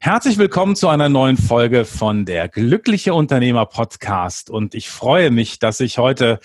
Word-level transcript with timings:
Herzlich 0.00 0.38
willkommen 0.38 0.76
zu 0.76 0.86
einer 0.88 1.08
neuen 1.08 1.36
Folge 1.36 1.84
von 1.84 2.24
der 2.24 2.48
Glückliche 2.48 3.14
Unternehmer 3.14 3.66
Podcast. 3.66 4.48
Und 4.48 4.76
ich 4.76 4.88
freue 4.88 5.32
mich, 5.32 5.58
dass 5.58 5.80
ich 5.80 5.98
heute 5.98 6.38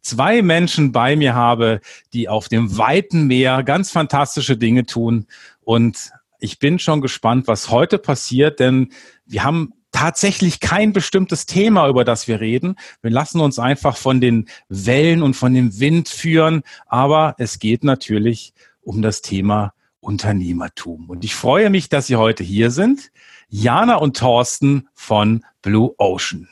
zwei 0.00 0.42
Menschen 0.42 0.92
bei 0.92 1.16
mir 1.16 1.34
habe, 1.34 1.80
die 2.12 2.28
auf 2.28 2.48
dem 2.48 2.78
weiten 2.78 3.26
Meer 3.26 3.64
ganz 3.64 3.90
fantastische 3.90 4.56
Dinge 4.56 4.86
tun. 4.86 5.26
Und 5.62 6.12
ich 6.38 6.60
bin 6.60 6.78
schon 6.78 7.00
gespannt, 7.00 7.48
was 7.48 7.68
heute 7.68 7.98
passiert, 7.98 8.60
denn 8.60 8.92
wir 9.26 9.42
haben 9.42 9.72
tatsächlich 9.90 10.60
kein 10.60 10.92
bestimmtes 10.92 11.46
Thema, 11.46 11.88
über 11.88 12.04
das 12.04 12.28
wir 12.28 12.40
reden. 12.40 12.76
Wir 13.02 13.10
lassen 13.10 13.40
uns 13.40 13.58
einfach 13.58 13.96
von 13.96 14.20
den 14.20 14.48
Wellen 14.68 15.22
und 15.22 15.34
von 15.34 15.52
dem 15.52 15.80
Wind 15.80 16.08
führen, 16.08 16.62
aber 16.86 17.34
es 17.38 17.58
geht 17.58 17.82
natürlich 17.82 18.54
um 18.82 19.02
das 19.02 19.20
Thema 19.20 19.72
Unternehmertum. 20.00 21.08
Und 21.08 21.24
ich 21.24 21.34
freue 21.34 21.70
mich, 21.70 21.88
dass 21.88 22.06
Sie 22.06 22.16
heute 22.16 22.42
hier 22.42 22.70
sind. 22.70 23.10
Jana 23.48 23.96
und 23.96 24.16
Thorsten 24.16 24.88
von 24.94 25.44
Blue 25.62 25.94
Ocean. 25.98 26.48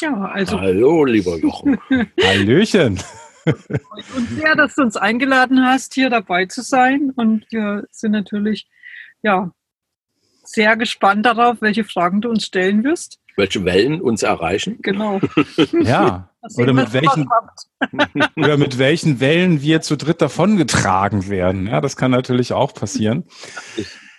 Ja, 0.00 0.26
also. 0.26 0.60
Hallo, 0.60 1.04
lieber 1.04 1.36
Jochen. 1.38 1.78
Hallöchen. 2.22 3.00
Und 3.46 4.28
sehr, 4.30 4.56
dass 4.56 4.74
du 4.74 4.82
uns 4.82 4.96
eingeladen 4.96 5.64
hast, 5.64 5.94
hier 5.94 6.10
dabei 6.10 6.46
zu 6.46 6.62
sein. 6.62 7.12
Und 7.14 7.46
wir 7.50 7.86
sind 7.90 8.12
natürlich, 8.12 8.68
ja, 9.22 9.52
sehr 10.42 10.76
gespannt 10.76 11.26
darauf, 11.26 11.60
welche 11.60 11.84
Fragen 11.84 12.20
du 12.20 12.28
uns 12.28 12.44
stellen 12.44 12.84
wirst. 12.84 13.20
Welche 13.36 13.64
Wellen 13.64 14.00
uns 14.00 14.22
erreichen? 14.22 14.78
Genau. 14.80 15.20
Ja. 15.72 16.30
Oder 16.56 16.72
mit, 16.72 16.92
welchen, 16.92 17.28
oder 18.36 18.56
mit 18.56 18.78
welchen 18.78 19.20
Wellen 19.20 19.62
wir 19.62 19.80
zu 19.80 19.96
dritt 19.96 20.20
davongetragen 20.20 21.28
werden. 21.28 21.66
Ja, 21.66 21.80
das 21.80 21.96
kann 21.96 22.10
natürlich 22.10 22.52
auch 22.52 22.74
passieren. 22.74 23.24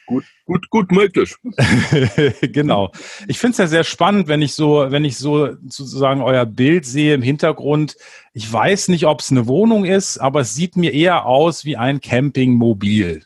Gut, 0.08 0.24
gut, 0.46 0.70
gut 0.70 0.92
möglich. 0.92 1.36
genau. 2.42 2.92
Ich 3.28 3.40
finde 3.40 3.52
es 3.52 3.58
ja 3.58 3.68
sehr 3.68 3.84
spannend, 3.84 4.30
wenn 4.30 4.42
ich 4.42 4.54
so, 4.54 4.90
wenn 4.90 5.04
ich 5.04 5.18
so 5.18 5.56
sozusagen 5.68 6.22
euer 6.22 6.46
Bild 6.46 6.86
sehe 6.86 7.14
im 7.14 7.22
Hintergrund. 7.22 7.98
Ich 8.34 8.52
weiß 8.52 8.88
nicht, 8.88 9.06
ob 9.06 9.20
es 9.20 9.32
eine 9.32 9.48
Wohnung 9.48 9.84
ist, 9.84 10.18
aber 10.18 10.42
es 10.42 10.56
sieht 10.56 10.78
mir 10.78 10.94
eher 10.94 11.26
aus 11.26 11.66
wie 11.66 11.76
ein 11.76 12.00
Campingmobil. 12.00 13.24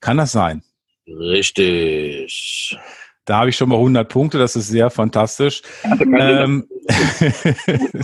Kann 0.00 0.16
das 0.16 0.30
sein? 0.30 0.62
Richtig. 1.08 2.78
Da 3.24 3.38
habe 3.38 3.50
ich 3.50 3.56
schon 3.56 3.70
mal 3.70 3.76
100 3.76 4.08
Punkte, 4.08 4.38
das 4.38 4.54
ist 4.54 4.68
sehr 4.68 4.90
fantastisch. 4.90 5.62
Ähm, 5.84 6.68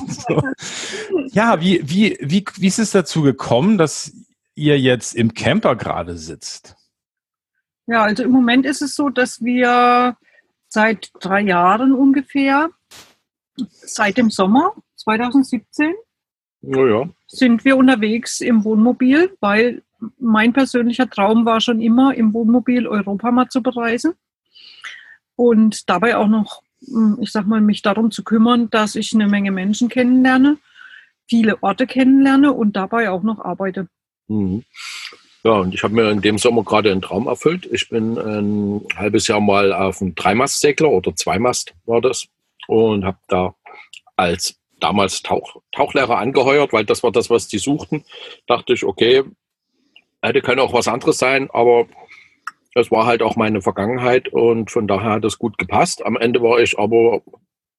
so. 0.09 0.43
Ja, 1.29 1.61
wie, 1.61 1.81
wie, 1.85 2.17
wie, 2.21 2.45
wie 2.57 2.67
ist 2.67 2.79
es 2.79 2.93
dazu 2.93 3.23
gekommen, 3.23 3.77
dass 3.77 4.13
ihr 4.55 4.79
jetzt 4.79 5.15
im 5.15 5.35
Camper 5.35 5.77
gerade 5.77 6.17
sitzt? 6.17 6.77
Ja, 7.87 8.03
also 8.03 8.23
im 8.23 8.31
Moment 8.31 8.65
ist 8.65 8.83
es 8.83 8.95
so, 8.95 9.11
dass 9.11 9.43
wir 9.43 10.17
seit 10.69 11.11
drei 11.21 11.41
Jahren 11.41 11.93
ungefähr, 11.93 12.71
seit 13.57 14.17
dem 14.17 14.31
Sommer 14.31 14.73
2017, 14.97 15.95
oh 16.63 16.87
ja. 16.87 17.09
sind 17.27 17.65
wir 17.65 17.77
unterwegs 17.77 18.41
im 18.41 18.65
Wohnmobil, 18.65 19.37
weil 19.41 19.83
mein 20.19 20.53
persönlicher 20.55 21.11
Traum 21.11 21.45
war 21.45 21.61
schon 21.61 21.81
immer, 21.81 22.15
im 22.15 22.33
Wohnmobil 22.33 22.87
Europa 22.87 23.31
mal 23.31 23.49
zu 23.49 23.63
bereisen 23.63 24.15
und 25.41 25.89
dabei 25.89 26.19
auch 26.19 26.29
noch, 26.29 26.63
hm, 26.87 27.17
ich 27.23 27.33
sag 27.33 27.47
mal, 27.47 27.63
mich 27.63 27.81
darum 27.81 28.11
zu 28.11 28.23
kümmern, 28.23 28.69
dass 28.69 28.95
ich 28.95 29.15
eine 29.15 29.27
Menge 29.27 29.51
Menschen 29.51 29.89
kennenlerne, 29.89 30.59
viele 31.31 31.63
Orte 31.63 31.87
kennenlerne 31.87 32.53
und 32.53 32.77
dabei 32.77 33.09
auch 33.09 33.23
noch 33.23 33.39
arbeite. 33.39 33.89
Mhm. 34.29 34.65
Ja, 35.43 35.53
und 35.53 35.73
ich 35.73 35.83
habe 35.83 35.95
mir 35.95 36.11
in 36.11 36.21
dem 36.21 36.37
Sommer 36.37 36.63
gerade 36.63 36.93
einen 36.93 37.01
Traum 37.01 37.27
erfüllt. 37.27 37.67
Ich 37.73 37.89
bin 37.89 38.19
ein 38.19 38.83
halbes 38.95 39.29
Jahr 39.29 39.41
mal 39.41 39.73
auf 39.73 40.03
einem 40.03 40.15
Dreimastsegler 40.15 40.91
oder 40.91 41.17
Zweimast 41.17 41.73
war 41.87 42.03
das 42.03 42.27
und 42.69 43.07
habe 43.07 43.19
da 43.29 43.55
als 44.17 44.61
damals 44.79 45.23
Tauch, 45.23 45.57
Tauchlehrer 45.73 46.19
angeheuert, 46.19 46.75
weil 46.75 46.85
das 46.85 47.03
war 47.03 47.13
das, 47.13 47.31
was 47.31 47.49
die 47.49 47.59
suchten. 47.59 48.05
Dachte 48.47 48.75
ich, 48.75 48.85
okay, 48.85 49.25
hätte 50.21 50.43
können 50.43 50.61
auch 50.61 50.75
was 50.75 50.87
anderes 50.87 51.17
sein, 51.17 51.49
aber 51.51 51.87
es 52.75 52.91
war 52.91 53.07
halt 53.07 53.23
auch 53.23 53.37
meine 53.37 53.63
Vergangenheit 53.63 54.29
und 54.29 54.71
von 54.71 54.87
daher 54.87 55.13
hat 55.13 55.25
das 55.25 55.39
gut 55.39 55.59
gepasst. 55.59 56.05
Am 56.05 56.17
Ende 56.17 56.43
war 56.43 56.61
ich 56.61 56.79
aber 56.79 57.23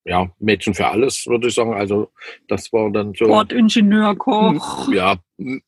ja, 0.03 0.31
Mädchen 0.39 0.73
für 0.73 0.87
alles, 0.87 1.27
würde 1.27 1.47
ich 1.47 1.53
sagen. 1.53 1.73
Also 1.73 2.11
das 2.47 2.73
war 2.73 2.91
dann 2.91 3.13
so. 3.13 3.27
Bordingenieur, 3.27 4.15
Koch. 4.15 4.87
Hm, 4.87 4.93
ja, 4.93 5.15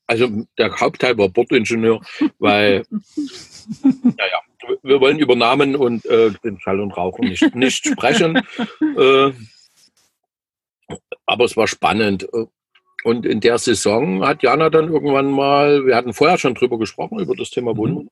also 0.06 0.28
der 0.58 0.74
Hauptteil 0.78 1.16
war 1.16 1.28
Bordingenieur, 1.28 2.00
weil, 2.38 2.84
naja, 3.82 4.40
wir 4.82 5.00
wollen 5.00 5.18
über 5.18 5.36
Namen 5.36 5.76
und 5.76 6.04
äh, 6.06 6.32
den 6.42 6.58
Schall 6.60 6.80
und 6.80 6.96
Rauchen 6.96 7.28
nicht, 7.28 7.54
nicht 7.54 7.86
sprechen. 7.86 8.36
äh, 8.98 9.32
aber 11.26 11.44
es 11.44 11.56
war 11.56 11.68
spannend. 11.68 12.26
Und 13.04 13.26
in 13.26 13.40
der 13.40 13.58
Saison 13.58 14.26
hat 14.26 14.42
Jana 14.42 14.70
dann 14.70 14.88
irgendwann 14.88 15.30
mal, 15.30 15.86
wir 15.86 15.94
hatten 15.94 16.14
vorher 16.14 16.38
schon 16.38 16.54
drüber 16.54 16.78
gesprochen, 16.78 17.20
über 17.20 17.36
das 17.36 17.50
Thema 17.50 17.76
Wunden. 17.76 18.08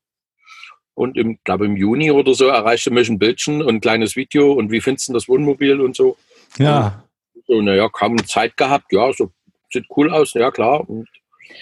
Und 0.94 1.16
im, 1.16 1.38
glaube 1.44 1.64
im 1.64 1.76
Juni 1.76 2.10
oder 2.10 2.34
so 2.34 2.46
erreichte 2.46 2.90
mich 2.90 3.08
ein 3.08 3.18
Bildchen 3.18 3.62
und 3.62 3.76
ein 3.76 3.80
kleines 3.80 4.14
Video 4.14 4.52
und 4.52 4.70
wie 4.70 4.80
findest 4.80 5.08
du 5.08 5.14
das 5.14 5.26
Wohnmobil 5.26 5.80
und 5.80 5.96
so. 5.96 6.16
Ja. 6.58 7.04
Und 7.34 7.46
so, 7.46 7.62
naja, 7.62 7.88
kaum 7.88 8.24
Zeit 8.26 8.56
gehabt, 8.56 8.92
ja, 8.92 9.12
so 9.12 9.30
sieht 9.72 9.86
cool 9.96 10.10
aus, 10.10 10.34
ja 10.34 10.50
klar. 10.50 10.88
Und 10.88 11.08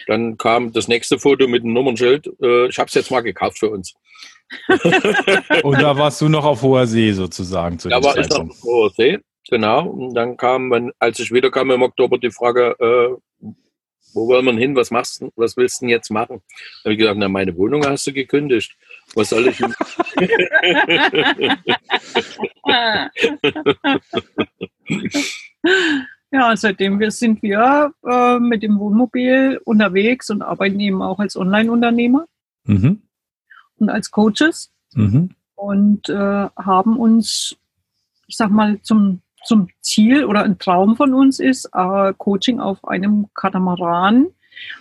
dann 0.06 0.36
kam 0.36 0.72
das 0.72 0.88
nächste 0.88 1.18
Foto 1.18 1.48
mit 1.48 1.62
einem 1.62 1.72
Nummernschild. 1.72 2.26
Äh, 2.42 2.68
ich 2.68 2.78
habe 2.78 2.88
es 2.88 2.94
jetzt 2.94 3.10
mal 3.10 3.20
gekauft 3.20 3.58
für 3.58 3.70
uns. 3.70 3.94
und 5.62 5.80
da 5.80 5.96
warst 5.96 6.20
du 6.20 6.28
noch 6.28 6.44
auf 6.44 6.62
hoher 6.62 6.86
See 6.86 7.12
sozusagen 7.12 7.78
zu 7.78 7.88
Da 7.88 8.02
war 8.02 8.16
ich 8.16 8.28
noch 8.28 8.50
auf 8.50 8.62
hoher 8.62 8.90
See, 8.90 9.18
genau. 9.48 9.86
Und 9.88 10.14
dann 10.14 10.36
kam, 10.36 10.92
als 10.98 11.20
ich 11.20 11.32
wiederkam 11.32 11.70
im 11.70 11.82
Oktober, 11.82 12.18
die 12.18 12.30
Frage, 12.30 12.74
äh, 12.80 13.46
wo 14.12 14.26
wollen 14.26 14.44
wir 14.44 14.54
hin? 14.54 14.74
Was 14.74 14.90
machst 14.90 15.20
du? 15.20 15.30
Was 15.36 15.56
willst 15.56 15.80
du 15.80 15.84
denn 15.86 15.90
jetzt 15.90 16.10
machen? 16.10 16.42
Da 16.48 16.84
habe 16.84 16.94
ich 16.94 16.98
gesagt, 16.98 17.18
na, 17.18 17.28
meine 17.28 17.56
Wohnung 17.56 17.86
hast 17.86 18.06
du 18.06 18.12
gekündigt. 18.12 18.76
Was 19.14 19.30
soll 19.30 19.48
ich 19.48 19.58
denn? 19.58 19.74
ja, 26.30 26.56
seitdem 26.56 27.00
wir 27.00 27.10
sind 27.10 27.42
wir 27.42 27.92
äh, 28.06 28.38
mit 28.38 28.62
dem 28.62 28.78
Wohnmobil 28.78 29.60
unterwegs 29.64 30.30
und 30.30 30.42
arbeiten 30.42 30.78
eben 30.78 31.02
auch 31.02 31.18
als 31.18 31.36
Online-Unternehmer 31.36 32.26
mhm. 32.64 33.02
und 33.78 33.90
als 33.90 34.10
Coaches 34.10 34.72
mhm. 34.94 35.30
und 35.56 36.08
äh, 36.08 36.14
haben 36.14 36.98
uns, 36.98 37.56
ich 38.26 38.36
sag 38.36 38.50
mal, 38.50 38.80
zum 38.82 39.22
zum 39.44 39.68
Ziel 39.80 40.24
oder 40.24 40.42
ein 40.42 40.58
Traum 40.58 40.96
von 40.96 41.14
uns 41.14 41.40
ist, 41.40 41.68
äh, 41.72 42.12
Coaching 42.16 42.60
auf 42.60 42.86
einem 42.86 43.28
Katamaran, 43.34 44.28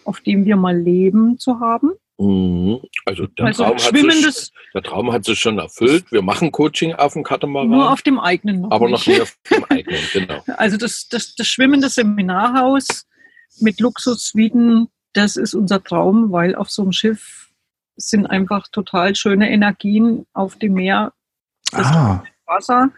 auf 0.05 0.21
dem 0.21 0.45
wir 0.45 0.57
mal 0.57 0.77
leben, 0.77 1.37
zu 1.37 1.59
haben. 1.59 1.91
Mhm. 2.19 2.81
Also, 3.05 3.27
der, 3.27 3.45
also 3.45 3.63
Traum 3.63 3.77
sich, 3.79 4.51
der, 4.73 4.83
Traum 4.83 5.11
hat 5.11 5.23
sich 5.23 5.39
schon 5.39 5.57
erfüllt. 5.57 6.11
Wir 6.11 6.21
machen 6.21 6.51
Coaching 6.51 6.93
auf 6.93 7.13
dem 7.13 7.23
Katamaran. 7.23 7.69
Nur 7.69 7.91
auf 7.91 8.01
dem 8.01 8.19
eigenen. 8.19 8.61
Noch 8.61 8.71
aber 8.71 8.89
nicht. 8.89 8.99
noch 8.99 9.07
nicht 9.07 9.21
auf 9.21 9.37
dem 9.49 9.65
eigenen, 9.69 10.01
genau. 10.13 10.43
Also 10.57 10.77
das, 10.77 11.07
das, 11.07 11.35
das 11.35 11.47
schwimmende 11.47 11.89
Seminarhaus 11.89 13.07
mit 13.61 13.79
Luxussuiten, 13.79 14.89
das 15.13 15.37
ist 15.37 15.53
unser 15.53 15.83
Traum, 15.83 16.31
weil 16.31 16.55
auf 16.55 16.69
so 16.69 16.81
einem 16.81 16.91
Schiff 16.91 17.51
sind 17.95 18.25
einfach 18.25 18.67
total 18.67 19.15
schöne 19.15 19.49
Energien 19.49 20.25
auf 20.33 20.57
dem 20.57 20.73
Meer. 20.73 21.13
Das 21.71 21.87
ah. 21.87 22.23
Wasser. 22.45 22.91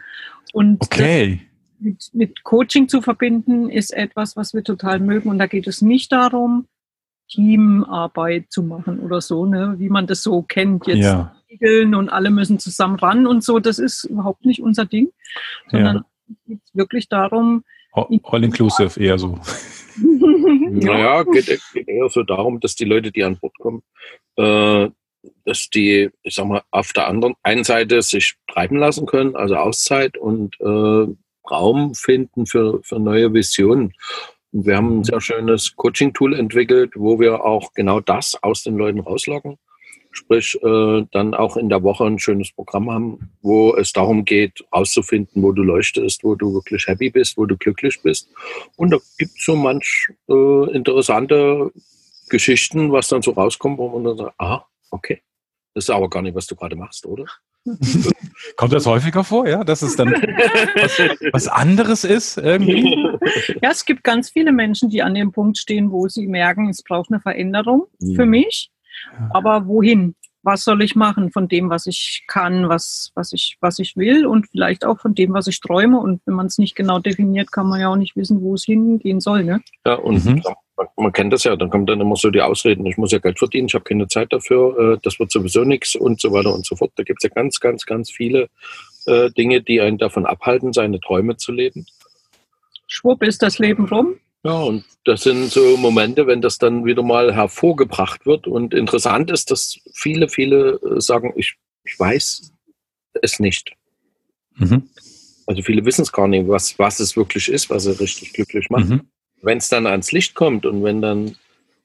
Und 0.52 0.82
okay 0.82 1.46
mit, 1.82 2.10
mit 2.12 2.42
Coaching 2.44 2.88
zu 2.88 3.02
verbinden, 3.02 3.68
ist 3.68 3.92
etwas, 3.92 4.36
was 4.36 4.54
wir 4.54 4.64
total 4.64 5.00
mögen. 5.00 5.28
Und 5.28 5.38
da 5.38 5.46
geht 5.46 5.66
es 5.66 5.82
nicht 5.82 6.12
darum, 6.12 6.66
Teamarbeit 7.32 8.46
zu 8.50 8.62
machen 8.62 9.00
oder 9.00 9.20
so, 9.20 9.46
ne? 9.46 9.74
wie 9.78 9.88
man 9.88 10.06
das 10.06 10.22
so 10.22 10.42
kennt. 10.42 10.86
Jetzt 10.86 11.04
ja. 11.04 11.34
und 11.70 12.08
alle 12.10 12.30
müssen 12.30 12.58
zusammen 12.58 12.96
ran 12.96 13.26
und 13.26 13.42
so. 13.42 13.58
Das 13.58 13.78
ist 13.78 14.04
überhaupt 14.04 14.44
nicht 14.44 14.62
unser 14.62 14.84
Ding, 14.84 15.10
sondern 15.70 15.96
ja. 15.96 16.04
es 16.28 16.36
geht 16.46 16.60
wirklich 16.74 17.08
darum. 17.08 17.64
All 17.92 18.44
inclusive 18.44 19.00
eher 19.00 19.18
so. 19.18 19.38
naja, 20.70 21.22
geht, 21.24 21.60
geht 21.72 21.88
eher 21.88 22.08
so 22.08 22.22
darum, 22.22 22.60
dass 22.60 22.74
die 22.74 22.84
Leute, 22.84 23.12
die 23.12 23.24
an 23.24 23.38
Bord 23.38 23.56
kommen, 23.58 23.82
äh, 24.36 24.88
dass 25.44 25.68
die, 25.70 26.10
ich 26.22 26.34
sag 26.34 26.46
mal, 26.46 26.62
auf 26.70 26.92
der 26.92 27.08
anderen 27.08 27.34
einen 27.42 27.64
Seite 27.64 28.02
sich 28.02 28.34
treiben 28.50 28.76
lassen 28.76 29.06
können, 29.06 29.36
also 29.36 29.56
Auszeit 29.56 30.18
und 30.18 30.56
äh, 30.60 31.06
Raum 31.50 31.94
finden 31.94 32.46
für, 32.46 32.82
für 32.82 32.98
neue 32.98 33.32
Visionen. 33.32 33.94
Wir 34.52 34.76
haben 34.76 35.00
ein 35.00 35.04
sehr 35.04 35.20
schönes 35.20 35.74
Coaching-Tool 35.76 36.38
entwickelt, 36.38 36.92
wo 36.94 37.18
wir 37.18 37.42
auch 37.42 37.72
genau 37.72 38.00
das 38.00 38.40
aus 38.42 38.62
den 38.62 38.76
Leuten 38.76 39.00
rauslocken. 39.00 39.58
Sprich, 40.10 40.58
äh, 40.62 41.06
dann 41.10 41.32
auch 41.32 41.56
in 41.56 41.70
der 41.70 41.82
Woche 41.82 42.04
ein 42.04 42.18
schönes 42.18 42.52
Programm 42.52 42.90
haben, 42.90 43.30
wo 43.40 43.74
es 43.74 43.94
darum 43.94 44.26
geht, 44.26 44.62
rauszufinden, 44.70 45.42
wo 45.42 45.52
du 45.52 45.62
leuchtest, 45.62 46.22
wo 46.22 46.34
du 46.34 46.52
wirklich 46.52 46.86
happy 46.86 47.08
bist, 47.08 47.38
wo 47.38 47.46
du 47.46 47.56
glücklich 47.56 47.98
bist. 48.02 48.28
Und 48.76 48.90
da 48.90 48.98
gibt 49.16 49.32
es 49.38 49.42
so 49.42 49.56
manch 49.56 50.08
äh, 50.28 50.76
interessante 50.76 51.72
Geschichten, 52.28 52.92
was 52.92 53.08
dann 53.08 53.22
so 53.22 53.30
rauskommt, 53.30 53.78
wo 53.78 53.88
man 53.88 54.04
dann 54.04 54.18
sagt, 54.18 54.34
ah, 54.36 54.66
okay, 54.90 55.22
das 55.72 55.84
ist 55.84 55.90
aber 55.90 56.10
gar 56.10 56.20
nicht, 56.20 56.34
was 56.34 56.46
du 56.46 56.56
gerade 56.56 56.76
machst, 56.76 57.06
oder? 57.06 57.24
Kommt 58.56 58.72
das 58.72 58.86
häufiger 58.86 59.22
vor, 59.24 59.46
ja? 59.46 59.62
Dass 59.62 59.82
es 59.82 59.96
dann 59.96 60.12
was, 60.12 60.98
was, 61.32 61.48
anderes 61.48 62.04
ist 62.04 62.38
irgendwie? 62.38 62.96
Ja, 63.62 63.70
es 63.70 63.84
gibt 63.84 64.02
ganz 64.02 64.30
viele 64.30 64.52
Menschen, 64.52 64.88
die 64.88 65.02
an 65.02 65.14
dem 65.14 65.32
Punkt 65.32 65.58
stehen, 65.58 65.90
wo 65.90 66.08
sie 66.08 66.26
merken, 66.26 66.68
es 66.68 66.82
braucht 66.82 67.10
eine 67.10 67.20
Veränderung 67.20 67.86
für 68.16 68.26
mich. 68.26 68.70
Aber 69.30 69.66
wohin? 69.66 70.14
Was 70.44 70.64
soll 70.64 70.82
ich 70.82 70.96
machen 70.96 71.30
von 71.30 71.46
dem, 71.46 71.70
was 71.70 71.86
ich 71.86 72.24
kann, 72.26 72.68
was, 72.68 73.12
was, 73.14 73.32
ich, 73.32 73.58
was 73.60 73.78
ich 73.78 73.96
will 73.96 74.26
und 74.26 74.48
vielleicht 74.48 74.84
auch 74.84 74.98
von 74.98 75.14
dem, 75.14 75.32
was 75.34 75.46
ich 75.46 75.60
träume? 75.60 76.00
Und 76.00 76.20
wenn 76.26 76.34
man 76.34 76.46
es 76.46 76.58
nicht 76.58 76.74
genau 76.74 76.98
definiert, 76.98 77.52
kann 77.52 77.68
man 77.68 77.80
ja 77.80 77.88
auch 77.88 77.96
nicht 77.96 78.16
wissen, 78.16 78.42
wo 78.42 78.54
es 78.54 78.64
hingehen 78.64 79.20
soll. 79.20 79.44
Ne? 79.44 79.60
Ja, 79.86 79.94
und 79.94 80.24
mhm. 80.24 80.42
Man, 80.82 81.04
man, 81.04 81.12
kennt 81.12 81.32
das 81.32 81.44
ja, 81.44 81.56
dann 81.56 81.70
kommen 81.70 81.86
dann 81.86 82.00
immer 82.00 82.16
so 82.16 82.30
die 82.30 82.42
Ausreden, 82.42 82.86
ich 82.86 82.96
muss 82.96 83.12
ja 83.12 83.18
Geld 83.18 83.38
verdienen, 83.38 83.66
ich 83.66 83.74
habe 83.74 83.84
keine 83.84 84.08
Zeit 84.08 84.32
dafür, 84.32 84.94
äh, 84.94 84.98
das 85.02 85.18
wird 85.18 85.30
sowieso 85.30 85.64
nichts 85.64 85.94
und 85.94 86.20
so 86.20 86.32
weiter 86.32 86.54
und 86.54 86.66
so 86.66 86.76
fort. 86.76 86.92
Da 86.96 87.02
gibt 87.02 87.22
es 87.22 87.28
ja 87.28 87.34
ganz, 87.34 87.60
ganz, 87.60 87.86
ganz 87.86 88.10
viele 88.10 88.48
äh, 89.06 89.30
Dinge, 89.30 89.62
die 89.62 89.80
einen 89.80 89.98
davon 89.98 90.26
abhalten, 90.26 90.72
seine 90.72 91.00
Träume 91.00 91.36
zu 91.36 91.52
leben. 91.52 91.86
Schwupp 92.86 93.22
ist 93.22 93.42
das 93.42 93.58
Leben 93.58 93.86
rum. 93.86 94.16
Ja, 94.44 94.54
und 94.54 94.84
das 95.04 95.22
sind 95.22 95.50
so 95.50 95.76
Momente, 95.76 96.26
wenn 96.26 96.40
das 96.40 96.58
dann 96.58 96.84
wieder 96.84 97.02
mal 97.02 97.32
hervorgebracht 97.32 98.26
wird. 98.26 98.48
Und 98.48 98.74
interessant 98.74 99.30
ist, 99.30 99.50
dass 99.50 99.78
viele, 99.94 100.28
viele 100.28 100.80
äh, 100.82 101.00
sagen, 101.00 101.32
ich, 101.36 101.54
ich 101.84 101.98
weiß 101.98 102.52
es 103.22 103.38
nicht. 103.38 103.72
Mhm. 104.56 104.88
Also 105.46 105.62
viele 105.62 105.84
wissen 105.84 106.02
es 106.02 106.12
gar 106.12 106.28
nicht, 106.28 106.48
was, 106.48 106.78
was 106.78 107.00
es 107.00 107.16
wirklich 107.16 107.48
ist, 107.48 107.70
was 107.70 107.84
sie 107.84 107.98
richtig 108.00 108.32
glücklich 108.32 108.68
macht. 108.68 108.88
Mhm. 108.88 109.00
Wenn 109.42 109.58
es 109.58 109.68
dann 109.68 109.86
ans 109.86 110.12
Licht 110.12 110.34
kommt 110.34 110.64
und 110.64 110.82
wenn 110.82 111.02
dann 111.02 111.36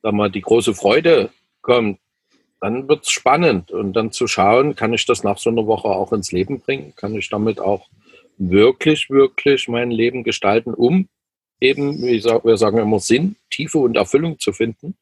da 0.02 0.12
mal 0.12 0.32
die 0.32 0.42
große 0.42 0.74
Freude 0.74 1.32
kommt, 1.62 2.00
dann 2.62 2.88
wird 2.88 3.04
es 3.04 3.10
spannend. 3.10 3.72
Und 3.72 3.94
dann 3.94 4.12
zu 4.12 4.28
schauen, 4.28 4.76
kann 4.76 4.94
ich 4.94 5.06
das 5.06 5.24
nach 5.24 5.38
so 5.38 5.50
einer 5.50 5.68
Woche 5.68 5.90
auch 5.90 6.14
ins 6.14 6.32
Leben 6.32 6.60
bringen? 6.60 6.94
Kann 6.96 7.16
ich 7.16 7.30
damit 7.30 7.60
auch 7.60 7.90
wirklich, 8.38 9.10
wirklich 9.10 9.68
mein 9.68 9.92
Leben 9.92 10.24
gestalten, 10.24 10.74
um 10.74 11.10
eben, 11.60 12.02
wie 12.04 12.24
wir 12.24 12.58
sagen 12.58 12.78
immer, 12.78 13.00
Sinn, 13.00 13.36
Tiefe 13.50 13.80
und 13.80 13.98
Erfüllung 13.98 14.40
zu 14.40 14.54
finden. 14.54 14.96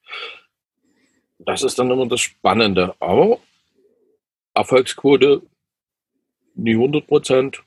Das 1.40 1.64
ist 1.64 1.78
dann 1.78 1.92
immer 1.92 2.08
das 2.08 2.22
Spannende. 2.22 2.96
Aber 3.00 3.40
Erfolgsquote 4.54 5.42
nie 6.56 6.74
100 6.74 7.06
Prozent, 7.06 7.64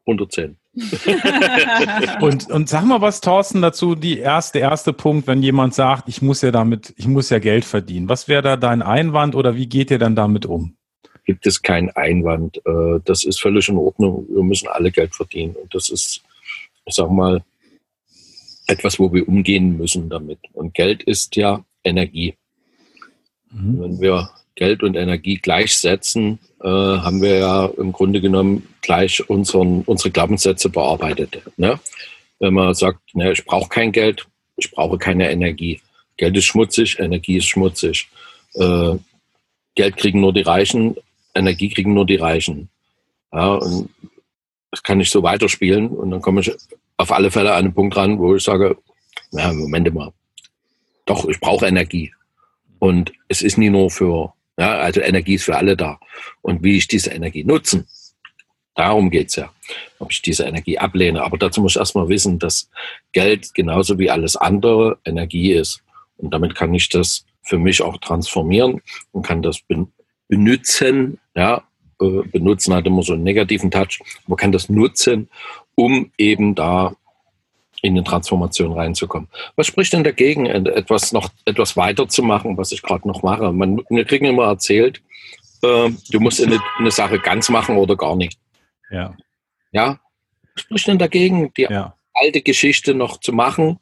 110. 0.00 0.56
und, 2.20 2.50
und 2.50 2.68
sag 2.68 2.84
mal 2.84 3.00
was, 3.00 3.20
Thorsten, 3.20 3.62
dazu, 3.62 3.94
die 3.94 4.18
erste, 4.18 4.58
erste 4.58 4.92
Punkt, 4.92 5.26
wenn 5.26 5.42
jemand 5.42 5.74
sagt, 5.74 6.08
ich 6.08 6.20
muss 6.20 6.42
ja 6.42 6.50
damit, 6.50 6.92
ich 6.96 7.06
muss 7.06 7.30
ja 7.30 7.38
Geld 7.38 7.64
verdienen. 7.64 8.08
Was 8.08 8.28
wäre 8.28 8.42
da 8.42 8.56
dein 8.56 8.82
Einwand 8.82 9.34
oder 9.34 9.56
wie 9.56 9.66
geht 9.66 9.90
ihr 9.90 9.98
dann 9.98 10.14
damit 10.14 10.44
um? 10.44 10.76
Gibt 11.24 11.46
es 11.46 11.62
keinen 11.62 11.90
Einwand. 11.90 12.58
Äh, 12.66 13.00
das 13.04 13.24
ist 13.24 13.40
völlig 13.40 13.68
in 13.68 13.78
Ordnung. 13.78 14.26
Wir 14.28 14.42
müssen 14.42 14.68
alle 14.68 14.92
Geld 14.92 15.14
verdienen. 15.14 15.56
Und 15.56 15.74
das 15.74 15.88
ist, 15.88 16.22
ich 16.84 16.94
sag 16.94 17.10
mal, 17.10 17.42
etwas, 18.66 18.98
wo 18.98 19.12
wir 19.12 19.26
umgehen 19.26 19.76
müssen 19.76 20.08
damit. 20.08 20.38
Und 20.52 20.74
Geld 20.74 21.02
ist 21.02 21.36
ja 21.36 21.64
Energie. 21.84 22.34
Mhm. 23.50 23.80
Wenn 23.80 24.00
wir 24.00 24.30
Geld 24.56 24.82
und 24.82 24.96
Energie 24.96 25.36
gleichsetzen, 25.36 26.38
äh, 26.62 26.68
haben 26.68 27.22
wir 27.22 27.36
ja 27.36 27.66
im 27.66 27.92
Grunde 27.92 28.20
genommen 28.20 28.66
gleich 28.80 29.28
unseren, 29.28 29.82
unsere 29.82 30.10
Glaubenssätze 30.10 30.70
bearbeitet. 30.70 31.42
Ne? 31.56 31.78
Wenn 32.40 32.54
man 32.54 32.74
sagt, 32.74 33.14
ne, 33.14 33.32
ich 33.32 33.44
brauche 33.44 33.68
kein 33.68 33.92
Geld, 33.92 34.26
ich 34.56 34.70
brauche 34.70 34.98
keine 34.98 35.30
Energie. 35.30 35.80
Geld 36.16 36.36
ist 36.36 36.46
schmutzig, 36.46 36.98
Energie 36.98 37.36
ist 37.36 37.46
schmutzig. 37.46 38.08
Äh, 38.54 38.96
Geld 39.74 39.96
kriegen 39.98 40.20
nur 40.20 40.32
die 40.32 40.42
Reichen, 40.42 40.96
Energie 41.34 41.68
kriegen 41.68 41.92
nur 41.92 42.06
die 42.06 42.16
Reichen. 42.16 42.70
Ja, 43.32 43.54
und 43.54 43.90
das 44.70 44.82
kann 44.82 45.00
ich 45.00 45.10
so 45.10 45.22
weiterspielen 45.22 45.88
und 45.88 46.10
dann 46.10 46.22
komme 46.22 46.40
ich 46.40 46.52
auf 46.96 47.12
alle 47.12 47.30
Fälle 47.30 47.52
an 47.52 47.66
einen 47.66 47.74
Punkt 47.74 47.96
ran, 47.96 48.18
wo 48.18 48.34
ich 48.34 48.42
sage, 48.42 48.78
na, 49.32 49.52
Moment 49.52 49.92
mal, 49.92 50.12
doch, 51.04 51.26
ich 51.28 51.38
brauche 51.40 51.66
Energie. 51.66 52.12
Und 52.78 53.12
es 53.28 53.42
ist 53.42 53.58
nie 53.58 53.70
nur 53.70 53.90
für, 53.90 54.32
ja, 54.56 54.78
also 54.78 55.00
Energie 55.00 55.34
ist 55.34 55.44
für 55.44 55.56
alle 55.56 55.76
da. 55.76 55.98
Und 56.42 56.62
wie 56.62 56.76
ich 56.76 56.88
diese 56.88 57.10
Energie 57.10 57.44
nutzen, 57.44 57.86
darum 58.74 59.10
geht's 59.10 59.36
ja. 59.36 59.52
Ob 59.98 60.12
ich 60.12 60.22
diese 60.22 60.44
Energie 60.44 60.78
ablehne. 60.78 61.22
Aber 61.22 61.38
dazu 61.38 61.60
muss 61.60 61.72
ich 61.72 61.78
erstmal 61.78 62.08
wissen, 62.08 62.38
dass 62.38 62.70
Geld 63.12 63.54
genauso 63.54 63.98
wie 63.98 64.10
alles 64.10 64.36
andere 64.36 64.98
Energie 65.04 65.52
ist. 65.52 65.82
Und 66.16 66.32
damit 66.32 66.54
kann 66.54 66.72
ich 66.74 66.88
das 66.88 67.26
für 67.42 67.58
mich 67.58 67.82
auch 67.82 67.98
transformieren 67.98 68.82
und 69.12 69.26
kann 69.26 69.42
das 69.42 69.60
benutzen, 70.28 71.18
ja, 71.34 71.62
äh, 72.00 72.22
benutzen 72.30 72.74
hat 72.74 72.86
immer 72.86 73.02
so 73.02 73.14
einen 73.14 73.22
negativen 73.22 73.70
Touch. 73.70 74.00
Man 74.26 74.36
kann 74.36 74.52
das 74.52 74.68
nutzen, 74.68 75.28
um 75.74 76.10
eben 76.18 76.54
da 76.54 76.94
in 77.86 77.94
eine 77.94 78.04
Transformation 78.04 78.72
reinzukommen. 78.72 79.28
Was 79.56 79.66
spricht 79.66 79.92
denn 79.92 80.04
dagegen, 80.04 80.46
etwas 80.46 81.12
noch 81.12 81.30
etwas 81.44 81.76
weiterzumachen, 81.76 82.56
was 82.56 82.72
ich 82.72 82.82
gerade 82.82 83.06
noch 83.08 83.22
mache? 83.22 83.52
Man, 83.52 83.82
wir 83.88 84.04
kriegen 84.04 84.26
immer 84.26 84.44
erzählt, 84.44 85.02
äh, 85.62 85.90
du 86.10 86.20
musst 86.20 86.42
eine, 86.42 86.60
eine, 86.78 86.90
Sache 86.90 87.18
ganz 87.18 87.48
machen 87.48 87.76
oder 87.76 87.96
gar 87.96 88.16
nicht. 88.16 88.38
Ja. 88.90 89.14
Ja. 89.72 90.00
Was 90.54 90.62
spricht 90.62 90.86
denn 90.88 90.98
dagegen, 90.98 91.52
die 91.56 91.62
ja. 91.62 91.94
alte 92.14 92.42
Geschichte 92.42 92.94
noch 92.94 93.20
zu 93.20 93.32
machen, 93.32 93.78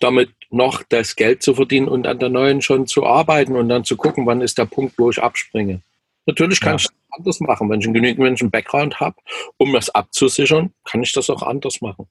damit 0.00 0.30
noch 0.50 0.82
das 0.88 1.16
Geld 1.16 1.42
zu 1.42 1.54
verdienen 1.54 1.88
und 1.88 2.06
an 2.06 2.18
der 2.18 2.28
neuen 2.28 2.62
schon 2.62 2.86
zu 2.86 3.04
arbeiten 3.04 3.56
und 3.56 3.68
dann 3.68 3.84
zu 3.84 3.96
gucken, 3.96 4.26
wann 4.26 4.40
ist 4.40 4.58
der 4.58 4.66
Punkt, 4.66 4.98
wo 4.98 5.10
ich 5.10 5.22
abspringe? 5.22 5.82
Natürlich 6.26 6.60
kann 6.60 6.72
ja. 6.72 6.76
ich 6.76 6.82
das 6.86 6.94
anders 7.10 7.40
machen. 7.40 7.70
Wenn 7.70 7.80
ich 7.80 7.86
einen 7.86 7.94
genügend 7.94 8.18
Menschen 8.18 8.50
Background 8.50 9.00
habe, 9.00 9.16
um 9.56 9.72
das 9.72 9.90
abzusichern, 9.90 10.72
kann 10.84 11.02
ich 11.02 11.12
das 11.12 11.30
auch 11.30 11.42
anders 11.42 11.80
machen. 11.80 12.06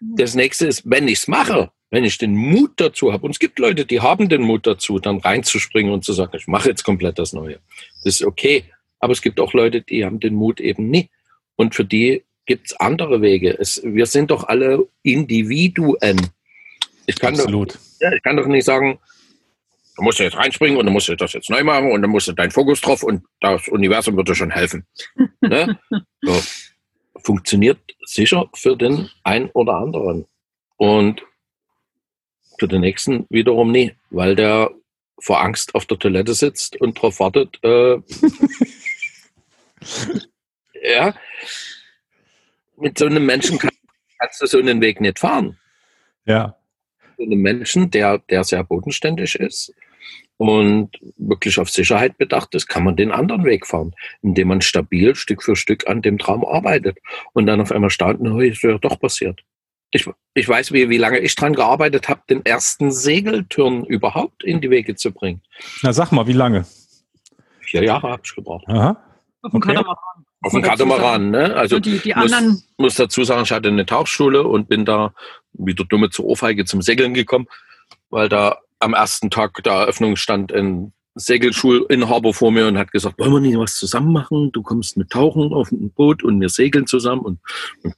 Das 0.00 0.34
nächste 0.34 0.66
ist, 0.66 0.82
wenn 0.84 1.08
ich 1.08 1.20
es 1.20 1.28
mache, 1.28 1.70
wenn 1.90 2.04
ich 2.04 2.18
den 2.18 2.34
Mut 2.34 2.72
dazu 2.76 3.12
habe, 3.12 3.24
und 3.26 3.32
es 3.32 3.38
gibt 3.38 3.58
Leute, 3.58 3.84
die 3.84 4.00
haben 4.00 4.28
den 4.28 4.42
Mut 4.42 4.66
dazu, 4.66 4.98
dann 4.98 5.18
reinzuspringen 5.18 5.92
und 5.92 6.04
zu 6.04 6.12
sagen, 6.12 6.36
ich 6.36 6.46
mache 6.46 6.68
jetzt 6.68 6.84
komplett 6.84 7.18
das 7.18 7.32
Neue. 7.32 7.60
Das 8.04 8.14
ist 8.20 8.24
okay. 8.24 8.64
Aber 8.98 9.12
es 9.12 9.22
gibt 9.22 9.40
auch 9.40 9.52
Leute, 9.52 9.80
die 9.82 10.04
haben 10.04 10.20
den 10.20 10.34
Mut 10.34 10.60
eben 10.60 10.90
nie. 10.90 11.10
Und 11.56 11.74
für 11.74 11.84
die 11.84 12.24
gibt 12.46 12.66
es 12.66 12.80
andere 12.80 13.22
Wege. 13.22 13.56
Es, 13.58 13.80
wir 13.84 14.06
sind 14.06 14.30
doch 14.30 14.44
alle 14.44 14.86
Individuen. 15.02 16.30
Ich 17.06 17.18
kann, 17.18 17.34
Absolut. 17.34 17.74
Doch, 17.74 17.80
ja, 18.00 18.12
ich 18.12 18.22
kann 18.22 18.36
doch 18.36 18.46
nicht 18.46 18.64
sagen, 18.64 18.98
Du 20.00 20.04
musst 20.04 20.18
jetzt 20.18 20.38
reinspringen 20.38 20.78
und 20.78 20.86
du 20.86 20.92
musst 20.92 21.12
das 21.18 21.34
jetzt 21.34 21.50
neu 21.50 21.62
machen 21.62 21.92
und 21.92 22.00
dann 22.00 22.10
musst 22.10 22.26
du 22.26 22.32
deinen 22.32 22.50
Fokus 22.50 22.80
drauf 22.80 23.02
und 23.02 23.22
das 23.42 23.68
Universum 23.68 24.16
wird 24.16 24.30
dir 24.30 24.34
schon 24.34 24.50
helfen. 24.50 24.86
ne? 25.42 25.78
so. 26.22 26.42
Funktioniert 27.22 27.78
sicher 28.04 28.48
für 28.54 28.76
den 28.76 29.10
einen 29.22 29.50
oder 29.50 29.74
anderen. 29.74 30.26
Und 30.76 31.22
für 32.58 32.68
den 32.68 32.82
nächsten 32.82 33.26
wiederum 33.30 33.72
nie, 33.72 33.94
weil 34.10 34.36
der 34.36 34.70
vor 35.18 35.40
Angst 35.40 35.74
auf 35.74 35.86
der 35.86 35.98
Toilette 35.98 36.34
sitzt 36.34 36.80
und 36.80 36.96
darauf 36.96 37.20
wartet. 37.20 37.58
Äh, 37.62 37.98
ja, 40.82 41.14
mit 42.76 42.98
so 42.98 43.06
einem 43.06 43.24
Menschen 43.26 43.58
kann, 43.58 43.70
kannst 44.18 44.42
du 44.42 44.46
so 44.46 44.58
einen 44.58 44.80
Weg 44.80 45.00
nicht 45.00 45.18
fahren. 45.18 45.58
Ja. 46.24 46.56
So 47.16 47.24
einem 47.24 47.40
Menschen, 47.40 47.90
der, 47.90 48.18
der 48.18 48.44
sehr 48.44 48.64
bodenständig 48.64 49.34
ist, 49.36 49.74
und 50.40 50.88
wirklich 51.18 51.58
auf 51.58 51.68
Sicherheit 51.68 52.16
bedacht 52.16 52.54
ist, 52.54 52.66
kann 52.66 52.82
man 52.82 52.96
den 52.96 53.12
anderen 53.12 53.44
Weg 53.44 53.66
fahren, 53.66 53.94
indem 54.22 54.48
man 54.48 54.62
stabil 54.62 55.14
Stück 55.14 55.42
für 55.42 55.54
Stück 55.54 55.86
an 55.86 56.00
dem 56.00 56.16
Traum 56.16 56.46
arbeitet 56.46 56.96
und 57.34 57.44
dann 57.44 57.60
auf 57.60 57.70
einmal 57.70 57.90
staunt, 57.90 58.22
oh, 58.22 58.40
ist 58.40 58.62
ja 58.62 58.78
doch 58.78 58.98
passiert. 58.98 59.42
Ich, 59.90 60.08
ich 60.32 60.48
weiß, 60.48 60.72
wie, 60.72 60.88
wie 60.88 60.96
lange 60.96 61.18
ich 61.18 61.34
dran 61.34 61.52
gearbeitet 61.52 62.08
habe, 62.08 62.22
den 62.30 62.42
ersten 62.46 62.90
Segeltürn 62.90 63.84
überhaupt 63.84 64.42
in 64.42 64.62
die 64.62 64.70
Wege 64.70 64.94
zu 64.94 65.12
bringen. 65.12 65.42
Na, 65.82 65.92
sag 65.92 66.10
mal, 66.10 66.26
wie 66.26 66.32
lange? 66.32 66.64
Vier 67.60 67.84
Jahre 67.84 68.08
habe 68.08 68.22
ich 68.24 68.34
gebraucht. 68.34 68.64
Aha. 68.66 68.96
Auf 69.42 69.50
dem 69.50 69.58
okay. 69.58 69.74
Katamaran. 69.74 70.24
Auf 70.40 70.52
dem 70.52 70.62
Katamaran, 70.62 71.30
ne? 71.30 71.54
Also 71.54 71.80
die, 71.80 71.98
die 71.98 72.14
muss, 72.14 72.32
anderen 72.32 72.62
muss 72.78 72.94
dazu 72.94 73.24
sagen, 73.24 73.42
ich 73.42 73.52
hatte 73.52 73.68
eine 73.68 73.84
Tauchschule 73.84 74.44
und 74.44 74.70
bin 74.70 74.86
da 74.86 75.12
wieder 75.52 75.84
dumme 75.84 76.08
zur 76.08 76.24
Ohrfeige 76.24 76.64
zum 76.64 76.80
Segeln 76.80 77.12
gekommen, 77.12 77.46
weil 78.08 78.30
da 78.30 78.56
am 78.80 78.94
ersten 78.94 79.30
Tag 79.30 79.62
der 79.62 79.74
Eröffnung 79.74 80.16
stand 80.16 80.52
ein 80.52 80.92
Segelschulinhaber 81.14 82.32
vor 82.32 82.50
mir 82.50 82.66
und 82.66 82.78
hat 82.78 82.92
gesagt, 82.92 83.18
wollen 83.18 83.32
wir 83.32 83.40
nicht 83.40 83.58
was 83.58 83.76
zusammen 83.76 84.12
machen? 84.12 84.50
Du 84.52 84.62
kommst 84.62 84.96
mit 84.96 85.10
Tauchen 85.10 85.52
auf 85.52 85.70
ein 85.70 85.90
Boot 85.90 86.22
und 86.22 86.40
wir 86.40 86.48
segeln 86.48 86.86
zusammen. 86.86 87.22
Und, 87.22 87.40
und 87.82 87.94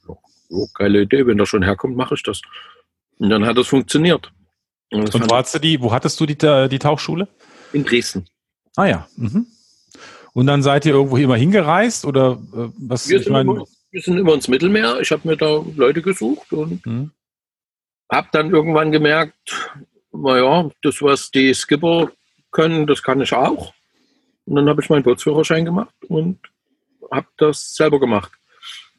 oh, 0.49 0.67
geile 0.73 1.01
Idee, 1.01 1.25
wenn 1.25 1.37
der 1.37 1.45
schon 1.45 1.63
herkommt, 1.63 1.95
mache 1.95 2.15
ich 2.15 2.23
das. 2.23 2.41
Und 3.17 3.29
dann 3.29 3.45
hat 3.45 3.57
es 3.57 3.67
funktioniert. 3.67 4.31
Und, 4.91 5.13
und 5.13 5.31
wo, 5.31 5.41
du 5.41 5.59
die, 5.59 5.81
wo 5.81 5.91
hattest 5.91 6.19
du 6.19 6.25
die, 6.25 6.35
die 6.35 6.79
Tauchschule? 6.79 7.27
In 7.71 7.83
Dresden. 7.83 8.25
Ah 8.75 8.85
ja. 8.85 9.07
Mhm. 9.15 9.47
Und 10.33 10.47
dann 10.47 10.63
seid 10.63 10.85
ihr 10.85 10.93
irgendwo 10.93 11.17
immer 11.17 11.35
hingereist 11.35 12.05
oder 12.05 12.39
äh, 12.53 12.69
was? 12.77 13.07
Wir, 13.07 13.17
ich 13.17 13.23
sind 13.23 13.33
mein, 13.33 13.47
immer, 13.47 13.65
wir 13.91 14.01
sind 14.01 14.17
immer 14.17 14.33
ins 14.33 14.47
Mittelmeer. 14.47 14.99
Ich 14.99 15.11
habe 15.11 15.27
mir 15.27 15.37
da 15.37 15.63
Leute 15.75 16.01
gesucht 16.01 16.51
und 16.51 16.85
mhm. 16.85 17.11
habe 18.11 18.27
dann 18.31 18.49
irgendwann 18.49 18.91
gemerkt, 18.91 19.71
naja, 20.13 20.69
das, 20.81 21.01
was 21.01 21.31
die 21.31 21.53
Skipper 21.53 22.11
können, 22.51 22.87
das 22.87 23.01
kann 23.03 23.21
ich 23.21 23.33
auch. 23.33 23.73
Und 24.45 24.55
dann 24.55 24.69
habe 24.69 24.81
ich 24.81 24.89
meinen 24.89 25.03
Bootsführerschein 25.03 25.65
gemacht 25.65 25.93
und 26.07 26.39
habe 27.11 27.27
das 27.37 27.75
selber 27.75 27.99
gemacht. 27.99 28.31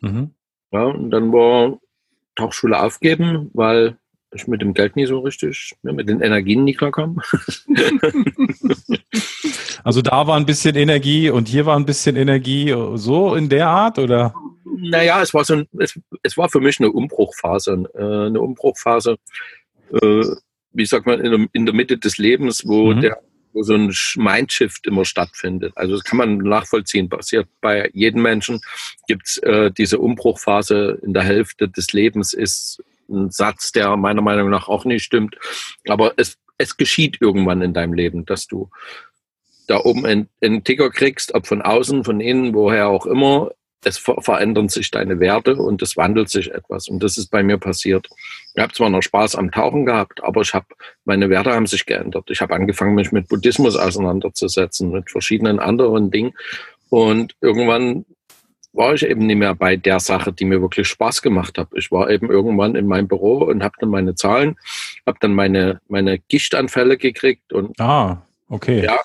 Mhm. 0.01 0.35
Ja, 0.73 0.85
und 0.85 1.11
dann 1.11 1.33
war 1.33 1.79
Tauchschule 2.35 2.81
aufgeben, 2.81 3.51
weil 3.55 3.97
ich 4.35 4.49
mit 4.49 4.61
dem 4.61 4.75
Geld 4.75 4.97
nie 4.97 5.07
so 5.07 5.21
richtig, 5.21 5.75
mit 5.83 6.09
den 6.09 6.21
Energien 6.21 6.65
nie 6.65 6.75
klarkam. 6.75 7.21
also 9.85 10.03
da 10.03 10.27
war 10.27 10.37
ein 10.37 10.47
bisschen 10.47 10.75
Energie 10.75 11.31
und 11.31 11.47
hier 11.47 11.67
war 11.67 11.77
ein 11.77 11.87
bisschen 11.87 12.17
Energie, 12.17 12.75
so 12.95 13.35
in 13.37 13.49
der 13.49 13.69
Art, 13.69 13.99
oder? 13.99 14.35
Naja, 14.65 15.23
es 15.23 15.33
war 15.33 15.45
so 15.45 15.55
ein, 15.55 15.69
es, 15.79 15.99
es 16.23 16.37
war 16.37 16.49
für 16.49 16.61
mich 16.61 16.81
eine 16.81 16.91
Umbruchphase. 16.91 17.85
Äh, 17.95 18.27
eine 18.27 18.41
Umbruchphase, 18.41 19.17
äh, 19.93 20.25
wie 20.75 20.87
sagt 20.87 21.07
man, 21.07 21.21
in 21.21 21.31
der, 21.31 21.49
in 21.53 21.67
der 21.67 21.75
Mitte 21.75 21.97
des 21.99 22.19
Lebens, 22.19 22.67
wo 22.67 22.93
mhm. 22.93 23.01
der 23.01 23.19
wo 23.55 23.63
so 23.63 23.75
ein 23.75 23.95
Mindshift 24.17 24.87
immer 24.87 25.05
stattfindet. 25.05 25.73
Also 25.77 25.95
das 25.95 26.05
kann 26.05 26.19
man 26.19 26.39
nachvollziehen. 26.39 27.09
Passiert 27.09 27.49
bei 27.61 27.89
jedem 27.95 28.23
Menschen 28.23 28.61
gibt 29.07 29.29
es 29.29 29.37
äh, 29.39 29.71
diese 29.71 30.01
Umbruchphase 30.01 30.99
in 31.03 31.15
der 31.15 31.23
Hälfte 31.23 31.69
des 31.69 31.93
Lebens 31.93 32.33
ist 32.33 32.83
ein 33.09 33.31
Satz, 33.31 33.73
der 33.73 33.97
meiner 33.97 34.23
Meinung 34.23 34.51
nach 34.51 34.69
auch 34.69 34.85
nicht 34.85 35.05
stimmt. 35.05 35.37
Aber 35.89 36.15
es, 36.17 36.37
es 36.59 36.77
geschieht 36.77 37.19
irgendwann 37.21 37.63
in 37.63 37.75
deinem 37.75 37.93
Leben, 37.93 38.27
dass 38.27 38.47
du 38.47 38.71
da 39.67 39.79
oben 39.79 40.05
einen, 40.05 40.29
einen 40.43 40.65
Ticker 40.65 40.91
kriegst, 40.91 41.35
ob 41.35 41.47
von 41.47 41.63
außen, 41.63 42.05
von 42.05 42.21
innen, 42.21 42.55
woher 42.55 42.89
auch 42.89 43.07
immer. 43.07 43.53
Es 43.87 43.99
ver 43.99 44.21
verändern 44.21 44.69
sich 44.69 44.91
deine 44.91 45.21
Werte 45.21 45.57
und 45.57 45.83
es 45.83 45.97
wandelt 45.97 46.31
sich 46.31 46.53
etwas. 46.53 46.89
Und 46.89 47.03
das 47.03 47.19
ist 47.19 47.31
bei 47.31 47.43
mir 47.43 47.59
passiert. 47.59 48.09
Ich 48.55 48.63
habe 48.63 48.73
zwar 48.73 48.91
noch 48.91 49.03
Spaß 49.03 49.37
am 49.37 49.51
Tauchen 49.51 49.87
gehabt, 49.87 50.23
aber 50.23 50.43
ich 50.43 50.55
habe 50.55 50.67
meine 51.05 51.31
Werte 51.31 51.53
haben 51.53 51.67
sich 51.67 51.87
geändert. 51.87 52.31
Ich 52.31 52.41
habe 52.41 52.55
angefangen, 52.55 52.95
mich 52.95 53.13
mit 53.13 53.29
Buddhismus 53.29 53.77
auseinanderzusetzen, 53.77 54.91
mit 54.91 55.11
verschiedenen 55.11 55.59
anderen 55.59 56.11
Dingen. 56.11 56.33
Und 56.89 57.35
irgendwann 57.41 58.05
war 58.75 58.93
ich 58.95 59.05
eben 59.05 59.27
nicht 59.27 59.37
mehr 59.37 59.55
bei 59.55 59.77
der 59.77 60.01
Sache, 60.01 60.33
die 60.33 60.45
mir 60.45 60.61
wirklich 60.61 60.89
Spaß 60.89 61.23
gemacht 61.23 61.59
hat. 61.59 61.69
Ich 61.75 61.93
war 61.93 62.11
eben 62.11 62.31
irgendwann 62.31 62.75
in 62.75 62.87
meinem 62.87 63.09
Büro 63.09 63.39
und 63.45 63.63
habe 63.63 63.75
dann 63.79 63.89
meine 63.89 64.15
Zahlen, 64.15 64.57
habe 65.07 65.19
dann 65.21 65.33
meine, 65.33 65.81
meine 65.89 66.19
Gichtanfälle 66.19 66.97
gekriegt 66.97 67.53
und 67.53 67.81
ah, 67.81 68.23
okay. 68.49 68.85
Ja, 68.85 68.99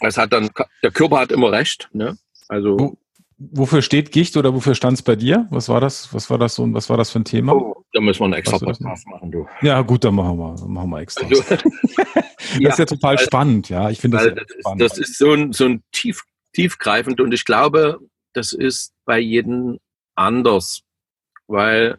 es 0.00 0.18
hat 0.18 0.32
dann, 0.32 0.50
der 0.82 0.90
Körper 0.90 1.20
hat 1.20 1.32
immer 1.32 1.52
recht. 1.52 1.88
Ne? 1.92 2.16
Also 2.48 2.98
wofür 3.50 3.82
steht 3.82 4.12
Gicht 4.12 4.36
oder 4.36 4.54
wofür 4.54 4.74
stand 4.74 4.98
es 4.98 5.02
bei 5.02 5.16
dir? 5.16 5.46
Was 5.50 5.68
war 5.68 5.80
das? 5.80 6.12
Was 6.14 6.30
war 6.30 6.38
das 6.38 6.54
so? 6.54 6.72
Was 6.72 6.88
war 6.88 6.96
das 6.96 7.10
für 7.10 7.20
ein 7.20 7.24
Thema? 7.24 7.54
Oh, 7.54 7.84
da 7.92 8.00
müssen 8.00 8.20
wir 8.20 8.24
einen 8.26 8.34
extra 8.34 8.58
Podcast 8.58 9.06
machen, 9.06 9.30
du. 9.30 9.46
Ja, 9.62 9.80
gut, 9.82 10.04
dann 10.04 10.14
machen 10.14 10.38
wir, 10.38 10.68
machen 10.68 10.90
wir 10.90 11.00
extra. 11.00 11.26
Also, 11.26 11.42
das 11.48 11.62
ja, 12.58 12.68
ist 12.68 12.78
ja 12.78 12.84
total 12.84 13.16
weil, 13.16 13.24
spannend, 13.24 13.68
ja. 13.68 13.90
Ich 13.90 14.00
finde 14.00 14.18
das, 14.18 14.34
das, 14.34 14.56
ist, 14.56 14.80
das 14.80 14.98
ist 14.98 15.18
so 15.18 15.32
ein, 15.32 15.52
so 15.52 15.64
ein 15.64 15.82
tief, 15.92 16.22
tiefgreifend 16.52 17.20
und 17.20 17.32
ich 17.32 17.44
glaube, 17.44 17.98
das 18.32 18.52
ist 18.52 18.92
bei 19.04 19.18
jedem 19.18 19.78
anders, 20.14 20.82
weil 21.46 21.98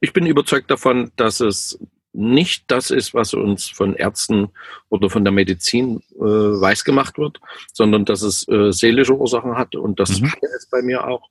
ich 0.00 0.12
bin 0.12 0.26
überzeugt 0.26 0.70
davon, 0.70 1.12
dass 1.16 1.40
es 1.40 1.78
nicht 2.12 2.64
das 2.68 2.90
ist, 2.90 3.14
was 3.14 3.34
uns 3.34 3.68
von 3.68 3.94
Ärzten 3.94 4.48
oder 4.88 5.08
von 5.08 5.24
der 5.24 5.32
Medizin 5.32 6.02
äh, 6.14 6.20
weiß 6.20 6.84
gemacht 6.84 7.18
wird, 7.18 7.40
sondern 7.72 8.04
dass 8.04 8.22
es 8.22 8.46
äh, 8.48 8.72
seelische 8.72 9.16
Ursachen 9.16 9.56
hat 9.56 9.74
und 9.74 9.98
das 9.98 10.20
mhm. 10.20 10.32
ist 10.56 10.70
bei 10.70 10.82
mir 10.82 11.06
auch. 11.06 11.28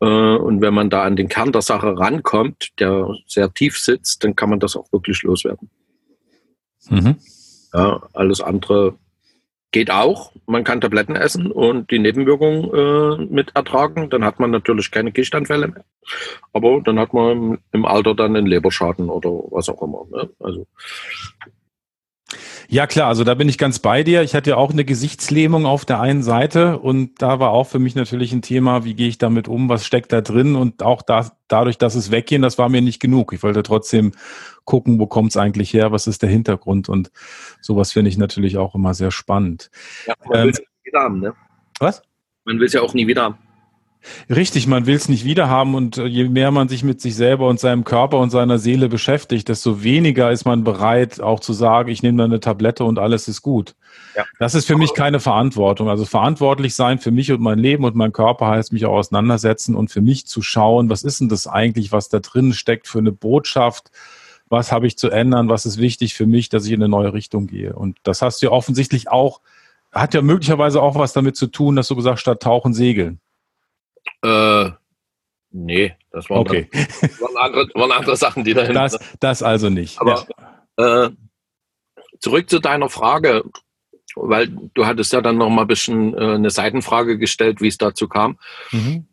Äh, 0.00 0.06
und 0.06 0.60
wenn 0.60 0.74
man 0.74 0.90
da 0.90 1.04
an 1.04 1.16
den 1.16 1.28
Kern 1.28 1.52
der 1.52 1.62
Sache 1.62 1.96
rankommt, 1.96 2.72
der 2.78 3.14
sehr 3.26 3.52
tief 3.52 3.78
sitzt, 3.78 4.24
dann 4.24 4.36
kann 4.36 4.50
man 4.50 4.60
das 4.60 4.76
auch 4.76 4.92
wirklich 4.92 5.22
loswerden. 5.22 5.70
Mhm. 6.90 7.16
Ja, 7.72 8.02
alles 8.12 8.40
andere 8.40 8.96
Geht 9.74 9.90
auch. 9.90 10.30
Man 10.46 10.62
kann 10.62 10.80
Tabletten 10.80 11.16
essen 11.16 11.50
und 11.50 11.90
die 11.90 11.98
Nebenwirkungen 11.98 12.70
äh, 12.72 13.24
mit 13.24 13.56
ertragen. 13.56 14.08
Dann 14.08 14.24
hat 14.24 14.38
man 14.38 14.52
natürlich 14.52 14.92
keine 14.92 15.10
Gichtanfälle 15.10 15.66
mehr. 15.66 15.84
Aber 16.52 16.80
dann 16.80 17.00
hat 17.00 17.12
man 17.12 17.58
im, 17.72 17.84
Alter 17.84 18.14
dann 18.14 18.36
einen 18.36 18.46
Leberschaden 18.46 19.10
oder 19.10 19.30
was 19.30 19.68
auch 19.68 19.82
immer. 19.82 20.06
Ne? 20.12 20.30
Also 20.38 20.68
ja, 22.68 22.86
klar, 22.86 23.08
also 23.08 23.24
da 23.24 23.34
bin 23.34 23.48
ich 23.48 23.58
ganz 23.58 23.78
bei 23.78 24.02
dir. 24.02 24.22
Ich 24.22 24.34
hatte 24.34 24.50
ja 24.50 24.56
auch 24.56 24.70
eine 24.70 24.84
Gesichtslähmung 24.84 25.66
auf 25.66 25.84
der 25.84 26.00
einen 26.00 26.22
Seite 26.22 26.78
und 26.78 27.20
da 27.20 27.38
war 27.40 27.50
auch 27.50 27.64
für 27.64 27.78
mich 27.78 27.94
natürlich 27.94 28.32
ein 28.32 28.42
Thema, 28.42 28.84
wie 28.84 28.94
gehe 28.94 29.08
ich 29.08 29.18
damit 29.18 29.48
um, 29.48 29.68
was 29.68 29.86
steckt 29.86 30.12
da 30.12 30.20
drin 30.20 30.56
und 30.56 30.82
auch 30.82 31.02
da, 31.02 31.30
dadurch, 31.48 31.78
dass 31.78 31.94
es 31.94 32.10
weggehen, 32.10 32.42
das 32.42 32.58
war 32.58 32.68
mir 32.68 32.82
nicht 32.82 33.00
genug. 33.00 33.32
Ich 33.32 33.42
wollte 33.42 33.62
trotzdem 33.62 34.12
gucken, 34.64 34.98
wo 34.98 35.06
kommt 35.06 35.30
es 35.30 35.36
eigentlich 35.36 35.72
her, 35.72 35.92
was 35.92 36.06
ist 36.06 36.22
der 36.22 36.30
Hintergrund 36.30 36.88
und 36.88 37.10
sowas 37.60 37.92
finde 37.92 38.08
ich 38.08 38.18
natürlich 38.18 38.56
auch 38.56 38.74
immer 38.74 38.94
sehr 38.94 39.10
spannend. 39.10 39.70
Ja, 40.06 40.14
man 40.26 40.38
ähm, 40.38 40.44
will 40.44 40.50
es 40.50 40.60
nie 40.60 40.66
wieder 40.84 41.00
haben, 41.00 41.20
ne? 41.20 41.34
Was? 41.80 42.02
Man 42.44 42.58
will 42.58 42.66
es 42.66 42.72
ja 42.72 42.80
auch 42.80 42.94
nie 42.94 43.06
wieder 43.06 43.22
haben. 43.24 43.38
Richtig, 44.28 44.66
man 44.66 44.86
will 44.86 44.96
es 44.96 45.08
nicht 45.08 45.24
wiederhaben 45.24 45.74
und 45.74 45.98
äh, 45.98 46.06
je 46.06 46.28
mehr 46.28 46.50
man 46.50 46.68
sich 46.68 46.82
mit 46.84 47.00
sich 47.00 47.14
selber 47.14 47.48
und 47.48 47.60
seinem 47.60 47.84
Körper 47.84 48.18
und 48.18 48.30
seiner 48.30 48.58
Seele 48.58 48.88
beschäftigt, 48.88 49.48
desto 49.48 49.82
weniger 49.82 50.30
ist 50.30 50.44
man 50.44 50.64
bereit, 50.64 51.20
auch 51.20 51.40
zu 51.40 51.52
sagen, 51.52 51.90
ich 51.90 52.02
nehme 52.02 52.18
da 52.18 52.24
eine 52.24 52.40
Tablette 52.40 52.84
und 52.84 52.98
alles 52.98 53.28
ist 53.28 53.42
gut. 53.42 53.74
Ja. 54.16 54.24
Das 54.38 54.54
ist 54.54 54.66
für 54.66 54.76
mich 54.76 54.94
keine 54.94 55.20
Verantwortung. 55.20 55.88
Also 55.88 56.04
verantwortlich 56.04 56.74
sein 56.74 56.98
für 56.98 57.10
mich 57.10 57.32
und 57.32 57.40
mein 57.40 57.58
Leben 57.58 57.84
und 57.84 57.96
mein 57.96 58.12
Körper 58.12 58.48
heißt 58.48 58.72
mich 58.72 58.86
auch 58.86 58.94
auseinandersetzen 58.94 59.74
und 59.74 59.90
für 59.90 60.02
mich 60.02 60.26
zu 60.26 60.42
schauen, 60.42 60.90
was 60.90 61.02
ist 61.02 61.20
denn 61.20 61.28
das 61.28 61.46
eigentlich, 61.46 61.92
was 61.92 62.08
da 62.08 62.20
drin 62.20 62.52
steckt 62.52 62.86
für 62.86 62.98
eine 62.98 63.12
Botschaft, 63.12 63.90
was 64.48 64.72
habe 64.72 64.86
ich 64.86 64.98
zu 64.98 65.10
ändern, 65.10 65.48
was 65.48 65.66
ist 65.66 65.78
wichtig 65.78 66.14
für 66.14 66.26
mich, 66.26 66.48
dass 66.48 66.66
ich 66.66 66.72
in 66.72 66.82
eine 66.82 66.88
neue 66.88 67.12
Richtung 67.12 67.46
gehe. 67.46 67.74
Und 67.74 67.98
das 68.02 68.22
hast 68.22 68.42
du 68.42 68.46
ja 68.46 68.52
offensichtlich 68.52 69.08
auch, 69.08 69.40
hat 69.92 70.14
ja 70.14 70.22
möglicherweise 70.22 70.82
auch 70.82 70.96
was 70.96 71.12
damit 71.12 71.36
zu 71.36 71.46
tun, 71.46 71.76
dass 71.76 71.88
du 71.88 71.96
gesagt 71.96 72.20
statt 72.20 72.42
tauchen 72.42 72.74
segeln. 72.74 73.20
Äh, 74.22 74.70
nee, 75.50 75.94
das 76.10 76.30
waren, 76.30 76.40
okay. 76.40 76.68
dann, 76.72 77.10
waren, 77.20 77.36
andere, 77.36 77.68
waren 77.74 77.92
andere 77.92 78.16
Sachen, 78.16 78.44
die 78.44 78.54
dahinter 78.54 78.82
Das, 78.82 78.98
das 79.20 79.42
also 79.42 79.70
nicht. 79.70 80.00
Aber 80.00 80.26
ja. 80.78 81.04
äh, 81.06 81.10
zurück 82.20 82.48
zu 82.48 82.58
deiner 82.58 82.88
Frage, 82.88 83.44
weil 84.16 84.48
du 84.48 84.86
hattest 84.86 85.12
ja 85.12 85.20
dann 85.20 85.38
noch 85.38 85.50
mal 85.50 85.62
ein 85.62 85.68
bisschen 85.68 86.14
äh, 86.14 86.34
eine 86.34 86.50
Seitenfrage 86.50 87.18
gestellt, 87.18 87.60
wie 87.60 87.68
es 87.68 87.78
dazu 87.78 88.08
kam. 88.08 88.38
Mhm. 88.70 89.06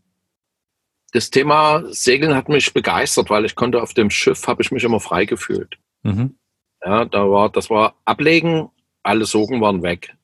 Das 1.12 1.30
Thema 1.30 1.84
Segeln 1.90 2.36
hat 2.36 2.48
mich 2.48 2.74
begeistert, 2.74 3.30
weil 3.30 3.46
ich 3.46 3.56
konnte 3.56 3.82
auf 3.82 3.94
dem 3.94 4.10
Schiff, 4.10 4.48
habe 4.48 4.62
ich 4.62 4.72
mich 4.72 4.84
immer 4.84 5.00
frei 5.00 5.26
gefühlt. 5.26 5.78
Mhm. 6.04 6.36
Ja, 6.84 7.06
da 7.06 7.30
war, 7.30 7.50
das 7.50 7.70
war 7.70 7.96
Ablegen, 8.06 8.70
alle 9.04 9.26
Sogen 9.26 9.62
waren 9.62 9.84
weg. 9.84 10.16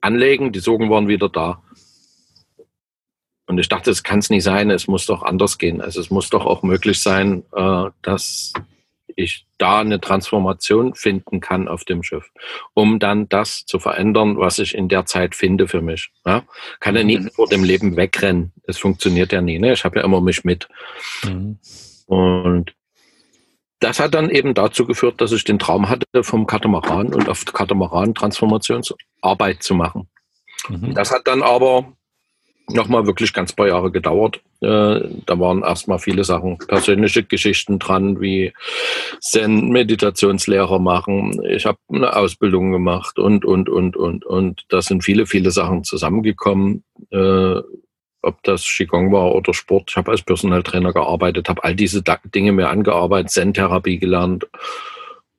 Anlegen, 0.00 0.52
die 0.52 0.60
Sogen 0.60 0.88
waren 0.88 1.08
wieder 1.08 1.28
da. 1.28 1.62
Und 3.50 3.58
ich 3.58 3.68
dachte, 3.68 3.90
es 3.90 4.04
kann 4.04 4.20
es 4.20 4.30
nicht 4.30 4.44
sein, 4.44 4.70
es 4.70 4.86
muss 4.86 5.06
doch 5.06 5.24
anders 5.24 5.58
gehen. 5.58 5.80
Also 5.80 6.00
es 6.00 6.08
muss 6.08 6.30
doch 6.30 6.46
auch 6.46 6.62
möglich 6.62 7.00
sein, 7.00 7.42
äh, 7.52 7.86
dass 8.00 8.52
ich 9.16 9.44
da 9.58 9.80
eine 9.80 10.00
Transformation 10.00 10.94
finden 10.94 11.40
kann 11.40 11.66
auf 11.66 11.84
dem 11.84 12.04
Schiff, 12.04 12.30
um 12.74 13.00
dann 13.00 13.28
das 13.28 13.66
zu 13.66 13.80
verändern, 13.80 14.38
was 14.38 14.60
ich 14.60 14.76
in 14.76 14.88
der 14.88 15.04
Zeit 15.04 15.34
finde 15.34 15.66
für 15.66 15.82
mich. 15.82 16.12
Ja? 16.24 16.44
Kann 16.78 16.94
ja 16.94 17.02
nie 17.02 17.18
mhm. 17.18 17.30
vor 17.30 17.48
dem 17.48 17.64
Leben 17.64 17.96
wegrennen. 17.96 18.52
Das 18.68 18.78
funktioniert 18.78 19.32
ja 19.32 19.40
nie. 19.40 19.58
Ne? 19.58 19.72
Ich 19.72 19.84
habe 19.84 19.98
ja 19.98 20.04
immer 20.04 20.20
mich 20.20 20.44
mit. 20.44 20.68
Mhm. 21.24 21.58
Und 22.06 22.72
das 23.80 23.98
hat 23.98 24.14
dann 24.14 24.30
eben 24.30 24.54
dazu 24.54 24.86
geführt, 24.86 25.20
dass 25.20 25.32
ich 25.32 25.42
den 25.42 25.58
Traum 25.58 25.88
hatte, 25.88 26.22
vom 26.22 26.46
Katamaran 26.46 27.12
und 27.12 27.28
auf 27.28 27.44
Katamaran 27.46 28.14
Transformationsarbeit 28.14 29.60
zu 29.60 29.74
machen. 29.74 30.08
Mhm. 30.68 30.94
Das 30.94 31.10
hat 31.10 31.26
dann 31.26 31.42
aber 31.42 31.96
nochmal 32.72 33.06
wirklich 33.06 33.32
ganz 33.32 33.52
paar 33.52 33.68
Jahre 33.68 33.90
gedauert. 33.90 34.40
Äh, 34.60 35.00
da 35.26 35.38
waren 35.38 35.62
erstmal 35.62 35.98
viele 35.98 36.24
Sachen, 36.24 36.58
persönliche 36.58 37.22
Geschichten 37.22 37.78
dran, 37.78 38.20
wie 38.20 38.52
Zen 39.20 39.68
Meditationslehrer 39.70 40.78
machen. 40.78 41.40
Ich 41.44 41.66
habe 41.66 41.78
eine 41.92 42.14
Ausbildung 42.14 42.72
gemacht 42.72 43.18
und, 43.18 43.44
und, 43.44 43.68
und, 43.68 43.96
und, 43.96 44.24
und. 44.24 44.64
Da 44.68 44.82
sind 44.82 45.04
viele, 45.04 45.26
viele 45.26 45.50
Sachen 45.50 45.84
zusammengekommen. 45.84 46.84
Äh, 47.10 47.60
ob 48.22 48.42
das 48.42 48.64
Qigong 48.64 49.12
war 49.12 49.34
oder 49.34 49.54
Sport. 49.54 49.90
Ich 49.90 49.96
habe 49.96 50.10
als 50.10 50.22
Personal 50.22 50.62
Trainer 50.62 50.92
gearbeitet, 50.92 51.48
habe 51.48 51.64
all 51.64 51.74
diese 51.74 52.02
Dinge 52.34 52.52
mir 52.52 52.68
angearbeitet, 52.68 53.30
Zen-Therapie 53.30 53.98
gelernt, 53.98 54.46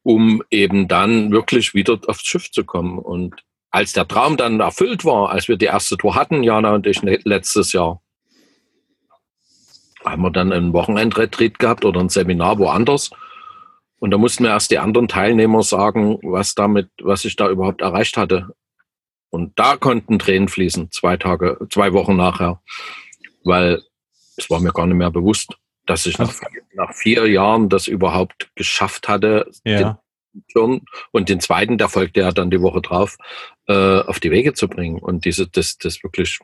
um 0.04 0.42
eben 0.50 0.88
dann 0.88 1.32
wirklich 1.32 1.74
wieder 1.74 2.00
aufs 2.08 2.24
Schiff 2.24 2.50
zu 2.52 2.64
kommen. 2.64 2.98
Und 2.98 3.36
als 3.72 3.94
der 3.94 4.08
Traum 4.08 4.38
dann 4.38 4.60
erfüllt 4.60 5.06
war, 5.06 5.32
als 5.32 5.48
wir 5.48 5.58
die 5.58 5.66
erste 5.66 5.98
Tour 5.98 6.16
hatten, 6.16 6.44
Jana 6.44 6.76
und 6.76 6.86
ich 6.86 7.02
letztes 7.02 7.72
Jahr, 7.72 8.02
haben 10.04 10.22
wir 10.22 10.32
dann 10.32 10.52
ein 10.52 10.74
Wochenendretreat 10.74 11.58
gehabt 11.58 11.86
oder 11.86 12.02
ein 12.02 12.10
Seminar 12.10 12.60
woanders. 12.60 13.12
Und 14.00 14.12
da 14.12 14.18
mussten 14.18 14.44
mir 14.44 14.50
erst 14.50 14.72
die 14.72 14.80
anderen 14.80 15.08
Teilnehmer 15.08 15.64
sagen, 15.64 16.20
was 16.24 16.56
damit, 16.56 16.90
was 17.02 17.24
ich 17.24 17.36
da 17.36 17.50
überhaupt 17.50 17.82
erreicht 17.82 18.18
hatte. 18.18 18.56
Und 19.30 19.58
da 19.58 19.78
konnten 19.78 20.20
Tränen 20.20 20.50
fließen, 20.50 20.92
zwei 20.92 21.18
Tage, 21.18 21.58
zwei 21.72 21.94
Wochen 21.94 22.18
nachher, 22.18 22.62
weil 23.44 23.82
es 24.36 24.50
war 24.50 24.60
mir 24.60 24.74
gar 24.74 24.88
nicht 24.88 24.98
mehr 24.98 25.12
bewusst, 25.12 25.56
dass 25.86 26.06
ich 26.06 26.18
nach, 26.18 26.34
nach 26.74 26.94
vier 26.94 27.30
Jahren 27.30 27.70
das 27.70 27.88
überhaupt 27.88 28.50
geschafft 28.56 29.08
hatte, 29.08 29.50
ja. 29.64 30.02
Den 30.56 30.82
und 31.12 31.30
den 31.30 31.40
zweiten, 31.40 31.78
der 31.78 31.90
folgte 31.90 32.22
ja 32.22 32.32
dann 32.32 32.52
die 32.52 32.62
Woche 32.62 32.82
drauf, 32.82 33.18
äh, 33.68 34.00
auf 34.02 34.20
die 34.20 34.32
Wege 34.32 34.54
zu 34.54 34.68
bringen 34.68 35.00
und 35.00 35.26
diese, 35.26 35.48
das, 35.48 35.78
das 35.78 36.04
wirklich 36.04 36.40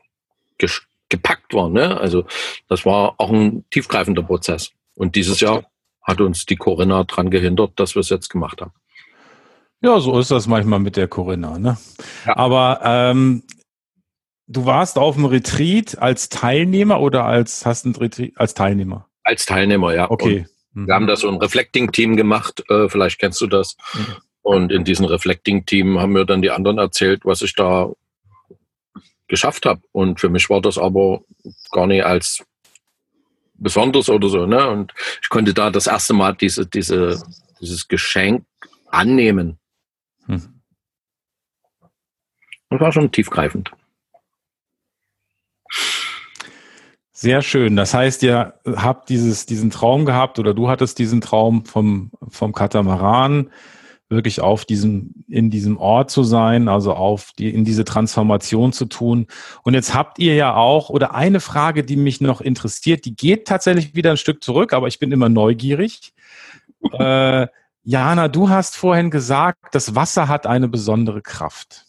gepackt 1.08 1.54
war. 1.54 1.68
Ne? 1.68 1.98
Also 1.98 2.24
das 2.68 2.84
war 2.84 3.14
auch 3.18 3.30
ein 3.30 3.64
tiefgreifender 3.70 4.22
Prozess. 4.22 4.72
Und 4.94 5.16
dieses 5.16 5.40
Jahr 5.40 5.64
hat 6.02 6.20
uns 6.20 6.46
die 6.46 6.56
Corinna 6.56 7.04
daran 7.04 7.30
gehindert, 7.30 7.72
dass 7.76 7.94
wir 7.94 8.00
es 8.00 8.08
jetzt 8.08 8.28
gemacht 8.28 8.60
haben. 8.60 8.72
Ja, 9.80 10.00
so 10.00 10.18
ist 10.18 10.30
das 10.30 10.46
manchmal 10.48 10.80
mit 10.80 10.96
der 10.96 11.06
Corinna. 11.06 11.58
Ne? 11.58 11.78
Ja. 12.26 12.36
Aber 12.36 12.80
ähm, 12.82 13.44
du 14.48 14.66
warst 14.66 14.98
auf 14.98 15.14
dem 15.14 15.26
Retreat 15.26 15.98
als 15.98 16.28
Teilnehmer 16.28 17.00
oder 17.00 17.24
als 17.24 17.64
hast 17.64 17.84
ein 17.84 17.94
Retreat 17.94 18.32
als 18.36 18.54
Teilnehmer? 18.54 19.06
Als 19.22 19.46
Teilnehmer, 19.46 19.94
ja. 19.94 20.10
Okay. 20.10 20.40
Mhm. 20.40 20.57
Wir 20.86 20.94
haben 20.94 21.06
da 21.06 21.16
so 21.16 21.28
ein 21.28 21.36
Reflecting-Team 21.36 22.16
gemacht. 22.16 22.62
Äh, 22.68 22.88
vielleicht 22.88 23.18
kennst 23.18 23.40
du 23.40 23.46
das. 23.46 23.76
Mhm. 23.94 24.16
Und 24.42 24.72
in 24.72 24.84
diesem 24.84 25.04
Reflecting-Team 25.04 25.98
haben 25.98 26.12
mir 26.12 26.24
dann 26.24 26.42
die 26.42 26.50
anderen 26.50 26.78
erzählt, 26.78 27.24
was 27.24 27.42
ich 27.42 27.54
da 27.54 27.90
geschafft 29.26 29.66
habe. 29.66 29.82
Und 29.92 30.20
für 30.20 30.30
mich 30.30 30.48
war 30.50 30.60
das 30.60 30.78
aber 30.78 31.20
gar 31.70 31.86
nicht 31.86 32.04
als 32.04 32.44
besonders 33.54 34.08
oder 34.08 34.28
so. 34.28 34.46
Ne? 34.46 34.68
Und 34.68 34.94
ich 35.22 35.28
konnte 35.28 35.52
da 35.52 35.70
das 35.70 35.86
erste 35.86 36.14
Mal 36.14 36.34
diese, 36.34 36.66
diese, 36.66 37.22
dieses 37.60 37.88
Geschenk 37.88 38.44
annehmen. 38.86 39.58
Hm. 40.26 40.60
Das 42.70 42.80
war 42.80 42.92
schon 42.92 43.10
tiefgreifend. 43.10 43.70
Sehr 47.20 47.42
schön. 47.42 47.74
Das 47.74 47.94
heißt, 47.94 48.22
ihr 48.22 48.54
habt 48.64 49.08
dieses, 49.08 49.44
diesen 49.44 49.70
Traum 49.70 50.04
gehabt 50.04 50.38
oder 50.38 50.54
du 50.54 50.68
hattest 50.68 51.00
diesen 51.00 51.20
Traum 51.20 51.64
vom, 51.64 52.12
vom 52.28 52.52
Katamaran 52.52 53.50
wirklich 54.08 54.40
auf 54.40 54.64
diesem, 54.64 55.24
in 55.26 55.50
diesem 55.50 55.78
Ort 55.78 56.12
zu 56.12 56.22
sein, 56.22 56.68
also 56.68 56.94
auf 56.94 57.32
die, 57.36 57.52
in 57.52 57.64
diese 57.64 57.84
Transformation 57.84 58.72
zu 58.72 58.84
tun. 58.84 59.26
Und 59.64 59.74
jetzt 59.74 59.94
habt 59.94 60.20
ihr 60.20 60.36
ja 60.36 60.54
auch, 60.54 60.90
oder 60.90 61.12
eine 61.12 61.40
Frage, 61.40 61.82
die 61.82 61.96
mich 61.96 62.20
noch 62.20 62.40
interessiert, 62.40 63.04
die 63.04 63.16
geht 63.16 63.48
tatsächlich 63.48 63.96
wieder 63.96 64.12
ein 64.12 64.16
Stück 64.16 64.44
zurück, 64.44 64.72
aber 64.72 64.86
ich 64.86 65.00
bin 65.00 65.10
immer 65.10 65.28
neugierig. 65.28 66.12
äh, 66.92 67.48
Jana, 67.82 68.28
du 68.28 68.48
hast 68.48 68.76
vorhin 68.76 69.10
gesagt, 69.10 69.58
das 69.72 69.96
Wasser 69.96 70.28
hat 70.28 70.46
eine 70.46 70.68
besondere 70.68 71.20
Kraft. 71.20 71.87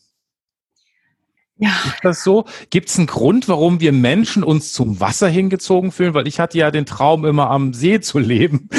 Ja. 1.62 1.72
Ist 1.86 2.04
das 2.04 2.24
so? 2.24 2.46
Gibt 2.70 2.88
es 2.88 2.98
einen 2.98 3.08
Grund, 3.08 3.50
warum 3.50 3.82
wir 3.82 3.92
Menschen 3.92 4.44
uns 4.44 4.72
zum 4.72 5.01
Wasser 5.01 5.28
hingezogen 5.28 5.92
fühlen? 5.92 6.13
Weil 6.13 6.28
ich 6.28 6.39
hatte 6.39 6.58
ja 6.58 6.72
den 6.72 6.86
Traum, 6.86 7.25
immer 7.25 7.50
am 7.50 7.74
See 7.74 8.00
zu 8.00 8.18
leben. 8.18 8.70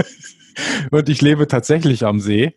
und 0.92 1.08
ich 1.08 1.20
lebe 1.20 1.48
tatsächlich 1.48 2.06
am 2.06 2.20
See. 2.20 2.54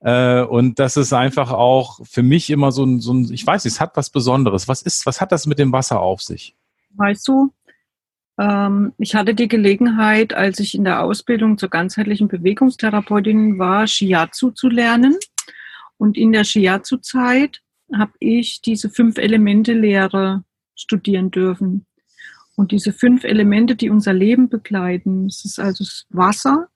Äh, 0.00 0.42
und 0.42 0.80
das 0.80 0.96
ist 0.96 1.12
einfach 1.12 1.52
auch 1.52 2.00
für 2.04 2.24
mich 2.24 2.50
immer 2.50 2.72
so 2.72 2.84
ein, 2.84 3.00
so 3.00 3.14
ein, 3.14 3.32
ich 3.32 3.46
weiß 3.46 3.64
nicht, 3.64 3.74
es 3.74 3.80
hat 3.80 3.96
was 3.96 4.10
Besonderes. 4.10 4.66
Was 4.66 4.82
ist, 4.82 5.06
was 5.06 5.20
hat 5.20 5.30
das 5.30 5.46
mit 5.46 5.60
dem 5.60 5.72
Wasser 5.72 6.00
auf 6.00 6.20
sich? 6.20 6.56
Weißt 6.96 7.28
du, 7.28 7.52
ähm, 8.36 8.94
ich 8.98 9.14
hatte 9.14 9.36
die 9.36 9.46
Gelegenheit, 9.46 10.34
als 10.34 10.58
ich 10.58 10.74
in 10.74 10.82
der 10.82 11.04
Ausbildung 11.04 11.56
zur 11.56 11.68
ganzheitlichen 11.68 12.26
Bewegungstherapeutin 12.26 13.60
war, 13.60 13.86
Shiatsu 13.86 14.50
zu 14.50 14.68
lernen. 14.68 15.18
Und 15.98 16.16
in 16.16 16.32
der 16.32 16.42
Shiatsu-Zeit 16.42 17.62
habe 17.98 18.12
ich 18.18 18.62
diese 18.62 18.90
fünf 18.90 19.18
Elemente-Lehre 19.18 20.44
studieren 20.74 21.30
dürfen. 21.30 21.86
Und 22.54 22.72
diese 22.72 22.92
fünf 22.92 23.24
Elemente, 23.24 23.76
die 23.76 23.90
unser 23.90 24.12
Leben 24.12 24.48
begleiten, 24.48 25.26
das 25.28 25.44
ist 25.44 25.58
also 25.58 25.84
das 25.84 26.06
Wasser, 26.10 26.68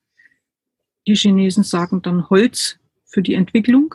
die 1.06 1.14
Chinesen 1.14 1.62
sagen 1.62 2.02
dann 2.02 2.28
Holz 2.28 2.78
für 3.04 3.22
die 3.22 3.34
Entwicklung. 3.34 3.94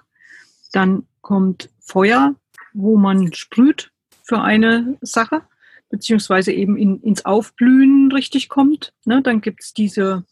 Dann 0.71 1.07
kommt 1.21 1.69
Feuer, 1.79 2.35
wo 2.73 2.97
man 2.97 3.33
sprüht 3.33 3.91
für 4.23 4.41
eine 4.41 4.97
Sache, 5.01 5.41
beziehungsweise 5.89 6.53
eben 6.53 6.77
in, 6.77 7.01
ins 7.01 7.25
Aufblühen 7.25 8.11
richtig 8.11 8.47
kommt. 8.47 8.93
Ne? 9.05 9.21
Dann 9.21 9.41
gibt's 9.41 9.73
diese 9.73 10.25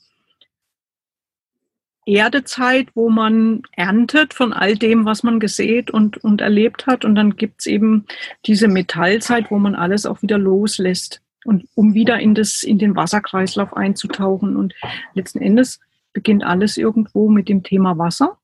Erdezeit, 2.13 2.87
wo 2.95 3.09
man 3.09 3.61
erntet 3.73 4.33
von 4.33 4.53
all 4.53 4.75
dem, 4.75 5.05
was 5.05 5.23
man 5.23 5.39
gesät 5.39 5.91
und, 5.91 6.17
und 6.23 6.41
erlebt 6.41 6.87
hat. 6.87 7.05
Und 7.05 7.15
dann 7.15 7.35
gibt's 7.35 7.65
eben 7.65 8.05
diese 8.45 8.67
Metallzeit, 8.67 9.51
wo 9.51 9.59
man 9.59 9.75
alles 9.75 10.05
auch 10.05 10.21
wieder 10.21 10.37
loslässt 10.37 11.21
und 11.45 11.67
um 11.75 11.93
wieder 11.93 12.19
in, 12.19 12.35
das, 12.35 12.63
in 12.63 12.79
den 12.79 12.95
Wasserkreislauf 12.95 13.75
einzutauchen. 13.75 14.55
Und 14.55 14.73
letzten 15.13 15.39
Endes 15.39 15.79
beginnt 16.13 16.43
alles 16.43 16.77
irgendwo 16.77 17.29
mit 17.29 17.49
dem 17.49 17.63
Thema 17.63 17.97
Wasser. 17.97 18.37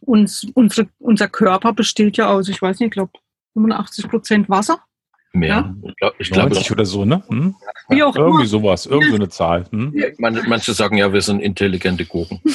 Und 0.00 0.50
unsere, 0.54 0.88
unser 0.98 1.28
Körper 1.28 1.72
besteht 1.72 2.16
ja 2.16 2.28
aus, 2.28 2.48
ich 2.48 2.60
weiß 2.60 2.80
nicht, 2.80 2.88
ich 2.88 2.92
glaube 2.92 3.12
85 3.54 4.08
Prozent 4.08 4.48
Wasser. 4.48 4.82
Mehr. 5.32 5.48
Ja? 5.48 5.74
Ich 5.84 5.96
glaube, 5.96 6.16
ich 6.18 6.30
glaub, 6.30 6.48
90 6.50 6.72
oder 6.72 6.84
so, 6.84 7.04
ne? 7.04 7.22
Hm? 7.28 7.54
Wie 7.88 8.02
auch 8.02 8.16
Irgendwie 8.16 8.42
immer. 8.42 8.48
sowas, 8.48 8.86
irgendeine 8.86 9.26
so 9.26 9.30
Zahl. 9.30 9.66
Hm? 9.70 9.94
Manche 10.18 10.74
sagen 10.74 10.96
ja, 10.96 11.12
wir 11.12 11.20
sind 11.20 11.40
intelligente 11.40 12.04
Gurken. 12.04 12.40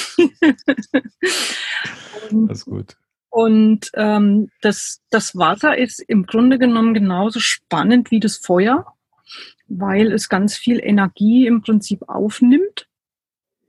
das 2.31 2.57
ist 2.59 2.65
gut. 2.65 2.97
Und 3.29 3.91
ähm, 3.95 4.49
das, 4.61 5.01
das 5.09 5.35
Wasser 5.35 5.77
ist 5.77 5.99
im 5.99 6.25
Grunde 6.25 6.57
genommen 6.57 6.93
genauso 6.93 7.39
spannend 7.39 8.11
wie 8.11 8.19
das 8.19 8.37
Feuer, 8.37 8.85
weil 9.67 10.11
es 10.11 10.29
ganz 10.29 10.55
viel 10.55 10.79
Energie 10.81 11.47
im 11.47 11.61
Prinzip 11.61 12.07
aufnimmt 12.07 12.87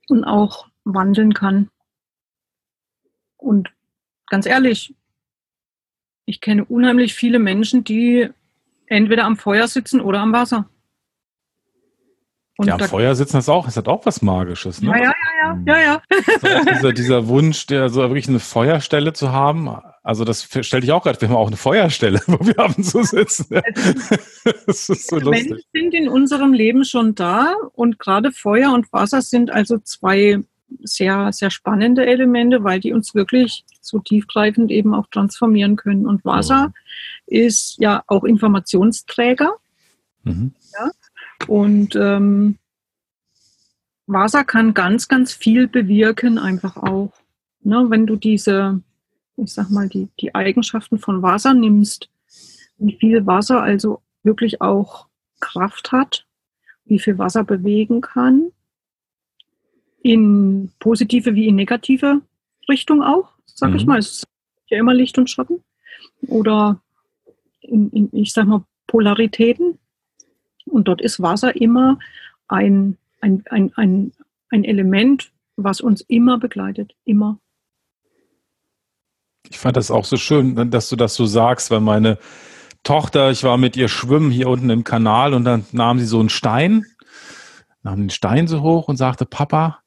und 0.09 0.25
auch 0.25 0.69
wandeln 0.85 1.35
kann. 1.35 1.69
Und 3.37 3.71
ganz 4.27 4.47
ehrlich, 4.47 4.95
ich 6.27 6.40
kenne 6.40 6.64
unheimlich 6.64 7.14
viele 7.14 7.38
Menschen, 7.38 7.85
die 7.85 8.31
entweder 8.87 9.25
am 9.25 9.37
Feuer 9.37 9.68
sitzen 9.68 10.01
oder 10.01 10.20
am 10.20 10.33
Wasser. 10.33 10.68
Und 12.59 12.68
ja, 12.68 12.75
am 12.75 12.81
Feuer 12.81 13.14
sitzen 13.14 13.37
ist 13.37 13.51
auch, 13.51 13.68
ist 13.68 13.77
hat 13.77 13.87
auch 13.87 14.07
was 14.07 14.22
Magisches, 14.22 14.81
ne? 14.81 14.90
Ja, 14.90 14.96
ja, 14.96 15.12
ja, 15.42 15.59
ja, 15.66 15.79
ja. 15.79 16.03
ja. 16.42 16.64
dieser, 16.75 16.92
dieser 16.92 17.29
Wunsch, 17.29 17.66
der 17.66 17.90
so 17.90 18.01
wirklich 18.01 18.29
eine 18.29 18.40
Feuerstelle 18.40 19.12
zu 19.12 19.31
haben, 19.31 19.68
also 20.03 20.25
das 20.25 20.49
stelle 20.61 20.85
ich 20.85 20.92
auch 20.92 21.03
gerade, 21.03 21.20
wir 21.20 21.29
haben 21.29 21.37
auch 21.37 21.49
eine 21.49 21.57
Feuerstelle, 21.57 22.20
wo 22.27 22.46
wir 22.46 22.59
abends 22.59 22.92
so 22.92 23.03
sitzen. 23.03 23.61
das 24.66 24.88
ist 24.88 25.09
so 25.09 25.18
lustig. 25.18 25.51
Menschen 25.51 25.64
sind 25.72 25.94
in 25.94 26.09
unserem 26.09 26.55
Leben 26.55 26.85
schon 26.85 27.14
da 27.14 27.55
und 27.75 27.99
gerade 27.99 28.33
Feuer 28.33 28.72
und 28.72 28.90
Wasser 28.92 29.20
sind 29.20 29.51
also 29.51 29.79
zwei 29.79 30.38
sehr, 30.83 31.33
sehr 31.33 31.51
spannende 31.51 32.07
Elemente, 32.07 32.65
weil 32.65 32.81
die 32.81 32.93
uns 32.93 33.15
wirklich 33.15 33.65
so 33.81 33.99
tiefgreifend 33.99 34.71
eben 34.71 34.95
auch 34.95 35.07
transformieren 35.09 35.77
können. 35.77 36.07
Und 36.07 36.25
Wasser 36.25 36.73
ja. 37.27 37.41
ist 37.43 37.77
ja 37.79 38.03
auch 38.07 38.25
Informationsträger. 38.25 39.55
Mhm. 40.25 40.53
Ja? 40.73 40.91
Und 41.47 41.95
ähm, 41.97 42.59
Wasser 44.07 44.45
kann 44.45 44.75
ganz, 44.75 45.09
ganz 45.09 45.33
viel 45.33 45.69
bewirken, 45.69 46.39
einfach 46.39 46.77
auch. 46.77 47.13
Ne, 47.61 47.87
wenn 47.89 48.07
du 48.07 48.15
diese, 48.15 48.81
ich 49.37 49.53
sag 49.53 49.71
mal, 49.71 49.89
die, 49.89 50.09
die 50.21 50.35
Eigenschaften 50.35 50.99
von 50.99 51.23
Wasser 51.23 51.53
nimmst, 51.53 52.09
wie 52.79 52.97
viel 52.97 53.27
Wasser 53.27 53.61
also 53.61 54.03
wirklich 54.23 54.61
auch 54.61 55.09
Kraft 55.41 55.91
hat, 55.91 56.27
wie 56.85 57.01
viel 57.01 57.19
Wasser 57.19 57.43
bewegen 57.43 58.01
kann, 58.01 58.53
in 60.12 60.71
positive 60.79 61.35
wie 61.35 61.49
in 61.49 61.57
negative 61.57 62.21
Richtung 62.69 63.03
auch, 63.03 63.31
sag 63.45 63.71
mhm. 63.71 63.77
ich 63.77 63.87
mal. 63.87 63.99
Es 63.99 64.19
ist 64.19 64.27
ja 64.69 64.79
immer 64.79 64.95
Licht 64.95 65.19
und 65.19 65.29
Schatten. 65.29 65.62
Oder 66.29 66.81
in, 67.61 67.90
in, 67.90 68.09
ich 68.12 68.33
sag 68.33 68.47
mal, 68.47 68.64
Polaritäten. 68.87 69.79
Und 70.66 70.88
dort 70.88 71.01
ist 71.01 71.21
Wasser 71.21 71.57
immer 71.57 71.99
ein, 72.49 72.97
ein, 73.21 73.42
ein, 73.51 73.73
ein, 73.75 74.12
ein 74.51 74.64
Element, 74.64 75.33
was 75.57 75.81
uns 75.81 76.03
immer 76.03 76.38
begleitet. 76.38 76.95
Immer. 77.05 77.38
Ich 79.49 79.59
fand 79.59 79.77
das 79.77 79.90
auch 79.90 80.05
so 80.05 80.16
schön, 80.16 80.71
dass 80.71 80.88
du 80.88 80.97
das 80.97 81.14
so 81.14 81.27
sagst, 81.27 81.71
weil 81.71 81.81
meine 81.81 82.19
Tochter, 82.85 83.31
ich 83.33 83.42
war 83.42 83.59
mit 83.59 83.77
ihr 83.77 83.88
schwimmen 83.88 84.31
hier 84.31 84.49
unten 84.49 84.71
im 84.71 84.85
Kanal 84.85 85.35
und 85.35 85.45
dann 85.45 85.66
nahm 85.73 85.99
sie 85.99 86.07
so 86.07 86.21
einen 86.21 86.29
Stein, 86.29 86.85
nahm 87.83 87.99
den 87.99 88.11
Stein 88.11 88.47
so 88.47 88.62
hoch 88.62 88.88
und 88.88 88.97
sagte, 88.97 89.25
Papa, 89.27 89.81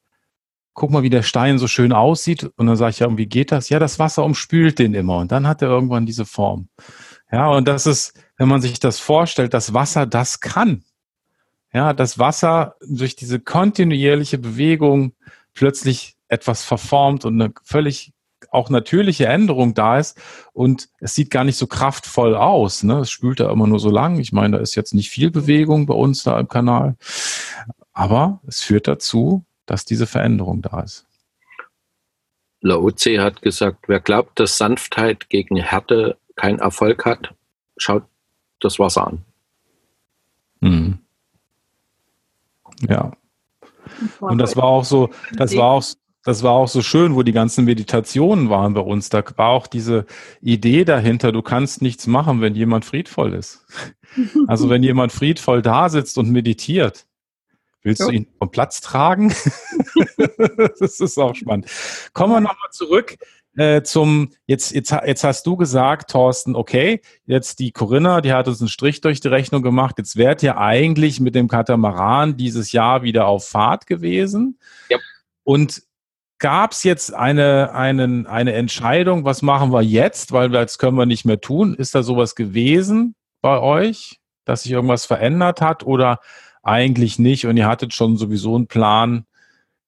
guck 0.80 0.92
mal, 0.92 1.04
wie 1.04 1.10
der 1.10 1.24
Stein 1.24 1.60
so 1.60 1.68
schön 1.68 1.92
aussieht. 1.92 2.50
Und 2.56 2.65
dann 2.65 2.78
sage 2.78 2.92
ich, 2.92 3.00
ja, 3.00 3.08
und 3.08 3.18
wie 3.18 3.28
geht 3.28 3.52
das? 3.52 3.70
Ja, 3.70 3.80
das 3.80 4.00
Wasser 4.00 4.24
umspült 4.24 4.80
den 4.80 4.94
immer. 4.94 5.18
Und 5.18 5.32
dann 5.32 5.46
hat 5.46 5.62
er 5.62 5.68
irgendwann 5.68 6.06
diese 6.06 6.26
Form. 6.26 6.70
Ja, 7.32 7.50
und 7.50 7.68
das 7.68 7.86
ist, 7.86 8.13
wenn 8.38 8.48
man 8.48 8.62
sich 8.62 8.80
das 8.80 8.98
vorstellt, 8.98 9.54
dass 9.54 9.74
Wasser 9.74 10.06
das 10.08 10.39
kann. 10.39 10.84
Ja, 11.74 11.94
das 11.94 12.18
Wasser 12.18 12.76
durch 12.88 13.15
diese 13.15 13.39
kontinuierliche 13.39 14.39
Bewegung 14.39 15.13
plötzlich 15.54 16.15
etwas 16.30 16.63
verformt 16.63 17.26
und 17.26 17.39
eine 17.39 17.54
völlig 17.63 18.13
auch 18.50 18.70
natürliche 18.70 19.28
Änderung 19.28 19.74
da 19.76 20.00
ist 20.00 20.18
und 20.54 20.89
es 21.00 21.13
sieht 21.13 21.30
gar 21.30 21.44
nicht 21.44 21.58
so 21.58 21.68
kraftvoll 21.68 22.36
aus. 22.36 22.84
Ne? 22.84 23.00
Es 23.00 23.12
spült 23.12 23.42
da 23.42 23.52
immer 23.52 23.68
nur 23.68 23.80
so 23.80 23.92
lang. 23.92 24.18
Ich 24.18 24.32
meine, 24.32 24.58
da 24.58 24.63
ist 24.63 24.74
jetzt 24.76 24.94
nicht 24.94 25.12
viel 25.12 25.30
Bewegung 25.30 25.86
bei 25.86 25.94
uns 25.94 26.24
da 26.24 26.39
im 26.39 26.48
Kanal, 26.48 26.96
aber 27.94 28.39
es 28.48 28.62
führt 28.62 28.88
dazu, 28.88 29.46
dass 29.69 29.86
diese 29.86 30.08
Veränderung 30.08 30.62
da 30.62 30.82
ist. 30.82 31.05
Laozi 32.62 33.15
hat 33.15 33.41
gesagt, 33.41 33.88
wer 33.88 33.99
glaubt, 33.99 34.39
dass 34.39 34.58
Sanftheit 34.58 35.29
gegen 35.29 35.55
Härte 35.55 36.17
keinen 36.36 36.60
Erfolg 36.60 37.05
hat, 37.05 37.34
schaut 37.77 38.03
das 38.60 38.79
Wasser 38.79 39.08
an. 39.08 39.21
Hm. 40.62 40.99
Ja. 42.88 43.12
Und 44.19 44.38
das 44.38 44.55
war 44.55 44.65
auch 44.65 44.84
so, 44.84 45.10
das 45.34 45.55
war 45.55 45.71
auch, 45.71 45.84
das 46.23 46.43
war 46.43 46.51
auch 46.51 46.67
so 46.67 46.82
schön, 46.82 47.15
wo 47.15 47.23
die 47.23 47.32
ganzen 47.32 47.65
Meditationen 47.65 48.49
waren 48.49 48.73
bei 48.73 48.82
uns. 48.82 49.10
Da 49.10 49.23
war 49.38 49.49
auch 49.49 49.67
diese 49.67 50.05
Idee 50.41 50.84
dahinter, 50.84 51.32
du 51.32 51.41
kannst 51.41 51.82
nichts 51.82 52.08
machen, 52.08 52.41
wenn 52.41 52.55
jemand 52.55 52.86
friedvoll 52.86 53.34
ist. 53.34 53.65
Also 54.47 54.69
wenn 54.69 54.84
jemand 54.84 55.12
friedvoll 55.12 55.62
da 55.62 55.88
sitzt 55.88 56.17
und 56.17 56.29
meditiert, 56.32 57.05
willst 57.84 58.02
ja. 58.02 58.08
du 58.08 58.12
ihn 58.13 58.28
vom 58.38 58.52
Platz 58.52 58.82
tragen? 58.82 59.34
das 60.80 61.00
ist 61.00 61.18
auch 61.18 61.36
spannend. 61.36 61.68
Kommen 62.13 62.34
wir 62.34 62.42
nochmal 62.42 62.72
zurück 62.72 63.18
äh, 63.60 63.84
zum, 63.84 64.30
jetzt, 64.46 64.72
jetzt, 64.72 64.92
jetzt 65.06 65.24
hast 65.24 65.46
du 65.46 65.58
gesagt, 65.58 66.12
Thorsten, 66.12 66.56
okay, 66.56 67.02
jetzt 67.26 67.60
die 67.60 67.72
Corinna, 67.72 68.22
die 68.22 68.32
hat 68.32 68.48
uns 68.48 68.62
einen 68.62 68.70
Strich 68.70 69.02
durch 69.02 69.20
die 69.20 69.28
Rechnung 69.28 69.62
gemacht. 69.62 69.96
Jetzt 69.98 70.15
wärt 70.15 70.42
ihr 70.44 70.58
eigentlich 70.58 71.20
mit 71.20 71.36
dem 71.36 71.48
Katamaran 71.48 72.38
dieses 72.38 72.72
Jahr 72.72 73.04
wieder 73.04 73.28
auf 73.28 73.50
Fahrt 73.50 73.86
gewesen. 73.86 74.60
Ja. 74.89 74.98
Und 75.44 75.82
gab 76.38 76.72
es 76.72 76.84
jetzt 76.84 77.13
eine, 77.13 77.74
einen, 77.74 78.28
eine 78.28 78.54
Entscheidung, 78.54 79.26
was 79.26 79.42
machen 79.42 79.74
wir 79.74 79.82
jetzt, 79.82 80.32
weil 80.32 80.50
das 80.50 80.78
können 80.78 80.98
wir 80.98 81.06
nicht 81.06 81.26
mehr 81.26 81.42
tun? 81.42 81.76
Ist 81.76 81.96
da 81.96 82.02
sowas 82.02 82.36
gewesen 82.36 83.15
bei 83.42 83.60
euch, 83.60 84.20
dass 84.46 84.63
sich 84.63 84.72
irgendwas 84.72 85.06
verändert 85.06 85.60
hat 85.60 85.84
oder 85.84 86.20
eigentlich 86.63 87.19
nicht 87.19 87.45
und 87.45 87.58
ihr 87.58 87.67
hattet 87.67 87.93
schon 87.93 88.17
sowieso 88.17 88.56
einen 88.56 88.67
Plan, 88.67 89.26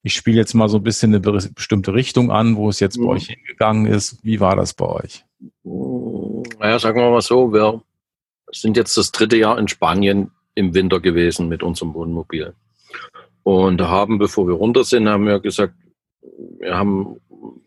ich 0.03 0.13
spiele 0.15 0.37
jetzt 0.37 0.53
mal 0.53 0.69
so 0.69 0.77
ein 0.77 0.83
bisschen 0.83 1.13
eine 1.13 1.19
bestimmte 1.53 1.93
Richtung 1.93 2.31
an, 2.31 2.55
wo 2.55 2.69
es 2.69 2.79
jetzt 2.79 2.97
mhm. 2.97 3.05
bei 3.05 3.09
euch 3.13 3.27
hingegangen 3.27 3.85
ist. 3.85 4.23
Wie 4.23 4.39
war 4.39 4.55
das 4.55 4.73
bei 4.73 4.85
euch? 4.85 5.25
Naja, 5.63 6.79
sagen 6.79 6.99
wir 6.99 7.11
mal 7.11 7.21
so, 7.21 7.53
wir 7.53 7.81
sind 8.51 8.77
jetzt 8.77 8.97
das 8.97 9.11
dritte 9.11 9.37
Jahr 9.37 9.57
in 9.59 9.67
Spanien 9.67 10.31
im 10.55 10.73
Winter 10.73 10.99
gewesen 10.99 11.47
mit 11.49 11.63
unserem 11.63 11.93
Wohnmobil. 11.93 12.53
Und 13.43 13.81
haben, 13.81 14.17
bevor 14.17 14.47
wir 14.47 14.55
runter 14.55 14.83
sind, 14.83 15.07
haben 15.07 15.25
wir 15.25 15.39
gesagt, 15.39 15.73
wir 16.59 16.75
haben, 16.75 17.17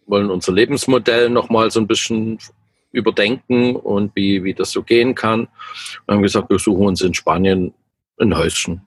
wollen 0.06 0.30
unser 0.30 0.52
Lebensmodell 0.52 1.30
nochmal 1.30 1.70
so 1.70 1.80
ein 1.80 1.86
bisschen 1.86 2.38
überdenken 2.92 3.74
und 3.74 4.14
wie, 4.14 4.44
wie 4.44 4.54
das 4.54 4.70
so 4.70 4.82
gehen 4.82 5.14
kann. 5.14 5.48
Wir 6.06 6.14
haben 6.14 6.22
gesagt, 6.22 6.50
wir 6.50 6.58
suchen 6.58 6.86
uns 6.86 7.00
in 7.00 7.14
Spanien 7.14 7.74
ein 8.18 8.36
Häuschen. 8.36 8.82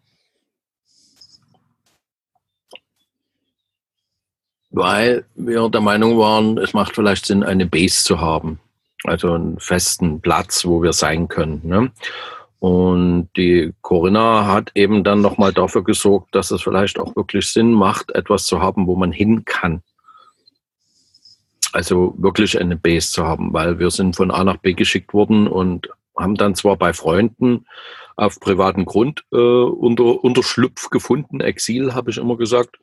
Weil 4.77 5.25
wir 5.33 5.69
der 5.69 5.81
Meinung 5.81 6.19
waren, 6.19 6.59
es 6.59 6.73
macht 6.73 6.93
vielleicht 6.93 7.25
Sinn, 7.25 7.43
eine 7.43 7.65
Base 7.65 8.03
zu 8.03 8.21
haben. 8.21 8.59
Also 9.05 9.33
einen 9.33 9.59
festen 9.59 10.21
Platz, 10.21 10.65
wo 10.65 10.83
wir 10.83 10.93
sein 10.93 11.27
können. 11.27 11.61
Ne? 11.63 11.91
Und 12.59 13.29
die 13.35 13.73
Corinna 13.81 14.45
hat 14.45 14.71
eben 14.75 15.03
dann 15.03 15.21
nochmal 15.21 15.51
dafür 15.51 15.83
gesorgt, 15.83 16.35
dass 16.35 16.51
es 16.51 16.61
vielleicht 16.61 16.99
auch 16.99 17.15
wirklich 17.15 17.51
Sinn 17.51 17.71
macht, 17.71 18.11
etwas 18.11 18.45
zu 18.45 18.61
haben, 18.61 18.85
wo 18.85 18.95
man 18.95 19.11
hin 19.11 19.45
kann. 19.45 19.81
Also 21.73 22.13
wirklich 22.19 22.59
eine 22.59 22.75
Base 22.75 23.11
zu 23.11 23.25
haben, 23.25 23.53
weil 23.53 23.79
wir 23.79 23.89
sind 23.89 24.15
von 24.15 24.29
A 24.29 24.43
nach 24.43 24.57
B 24.57 24.73
geschickt 24.73 25.11
worden 25.11 25.47
und 25.47 25.89
haben 26.15 26.35
dann 26.35 26.53
zwar 26.53 26.77
bei 26.77 26.93
Freunden 26.93 27.65
auf 28.15 28.39
privaten 28.39 28.85
Grund 28.85 29.23
äh, 29.31 29.37
unter, 29.37 30.23
Unterschlupf 30.23 30.91
gefunden, 30.91 31.41
Exil 31.41 31.95
habe 31.95 32.11
ich 32.11 32.17
immer 32.17 32.37
gesagt. 32.37 32.77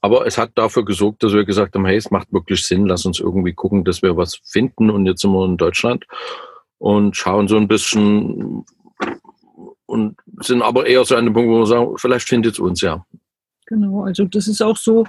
Aber 0.00 0.26
es 0.26 0.38
hat 0.38 0.52
dafür 0.54 0.84
gesorgt, 0.84 1.22
dass 1.22 1.32
wir 1.32 1.44
gesagt 1.44 1.74
haben, 1.74 1.84
hey, 1.84 1.96
es 1.96 2.10
macht 2.10 2.32
wirklich 2.32 2.66
Sinn, 2.66 2.86
lass 2.86 3.04
uns 3.04 3.20
irgendwie 3.20 3.52
gucken, 3.52 3.84
dass 3.84 4.02
wir 4.02 4.16
was 4.16 4.36
finden. 4.44 4.90
Und 4.90 5.06
jetzt 5.06 5.20
sind 5.20 5.32
wir 5.32 5.44
in 5.44 5.58
Deutschland 5.58 6.06
und 6.78 7.16
schauen 7.16 7.48
so 7.48 7.56
ein 7.56 7.68
bisschen, 7.68 8.64
und 9.86 10.16
sind 10.40 10.62
aber 10.62 10.86
eher 10.86 11.04
so 11.04 11.16
an 11.16 11.26
dem 11.26 11.34
Punkt, 11.34 11.50
wo 11.50 11.58
wir 11.58 11.66
sagen, 11.66 11.98
vielleicht 11.98 12.28
findet 12.28 12.54
es 12.54 12.58
uns 12.58 12.80
ja. 12.80 13.04
Genau, 13.66 14.04
also 14.04 14.24
das 14.24 14.48
ist 14.48 14.62
auch 14.62 14.76
so, 14.76 15.04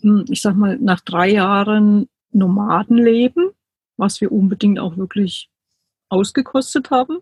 hm, 0.00 0.26
ich 0.28 0.42
sag 0.42 0.54
mal, 0.54 0.76
nach 0.78 1.00
drei 1.00 1.30
Jahren 1.30 2.08
Nomadenleben, 2.32 3.50
was 3.96 4.20
wir 4.20 4.30
unbedingt 4.30 4.78
auch 4.78 4.96
wirklich 4.96 5.48
ausgekostet 6.08 6.90
haben 6.90 7.18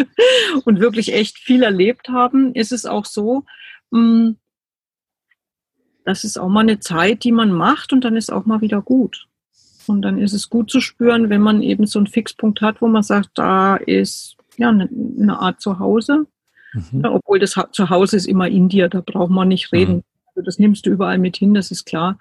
und 0.64 0.80
wirklich 0.80 1.12
echt 1.12 1.38
viel 1.38 1.62
erlebt 1.62 2.08
haben, 2.08 2.54
ist 2.54 2.72
es 2.72 2.86
auch 2.86 3.04
so, 3.04 3.44
hm, 3.92 4.36
das 6.06 6.22
ist 6.22 6.38
auch 6.38 6.48
mal 6.48 6.60
eine 6.60 6.78
Zeit, 6.78 7.24
die 7.24 7.32
man 7.32 7.50
macht 7.50 7.92
und 7.92 8.04
dann 8.04 8.16
ist 8.16 8.32
auch 8.32 8.46
mal 8.46 8.60
wieder 8.60 8.80
gut. 8.80 9.26
Und 9.88 10.02
dann 10.02 10.18
ist 10.18 10.32
es 10.32 10.48
gut 10.48 10.70
zu 10.70 10.80
spüren, 10.80 11.30
wenn 11.30 11.40
man 11.40 11.62
eben 11.62 11.86
so 11.86 11.98
einen 11.98 12.06
Fixpunkt 12.06 12.60
hat, 12.60 12.80
wo 12.80 12.86
man 12.86 13.02
sagt, 13.02 13.30
da 13.34 13.76
ist 13.76 14.36
ja 14.56 14.68
eine, 14.68 14.88
eine 14.88 15.38
Art 15.38 15.60
Zuhause. 15.60 16.26
Mhm. 16.72 17.02
Ja, 17.02 17.12
obwohl 17.12 17.40
das 17.40 17.56
Zuhause 17.72 18.16
ist 18.16 18.26
immer 18.26 18.48
in 18.48 18.68
dir, 18.68 18.88
da 18.88 19.00
braucht 19.00 19.30
man 19.30 19.48
nicht 19.48 19.72
reden. 19.72 19.96
Mhm. 19.96 20.02
Also 20.28 20.44
das 20.44 20.58
nimmst 20.58 20.86
du 20.86 20.90
überall 20.90 21.18
mit 21.18 21.36
hin, 21.36 21.54
das 21.54 21.70
ist 21.70 21.86
klar. 21.86 22.18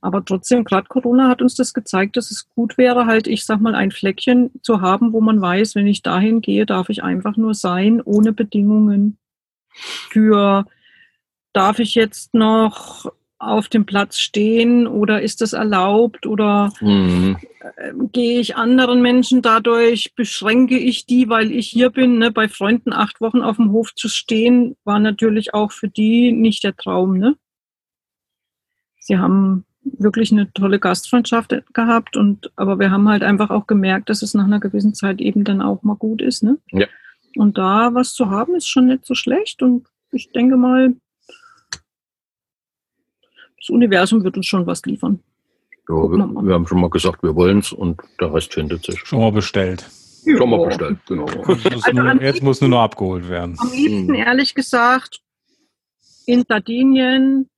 Aber 0.00 0.24
trotzdem, 0.24 0.64
gerade 0.64 0.86
Corona 0.88 1.28
hat 1.28 1.42
uns 1.42 1.54
das 1.56 1.74
gezeigt, 1.74 2.16
dass 2.16 2.30
es 2.30 2.48
gut 2.48 2.78
wäre, 2.78 3.04
halt, 3.04 3.26
ich 3.26 3.44
sag 3.44 3.60
mal, 3.60 3.74
ein 3.74 3.90
Fleckchen 3.90 4.50
zu 4.62 4.80
haben, 4.80 5.12
wo 5.12 5.20
man 5.20 5.40
weiß, 5.40 5.74
wenn 5.74 5.86
ich 5.86 6.02
dahin 6.02 6.40
gehe, 6.40 6.64
darf 6.64 6.88
ich 6.88 7.02
einfach 7.02 7.36
nur 7.36 7.54
sein, 7.54 8.00
ohne 8.00 8.32
Bedingungen. 8.32 9.18
Für 9.72 10.64
darf 11.52 11.78
ich 11.78 11.94
jetzt 11.94 12.34
noch 12.34 13.10
auf 13.40 13.68
dem 13.68 13.86
Platz 13.86 14.18
stehen 14.18 14.86
oder 14.86 15.22
ist 15.22 15.40
das 15.40 15.54
erlaubt 15.54 16.26
oder 16.26 16.70
mhm. 16.80 17.38
äh, 17.60 17.92
gehe 18.12 18.38
ich 18.38 18.56
anderen 18.56 19.00
Menschen 19.00 19.40
dadurch, 19.40 20.14
beschränke 20.14 20.78
ich 20.78 21.06
die, 21.06 21.30
weil 21.30 21.50
ich 21.50 21.68
hier 21.68 21.88
bin. 21.88 22.18
Ne? 22.18 22.30
Bei 22.30 22.48
Freunden 22.48 22.92
acht 22.92 23.22
Wochen 23.22 23.40
auf 23.40 23.56
dem 23.56 23.72
Hof 23.72 23.94
zu 23.94 24.08
stehen, 24.08 24.76
war 24.84 24.98
natürlich 24.98 25.54
auch 25.54 25.72
für 25.72 25.88
die 25.88 26.32
nicht 26.32 26.64
der 26.64 26.76
Traum. 26.76 27.16
Ne? 27.16 27.34
Sie 29.00 29.16
haben 29.16 29.64
wirklich 29.82 30.30
eine 30.32 30.52
tolle 30.52 30.78
Gastfreundschaft 30.78 31.54
gehabt 31.72 32.18
und 32.18 32.52
aber 32.56 32.78
wir 32.78 32.90
haben 32.90 33.08
halt 33.08 33.22
einfach 33.22 33.48
auch 33.48 33.66
gemerkt, 33.66 34.10
dass 34.10 34.20
es 34.20 34.34
nach 34.34 34.44
einer 34.44 34.60
gewissen 34.60 34.92
Zeit 34.92 35.18
eben 35.22 35.44
dann 35.44 35.62
auch 35.62 35.82
mal 35.82 35.96
gut 35.96 36.20
ist. 36.20 36.42
Ne? 36.42 36.58
Ja. 36.72 36.86
Und 37.36 37.56
da 37.56 37.94
was 37.94 38.12
zu 38.12 38.28
haben, 38.28 38.54
ist 38.54 38.68
schon 38.68 38.86
nicht 38.86 39.06
so 39.06 39.14
schlecht 39.14 39.62
und 39.62 39.86
ich 40.12 40.30
denke 40.32 40.58
mal, 40.58 40.94
das 43.60 43.68
Universum 43.68 44.24
wird 44.24 44.36
uns 44.36 44.46
schon 44.46 44.66
was 44.66 44.84
liefern. 44.84 45.20
Ja, 45.88 45.94
wir, 45.94 46.18
wir, 46.18 46.54
haben 46.54 46.66
schon 46.66 46.80
mal 46.80 46.90
gesagt, 46.90 47.22
wir 47.22 47.34
wollen 47.34 47.58
es 47.58 47.72
und 47.72 48.00
der 48.20 48.32
Rest 48.32 48.54
findet 48.54 48.84
sich. 48.84 48.98
Schon 49.00 49.20
mal 49.20 49.32
bestellt. 49.32 49.86
Ja. 50.24 50.36
Schon 50.36 50.50
mal 50.50 50.66
bestellt, 50.66 50.98
genau. 51.06 51.26
Also 51.26 51.92
nur, 51.92 52.22
jetzt 52.22 52.42
muss 52.42 52.60
nur 52.60 52.70
noch 52.70 52.82
abgeholt 52.82 53.28
werden. 53.28 53.56
Am 53.58 53.72
liebsten, 53.72 54.14
ehrlich 54.14 54.54
gesagt, 54.54 55.20
in 56.26 56.44
Sardinien 56.46 57.48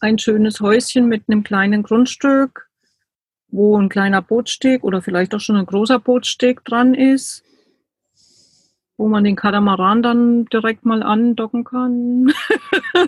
ein 0.00 0.18
schönes 0.18 0.60
Häuschen 0.60 1.08
mit 1.08 1.24
einem 1.28 1.42
kleinen 1.42 1.82
Grundstück, 1.82 2.68
wo 3.48 3.78
ein 3.78 3.88
kleiner 3.88 4.22
Bootsteg 4.22 4.84
oder 4.84 5.02
vielleicht 5.02 5.34
auch 5.34 5.40
schon 5.40 5.56
ein 5.56 5.66
großer 5.66 5.98
Bootsteg 5.98 6.64
dran 6.64 6.94
ist 6.94 7.44
wo 9.00 9.08
man 9.08 9.24
den 9.24 9.34
Katamaran 9.34 10.02
dann 10.02 10.44
direkt 10.44 10.84
mal 10.84 11.02
andocken 11.02 11.64
kann. 11.64 12.30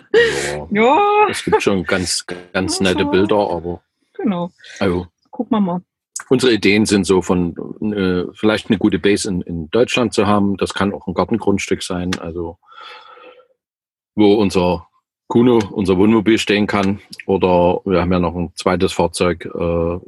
ja, 0.51 0.67
ja. 0.71 1.27
Es 1.29 1.43
gibt 1.43 1.61
schon 1.61 1.83
ganz, 1.83 2.25
ganz 2.51 2.79
nette 2.79 3.05
Bilder, 3.05 3.37
aber. 3.37 3.83
Genau. 4.13 4.49
Also, 4.79 5.05
Gucken 5.29 5.55
wir 5.57 5.61
mal. 5.61 5.81
Unsere 6.29 6.51
Ideen 6.51 6.87
sind 6.87 7.05
so 7.05 7.21
von 7.21 7.55
äh, 7.93 8.25
vielleicht 8.33 8.71
eine 8.71 8.79
gute 8.79 8.97
Base 8.97 9.29
in, 9.29 9.41
in 9.41 9.69
Deutschland 9.69 10.15
zu 10.15 10.25
haben. 10.25 10.57
Das 10.57 10.73
kann 10.73 10.95
auch 10.95 11.05
ein 11.05 11.13
Gartengrundstück 11.13 11.83
sein, 11.83 12.09
also 12.19 12.57
wo 14.15 14.33
unser 14.33 14.87
Kuno, 15.27 15.59
unser 15.73 15.99
Wohnmobil 15.99 16.39
stehen 16.39 16.65
kann. 16.65 17.01
Oder 17.27 17.81
wir 17.85 18.01
haben 18.01 18.11
ja 18.11 18.19
noch 18.19 18.35
ein 18.35 18.51
zweites 18.55 18.93
Fahrzeug, 18.93 19.45
äh, 19.45 19.99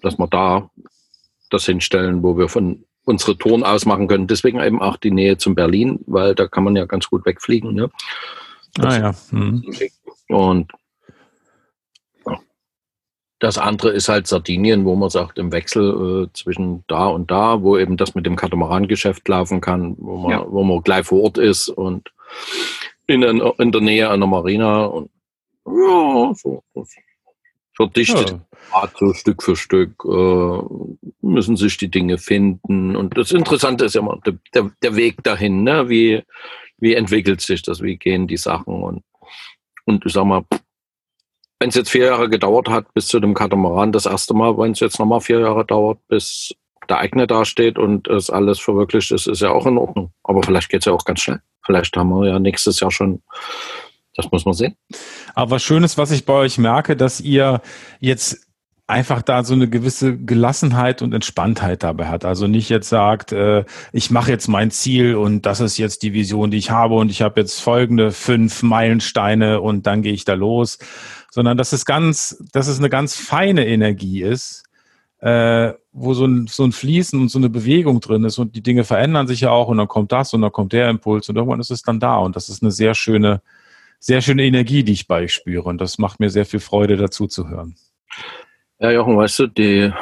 dass 0.00 0.18
wir 0.18 0.28
da 0.28 0.70
das 1.50 1.66
hinstellen, 1.66 2.22
wo 2.22 2.38
wir 2.38 2.48
von 2.48 2.85
unsere 3.06 3.38
Touren 3.38 3.62
ausmachen 3.62 4.08
können. 4.08 4.26
Deswegen 4.26 4.60
eben 4.60 4.82
auch 4.82 4.96
die 4.96 5.12
Nähe 5.12 5.38
zum 5.38 5.54
Berlin, 5.54 6.00
weil 6.06 6.34
da 6.34 6.46
kann 6.46 6.64
man 6.64 6.76
ja 6.76 6.84
ganz 6.84 7.08
gut 7.08 7.24
wegfliegen. 7.24 7.72
Ne? 7.72 7.90
ah 8.80 8.98
ja. 8.98 9.14
Mhm. 9.30 9.64
Und 10.28 10.72
das 13.38 13.58
andere 13.58 13.90
ist 13.90 14.08
halt 14.08 14.26
Sardinien, 14.26 14.84
wo 14.84 14.96
man 14.96 15.10
sagt, 15.10 15.38
im 15.38 15.52
Wechsel 15.52 16.24
äh, 16.24 16.32
zwischen 16.32 16.84
da 16.88 17.06
und 17.06 17.30
da, 17.30 17.62
wo 17.62 17.76
eben 17.76 17.96
das 17.96 18.14
mit 18.14 18.26
dem 18.26 18.34
Katamarangeschäft 18.34 19.28
laufen 19.28 19.60
kann, 19.60 19.94
wo 19.98 20.16
man, 20.16 20.30
ja. 20.30 20.46
wo 20.48 20.64
man 20.64 20.82
gleich 20.82 21.06
vor 21.06 21.22
Ort 21.22 21.38
ist 21.38 21.68
und 21.68 22.10
in, 23.06 23.22
in 23.22 23.72
der 23.72 23.80
Nähe 23.80 24.10
einer 24.10 24.26
Marina. 24.26 24.86
Und 24.86 25.10
ja, 25.66 26.32
so. 26.34 26.64
Verdichtet. 27.76 28.30
Ja. 28.72 28.88
So 28.98 29.12
Stück 29.12 29.42
für 29.42 29.56
Stück 29.56 30.02
äh, 30.04 30.60
müssen 31.20 31.56
sich 31.56 31.76
die 31.76 31.90
Dinge 31.90 32.18
finden. 32.18 32.96
Und 32.96 33.16
das 33.16 33.30
Interessante 33.30 33.84
ist 33.84 33.94
ja 33.94 34.00
immer 34.00 34.18
der, 34.24 34.34
der, 34.54 34.70
der 34.82 34.96
Weg 34.96 35.22
dahin. 35.22 35.62
Ne? 35.62 35.88
Wie, 35.88 36.22
wie 36.78 36.94
entwickelt 36.94 37.40
sich 37.40 37.62
das? 37.62 37.82
Wie 37.82 37.96
gehen 37.96 38.26
die 38.26 38.36
Sachen? 38.36 38.82
Und, 38.82 39.02
und 39.84 40.04
ich 40.04 40.12
sag 40.12 40.24
mal, 40.24 40.44
wenn 41.58 41.68
es 41.68 41.74
jetzt 41.74 41.90
vier 41.90 42.06
Jahre 42.06 42.28
gedauert 42.28 42.68
hat 42.68 42.92
bis 42.92 43.06
zu 43.06 43.20
dem 43.20 43.34
Katamaran 43.34 43.92
das 43.92 44.06
erste 44.06 44.34
Mal, 44.34 44.58
wenn 44.58 44.72
es 44.72 44.80
jetzt 44.80 44.98
nochmal 44.98 45.20
vier 45.20 45.40
Jahre 45.40 45.64
dauert, 45.64 45.98
bis 46.08 46.54
der 46.88 46.98
Eigner 46.98 47.26
dasteht 47.26 47.78
und 47.78 48.08
es 48.08 48.30
alles 48.30 48.60
verwirklicht 48.60 49.10
ist, 49.10 49.26
ist 49.26 49.40
ja 49.40 49.50
auch 49.50 49.66
in 49.66 49.78
Ordnung. 49.78 50.12
Aber 50.22 50.42
vielleicht 50.42 50.68
geht 50.68 50.80
es 50.80 50.86
ja 50.86 50.92
auch 50.92 51.04
ganz 51.04 51.20
schnell. 51.20 51.40
Vielleicht 51.64 51.96
haben 51.96 52.10
wir 52.10 52.28
ja 52.28 52.38
nächstes 52.38 52.80
Jahr 52.80 52.92
schon, 52.92 53.22
das 54.16 54.30
muss 54.30 54.44
man 54.44 54.54
sehen. 54.54 54.76
Aber 55.34 55.52
was 55.52 55.62
Schönes, 55.62 55.98
was 55.98 56.10
ich 56.10 56.24
bei 56.24 56.32
euch 56.32 56.58
merke, 56.58 56.96
dass 56.96 57.20
ihr 57.20 57.60
jetzt 58.00 58.46
einfach 58.86 59.22
da 59.22 59.42
so 59.42 59.54
eine 59.54 59.68
gewisse 59.68 60.16
Gelassenheit 60.16 61.02
und 61.02 61.12
Entspanntheit 61.12 61.82
dabei 61.82 62.06
hat. 62.06 62.24
Also 62.24 62.46
nicht 62.46 62.68
jetzt 62.68 62.88
sagt, 62.88 63.32
äh, 63.32 63.64
ich 63.92 64.10
mache 64.10 64.30
jetzt 64.30 64.46
mein 64.46 64.70
Ziel 64.70 65.16
und 65.16 65.44
das 65.44 65.60
ist 65.60 65.76
jetzt 65.76 66.02
die 66.02 66.12
Vision, 66.12 66.52
die 66.52 66.58
ich 66.58 66.70
habe 66.70 66.94
und 66.94 67.10
ich 67.10 67.20
habe 67.20 67.40
jetzt 67.40 67.60
folgende 67.60 68.12
fünf 68.12 68.62
Meilensteine 68.62 69.60
und 69.60 69.86
dann 69.86 70.02
gehe 70.02 70.12
ich 70.12 70.24
da 70.24 70.34
los, 70.34 70.78
sondern 71.30 71.58
dass 71.58 71.72
es 71.72 71.84
ganz, 71.84 72.42
dass 72.52 72.68
es 72.68 72.78
eine 72.78 72.88
ganz 72.88 73.16
feine 73.16 73.66
Energie 73.66 74.22
ist, 74.22 74.62
äh, 75.18 75.72
wo 75.92 76.14
so 76.14 76.24
ein, 76.24 76.46
so 76.46 76.62
ein 76.62 76.72
Fließen 76.72 77.20
und 77.20 77.28
so 77.28 77.38
eine 77.38 77.48
Bewegung 77.48 78.00
drin 78.00 78.22
ist 78.22 78.38
und 78.38 78.54
die 78.54 78.62
Dinge 78.62 78.84
verändern 78.84 79.26
sich 79.26 79.40
ja 79.40 79.50
auch 79.50 79.66
und 79.66 79.78
dann 79.78 79.88
kommt 79.88 80.12
das 80.12 80.32
und 80.32 80.42
dann 80.42 80.52
kommt 80.52 80.72
der 80.72 80.88
Impuls 80.90 81.28
und 81.28 81.34
irgendwann 81.34 81.58
ist 81.58 81.72
es 81.72 81.82
dann 81.82 81.98
da 81.98 82.18
und 82.18 82.36
das 82.36 82.48
ist 82.48 82.62
eine 82.62 82.70
sehr 82.70 82.94
schöne, 82.94 83.42
sehr 84.06 84.20
schöne 84.20 84.44
Energie, 84.44 84.84
die 84.84 84.92
ich 84.92 85.08
bei 85.08 85.24
euch 85.24 85.34
spüre 85.34 85.68
und 85.68 85.80
das 85.80 85.98
macht 85.98 86.20
mir 86.20 86.30
sehr 86.30 86.46
viel 86.46 86.60
Freude 86.60 86.96
dazu 86.96 87.26
zu 87.26 87.48
hören. 87.48 87.74
Ja, 88.78 88.92
Jochen, 88.92 89.16
weißt 89.16 89.40
du, 89.40 89.46
die, 89.48 89.92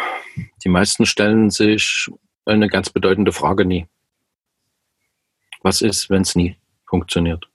die 0.63 0.69
meisten 0.69 1.07
stellen 1.07 1.49
sich 1.49 2.11
eine 2.45 2.69
ganz 2.69 2.91
bedeutende 2.91 3.33
Frage 3.33 3.65
nie. 3.65 3.87
Was 5.63 5.81
ist, 5.81 6.11
wenn 6.11 6.21
es 6.21 6.37
nie 6.37 6.57
funktioniert? 6.87 7.49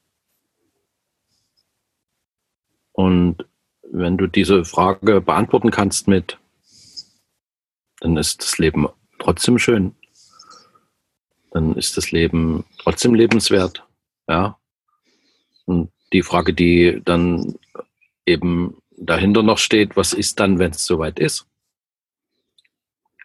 Und 2.93 3.45
wenn 3.83 4.17
du 4.17 4.25
diese 4.25 4.65
Frage 4.65 5.21
beantworten 5.21 5.69
kannst 5.69 6.07
mit 6.07 6.39
dann 7.99 8.17
ist 8.17 8.41
das 8.41 8.57
Leben 8.57 8.88
trotzdem 9.19 9.59
schön. 9.59 9.93
Dann 11.51 11.75
ist 11.75 11.97
das 11.97 12.12
Leben 12.12 12.63
trotzdem 12.77 13.13
lebenswert. 13.13 13.85
Ja. 14.27 14.57
Und 15.65 15.91
die 16.13 16.24
Frage, 16.24 16.54
die 16.54 17.02
dann 17.06 17.56
eben 18.26 18.78
dahinter 18.98 19.43
noch 19.43 19.58
steht, 19.58 19.95
was 19.95 20.13
ist 20.13 20.39
dann, 20.39 20.60
wenn 20.60 20.72
es 20.72 20.86
soweit 20.86 21.19
ist? 21.19 21.45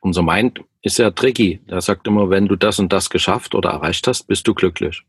Unser 0.00 0.22
Mind 0.22 0.60
ist 0.82 0.98
ja 0.98 1.10
tricky. 1.10 1.60
Der 1.68 1.80
sagt 1.80 2.06
immer, 2.06 2.30
wenn 2.30 2.46
du 2.46 2.56
das 2.56 2.78
und 2.78 2.92
das 2.92 3.10
geschafft 3.10 3.54
oder 3.54 3.70
erreicht 3.70 4.06
hast, 4.06 4.24
bist 4.24 4.46
du 4.46 4.54
glücklich. 4.54 5.02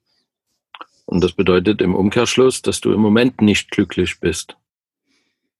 Und 1.05 1.23
das 1.23 1.33
bedeutet 1.33 1.81
im 1.81 1.93
Umkehrschluss, 1.93 2.61
dass 2.61 2.81
du 2.81 2.93
im 2.93 3.01
Moment 3.01 3.41
nicht 3.41 3.71
glücklich 3.71 4.19
bist. 4.19 4.57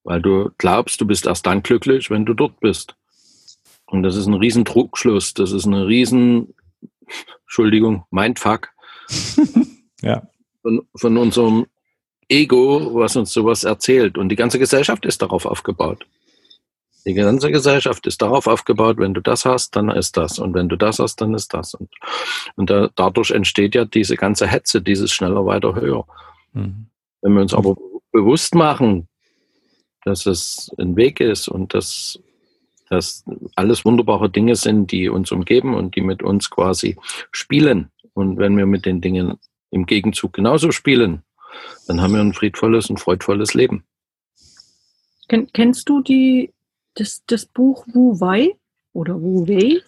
Weil 0.03 0.21
du 0.21 0.51
glaubst, 0.57 1.01
du 1.01 1.05
bist 1.05 1.25
erst 1.25 1.45
dann 1.45 1.63
glücklich, 1.63 2.09
wenn 2.09 2.25
du 2.25 2.33
dort 2.33 2.59
bist. 2.59 2.95
Und 3.87 4.03
das 4.03 4.15
ist 4.15 4.25
ein 4.25 4.33
riesen 4.33 4.63
Druckschluss. 4.63 5.33
Das 5.33 5.51
ist 5.51 5.65
eine 5.65 5.85
riesen, 5.85 6.53
Entschuldigung, 7.43 8.05
Mindfuck. 8.09 8.69
ja. 10.01 10.27
Von, 10.61 10.87
von 10.95 11.17
unserem 11.17 11.67
Ego, 12.29 12.93
was 12.93 13.15
uns 13.15 13.31
sowas 13.33 13.63
erzählt. 13.63 14.17
Und 14.17 14.29
die 14.29 14.35
ganze 14.35 14.59
Gesellschaft 14.59 15.05
ist 15.05 15.21
darauf 15.21 15.45
aufgebaut. 15.45 16.05
Die 17.05 17.13
ganze 17.13 17.51
Gesellschaft 17.51 18.07
ist 18.07 18.21
darauf 18.21 18.47
aufgebaut, 18.47 18.97
wenn 18.97 19.13
du 19.13 19.21
das 19.21 19.45
hast, 19.45 19.75
dann 19.75 19.89
ist 19.89 20.17
das. 20.17 20.39
Und 20.39 20.55
wenn 20.55 20.69
du 20.69 20.75
das 20.75 20.97
hast, 20.97 21.21
dann 21.21 21.35
ist 21.35 21.53
das. 21.53 21.75
Und, 21.75 21.89
und 22.55 22.69
da, 22.71 22.89
dadurch 22.95 23.29
entsteht 23.29 23.75
ja 23.75 23.85
diese 23.85 24.15
ganze 24.15 24.47
Hetze, 24.47 24.81
dieses 24.81 25.11
schneller, 25.11 25.45
weiter, 25.45 25.75
höher. 25.75 26.05
Mhm. 26.53 26.87
Wenn 27.21 27.33
wir 27.33 27.41
uns 27.41 27.53
aber 27.53 27.75
bewusst 28.11 28.55
machen, 28.55 29.07
dass 30.03 30.25
es 30.25 30.71
ein 30.79 30.95
Weg 30.95 31.19
ist 31.19 31.47
und 31.47 31.73
dass 31.73 32.19
dass 32.89 33.23
alles 33.55 33.85
wunderbare 33.85 34.29
Dinge 34.29 34.55
sind, 34.55 34.91
die 34.91 35.09
uns 35.09 35.31
umgeben 35.31 35.73
und 35.75 35.95
die 35.95 36.01
mit 36.01 36.21
uns 36.23 36.49
quasi 36.49 36.97
spielen. 37.31 37.89
Und 38.13 38.37
wenn 38.37 38.57
wir 38.57 38.65
mit 38.65 38.85
den 38.85 39.01
Dingen 39.01 39.37
im 39.71 39.85
Gegenzug 39.85 40.33
genauso 40.33 40.71
spielen, 40.71 41.23
dann 41.87 42.01
haben 42.01 42.13
wir 42.13 42.21
ein 42.21 42.33
friedvolles 42.33 42.89
und 42.89 42.99
freudvolles 42.99 43.53
Leben. 43.53 43.83
Ken, 45.27 45.47
kennst 45.53 45.89
du 45.89 46.01
die, 46.01 46.53
das, 46.95 47.23
das 47.27 47.45
Buch 47.45 47.85
Wu 47.87 48.19
Wei 48.19 48.55
oder 48.93 49.21
Wu 49.21 49.47
Wei? 49.47 49.81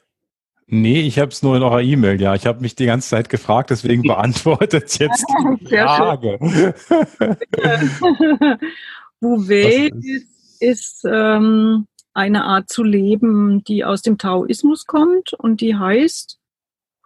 Nee, 0.69 1.01
ich 1.01 1.17
habe 1.17 1.31
es 1.31 1.41
nur 1.43 1.55
in 1.55 1.63
eurer 1.63 1.81
E-Mail, 1.81 2.19
ja. 2.19 2.35
Ich 2.35 2.45
habe 2.45 2.59
mich 2.59 2.75
die 2.75 2.85
ganze 2.85 3.09
Zeit 3.09 3.29
gefragt, 3.29 3.69
deswegen 3.69 4.01
beantwortet 4.03 4.99
jetzt 4.99 5.25
die 5.61 5.67
Frage. 5.67 6.37
Wu 9.21 9.47
Wei 9.47 9.89
ist, 10.01 10.27
ist 10.59 11.05
ähm, 11.05 11.87
eine 12.13 12.43
Art 12.43 12.69
zu 12.69 12.83
leben, 12.83 13.63
die 13.63 13.85
aus 13.85 14.01
dem 14.01 14.17
Taoismus 14.17 14.85
kommt 14.85 15.33
und 15.33 15.61
die 15.61 15.75
heißt 15.75 16.37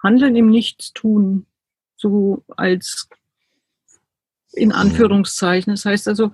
Handeln 0.01 0.35
im 0.35 0.49
Nichtstun, 0.49 1.45
so 1.95 2.43
als 2.57 3.09
in 4.53 4.71
Anführungszeichen. 4.71 5.73
Das 5.73 5.85
heißt 5.85 6.07
also, 6.07 6.31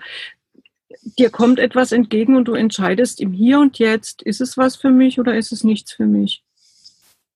dir 1.17 1.30
kommt 1.30 1.60
etwas 1.60 1.91
entgegen 1.91 2.36
und 2.36 2.47
du 2.47 2.53
entscheidest 2.53 3.21
im 3.21 3.32
Hier 3.34 3.60
und 3.60 3.80
Jetzt, 3.80 4.21
ist 4.21 4.41
es 4.41 4.58
was 4.58 4.75
für 4.75 4.89
mich 4.89 5.19
oder 5.19 5.36
ist 5.36 5.51
es 5.51 5.63
nichts 5.63 5.93
für 5.93 6.06
mich? 6.06 6.43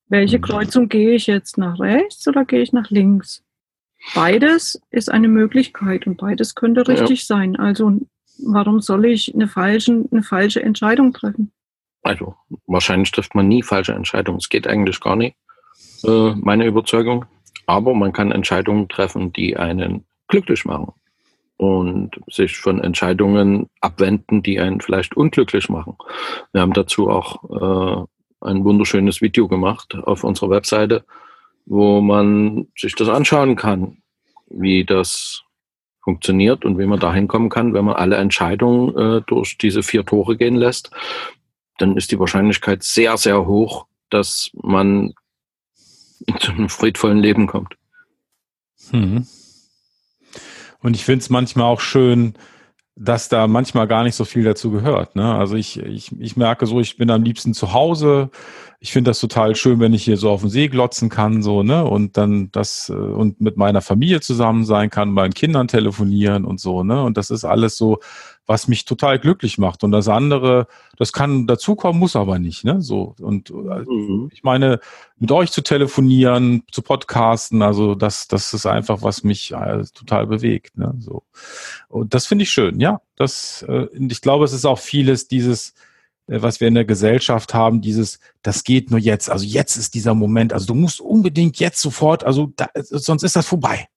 Welche 0.07 0.39
mhm. 0.39 0.43
Kreuzung 0.43 0.89
gehe 0.89 1.15
ich 1.15 1.27
jetzt 1.27 1.57
nach 1.57 1.79
rechts 1.79 2.27
oder 2.27 2.45
gehe 2.45 2.61
ich 2.61 2.73
nach 2.73 2.89
links? 2.89 3.43
Beides 4.15 4.81
ist 4.89 5.11
eine 5.11 5.27
Möglichkeit 5.27 6.07
und 6.07 6.17
beides 6.17 6.55
könnte 6.55 6.87
richtig 6.87 7.19
ja. 7.21 7.25
sein. 7.25 7.55
Also 7.55 7.99
warum 8.43 8.81
soll 8.81 9.05
ich 9.05 9.33
eine, 9.33 9.47
falschen, 9.47 10.09
eine 10.11 10.23
falsche 10.23 10.61
Entscheidung 10.61 11.13
treffen? 11.13 11.51
Also 12.01 12.35
wahrscheinlich 12.65 13.11
trifft 13.11 13.35
man 13.35 13.47
nie 13.47 13.61
falsche 13.61 13.93
Entscheidungen. 13.93 14.39
Es 14.39 14.49
geht 14.49 14.67
eigentlich 14.67 14.99
gar 14.99 15.15
nicht, 15.15 15.35
äh, 16.03 16.33
meine 16.35 16.65
Überzeugung. 16.65 17.25
Aber 17.67 17.93
man 17.93 18.11
kann 18.11 18.31
Entscheidungen 18.31 18.89
treffen, 18.89 19.31
die 19.33 19.55
einen 19.55 20.03
glücklich 20.31 20.65
machen 20.65 20.93
und 21.57 22.19
sich 22.27 22.57
von 22.57 22.81
Entscheidungen 22.83 23.69
abwenden, 23.81 24.41
die 24.41 24.59
einen 24.59 24.81
vielleicht 24.81 25.15
unglücklich 25.15 25.69
machen. 25.69 25.95
Wir 26.53 26.61
haben 26.61 26.73
dazu 26.73 27.07
auch 27.07 27.43
äh, 27.51 28.05
ein 28.41 28.63
wunderschönes 28.63 29.21
Video 29.21 29.47
gemacht 29.47 29.93
auf 29.93 30.23
unserer 30.23 30.49
Webseite, 30.49 31.05
wo 31.67 32.01
man 32.01 32.67
sich 32.75 32.95
das 32.95 33.09
anschauen 33.09 33.55
kann, 33.55 33.97
wie 34.49 34.83
das 34.83 35.43
funktioniert 36.03 36.65
und 36.65 36.79
wie 36.79 36.87
man 36.87 36.99
dahin 36.99 37.27
kommen 37.27 37.49
kann, 37.49 37.75
wenn 37.75 37.85
man 37.85 37.95
alle 37.95 38.15
Entscheidungen 38.15 38.97
äh, 38.97 39.21
durch 39.27 39.59
diese 39.59 39.83
vier 39.83 40.03
Tore 40.03 40.37
gehen 40.37 40.55
lässt, 40.55 40.89
dann 41.77 41.95
ist 41.95 42.11
die 42.11 42.19
Wahrscheinlichkeit 42.19 42.81
sehr, 42.81 43.17
sehr 43.17 43.45
hoch, 43.45 43.85
dass 44.09 44.49
man 44.53 45.13
zu 46.39 46.51
einem 46.51 46.69
friedvollen 46.69 47.19
Leben 47.19 47.45
kommt. 47.45 47.75
Hm. 48.89 49.27
Und 50.81 50.95
ich 50.95 51.05
finde 51.05 51.21
es 51.21 51.29
manchmal 51.29 51.65
auch 51.65 51.81
schön, 51.81 52.33
dass 52.95 53.29
da 53.29 53.47
manchmal 53.47 53.87
gar 53.87 54.03
nicht 54.03 54.15
so 54.15 54.25
viel 54.25 54.43
dazu 54.43 54.71
gehört. 54.71 55.15
Ne? 55.15 55.33
Also 55.33 55.55
ich, 55.55 55.79
ich, 55.79 56.11
ich 56.19 56.37
merke 56.37 56.65
so, 56.65 56.79
ich 56.79 56.97
bin 56.97 57.09
am 57.09 57.23
liebsten 57.23 57.53
zu 57.53 57.73
Hause. 57.73 58.29
Ich 58.83 58.91
finde 58.91 59.11
das 59.11 59.19
total 59.19 59.55
schön, 59.55 59.79
wenn 59.79 59.93
ich 59.93 60.03
hier 60.03 60.17
so 60.17 60.31
auf 60.31 60.41
dem 60.41 60.49
See 60.49 60.67
glotzen 60.67 61.09
kann, 61.09 61.43
so, 61.43 61.61
ne? 61.61 61.85
Und 61.85 62.17
dann 62.17 62.51
das 62.51 62.89
äh, 62.89 62.93
und 62.93 63.39
mit 63.39 63.55
meiner 63.55 63.81
Familie 63.81 64.21
zusammen 64.21 64.65
sein 64.65 64.89
kann, 64.89 65.11
meinen 65.11 65.33
Kindern 65.33 65.67
telefonieren 65.67 66.45
und 66.45 66.59
so, 66.59 66.83
ne? 66.83 67.03
Und 67.03 67.15
das 67.15 67.29
ist 67.29 67.45
alles 67.45 67.77
so 67.77 67.99
was 68.51 68.67
mich 68.67 68.83
total 68.83 69.17
glücklich 69.17 69.57
macht. 69.57 69.83
Und 69.83 69.91
das 69.91 70.09
andere, 70.09 70.67
das 70.97 71.13
kann 71.13 71.47
dazukommen, 71.47 71.99
muss 71.99 72.17
aber 72.17 72.37
nicht. 72.37 72.65
Ne? 72.65 72.81
So, 72.81 73.15
und 73.21 73.49
äh, 73.49 73.53
mhm. 73.53 74.29
ich 74.33 74.43
meine, 74.43 74.81
mit 75.17 75.31
euch 75.31 75.51
zu 75.51 75.61
telefonieren, 75.61 76.63
zu 76.69 76.81
podcasten, 76.81 77.61
also 77.61 77.95
das, 77.95 78.27
das 78.27 78.53
ist 78.53 78.65
einfach, 78.65 79.01
was 79.03 79.23
mich 79.23 79.53
äh, 79.53 79.83
total 79.93 80.27
bewegt. 80.27 80.77
Ne? 80.77 80.93
So. 80.99 81.23
Und 81.87 82.13
das 82.13 82.27
finde 82.27 82.43
ich 82.43 82.51
schön, 82.51 82.81
ja. 82.81 83.01
Das, 83.15 83.63
äh, 83.69 83.87
ich 83.93 84.21
glaube, 84.21 84.43
es 84.43 84.51
ist 84.51 84.65
auch 84.65 84.79
vieles 84.79 85.29
dieses, 85.29 85.73
was 86.39 86.61
wir 86.61 86.67
in 86.67 86.75
der 86.75 86.85
Gesellschaft 86.85 87.53
haben, 87.53 87.81
dieses, 87.81 88.19
das 88.41 88.63
geht 88.63 88.89
nur 88.89 88.99
jetzt, 88.99 89.29
also 89.29 89.45
jetzt 89.45 89.75
ist 89.75 89.93
dieser 89.93 90.13
Moment, 90.13 90.53
also 90.53 90.65
du 90.67 90.75
musst 90.75 91.01
unbedingt 91.01 91.59
jetzt 91.59 91.81
sofort, 91.81 92.23
also 92.23 92.53
da, 92.55 92.69
sonst 92.75 93.23
ist 93.23 93.35
das 93.35 93.47
vorbei. 93.47 93.87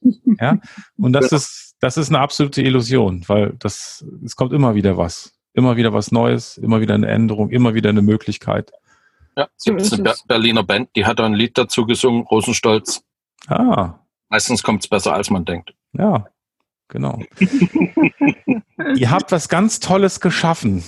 Ja, 0.40 0.58
und 0.98 1.12
das 1.12 1.32
ist, 1.32 1.76
das 1.80 1.96
ist 1.96 2.08
eine 2.08 2.18
absolute 2.18 2.60
Illusion, 2.60 3.24
weil 3.28 3.54
das, 3.58 4.04
es 4.24 4.36
kommt 4.36 4.52
immer 4.52 4.74
wieder 4.74 4.98
was. 4.98 5.32
Immer 5.52 5.76
wieder 5.76 5.92
was 5.92 6.10
Neues, 6.10 6.58
immer 6.58 6.80
wieder 6.80 6.94
eine 6.94 7.06
Änderung, 7.06 7.50
immer 7.50 7.74
wieder 7.74 7.90
eine 7.90 8.02
Möglichkeit. 8.02 8.72
Ja, 9.36 9.48
es 9.56 9.64
gibt 9.64 9.92
eine 9.92 10.14
Berliner 10.26 10.64
Band, 10.64 10.90
die 10.96 11.06
hat 11.06 11.20
ein 11.20 11.34
Lied 11.34 11.56
dazu 11.56 11.86
gesungen, 11.86 12.24
Rosenstolz. 12.24 13.04
Ah. 13.46 14.00
Meistens 14.28 14.62
kommt 14.62 14.82
es 14.82 14.88
besser, 14.88 15.14
als 15.14 15.30
man 15.30 15.44
denkt. 15.44 15.74
Ja. 15.92 16.26
genau. 16.88 17.20
Ihr 18.96 19.10
habt 19.10 19.30
was 19.30 19.48
ganz 19.48 19.78
Tolles 19.78 20.20
geschaffen. 20.20 20.82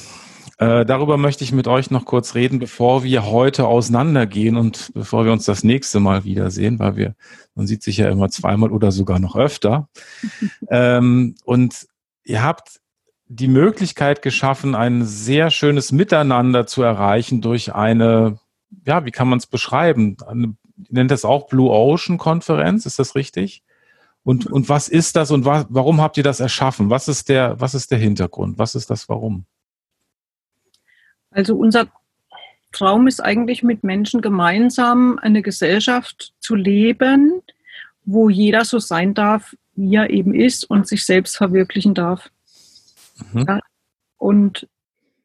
Äh, 0.58 0.86
darüber 0.86 1.18
möchte 1.18 1.44
ich 1.44 1.52
mit 1.52 1.68
euch 1.68 1.90
noch 1.90 2.06
kurz 2.06 2.34
reden, 2.34 2.58
bevor 2.58 3.04
wir 3.04 3.26
heute 3.26 3.66
auseinandergehen 3.66 4.56
und 4.56 4.90
bevor 4.94 5.26
wir 5.26 5.32
uns 5.32 5.44
das 5.44 5.64
nächste 5.64 6.00
Mal 6.00 6.24
wiedersehen, 6.24 6.78
weil 6.78 6.96
wir, 6.96 7.14
man 7.54 7.66
sieht 7.66 7.82
sich 7.82 7.98
ja 7.98 8.08
immer 8.08 8.30
zweimal 8.30 8.72
oder 8.72 8.90
sogar 8.90 9.18
noch 9.18 9.36
öfter. 9.36 9.88
ähm, 10.70 11.34
und 11.44 11.86
ihr 12.24 12.42
habt 12.42 12.80
die 13.28 13.48
Möglichkeit 13.48 14.22
geschaffen, 14.22 14.74
ein 14.74 15.04
sehr 15.04 15.50
schönes 15.50 15.92
Miteinander 15.92 16.66
zu 16.66 16.82
erreichen 16.82 17.42
durch 17.42 17.74
eine, 17.74 18.38
ja, 18.86 19.04
wie 19.04 19.10
kann 19.10 19.28
man 19.28 19.38
es 19.38 19.46
beschreiben? 19.46 20.16
Eine, 20.26 20.56
nennt 20.88 21.10
das 21.10 21.24
auch 21.26 21.48
Blue 21.48 21.70
Ocean 21.70 22.16
Konferenz, 22.18 22.86
ist 22.86 22.98
das 22.98 23.14
richtig? 23.14 23.62
Und, 24.22 24.46
und 24.46 24.68
was 24.68 24.88
ist 24.88 25.16
das 25.16 25.30
und 25.30 25.44
wa 25.44 25.66
warum 25.68 26.00
habt 26.00 26.16
ihr 26.16 26.24
das 26.24 26.40
erschaffen? 26.40 26.88
Was 26.90 27.08
ist 27.08 27.28
der, 27.28 27.60
was 27.60 27.74
ist 27.74 27.90
der 27.90 27.98
Hintergrund? 27.98 28.58
Was 28.58 28.74
ist 28.74 28.90
das 28.90 29.08
Warum? 29.08 29.44
Also 31.36 31.54
unser 31.54 31.88
Traum 32.72 33.06
ist 33.06 33.20
eigentlich 33.20 33.62
mit 33.62 33.84
Menschen 33.84 34.22
gemeinsam 34.22 35.18
eine 35.20 35.42
Gesellschaft 35.42 36.32
zu 36.40 36.54
leben, 36.54 37.42
wo 38.06 38.30
jeder 38.30 38.64
so 38.64 38.78
sein 38.78 39.12
darf, 39.12 39.54
wie 39.74 39.96
er 39.96 40.08
eben 40.08 40.34
ist 40.34 40.64
und 40.64 40.88
sich 40.88 41.04
selbst 41.04 41.36
verwirklichen 41.36 41.92
darf. 41.92 42.30
Mhm. 43.32 43.44
Ja, 43.46 43.60
und 44.16 44.66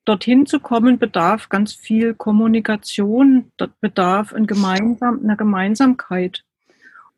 dorthin 0.03 0.45
zu 0.45 0.59
kommen 0.59 0.99
bedarf 0.99 1.47
ganz 1.47 1.73
viel 1.73 2.13
Kommunikation, 2.13 3.49
bedarf 3.79 4.33
ein 4.33 4.47
gemeinsam, 4.47 5.21
einer 5.23 5.37
Gemeinsamkeit. 5.37 6.43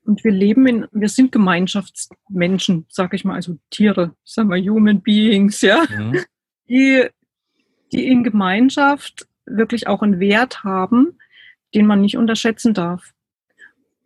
Und 0.06 0.24
wir 0.24 0.32
leben 0.32 0.68
in, 0.68 0.86
wir 0.92 1.10
sind 1.10 1.32
Gemeinschaftsmenschen, 1.32 2.86
sag 2.90 3.16
ich 3.16 3.26
mal, 3.26 3.36
also 3.36 3.58
Tiere, 3.72 4.16
sagen 4.24 4.50
wir 4.50 4.62
Human 4.62 5.02
Beings, 5.02 5.62
ja, 5.62 5.84
mhm. 5.90 6.20
die 6.70 7.08
die 7.94 8.08
in 8.08 8.24
Gemeinschaft 8.24 9.28
wirklich 9.46 9.88
auch 9.88 10.02
einen 10.02 10.20
Wert 10.20 10.64
haben, 10.64 11.18
den 11.74 11.86
man 11.86 12.02
nicht 12.02 12.18
unterschätzen 12.18 12.74
darf. 12.74 13.14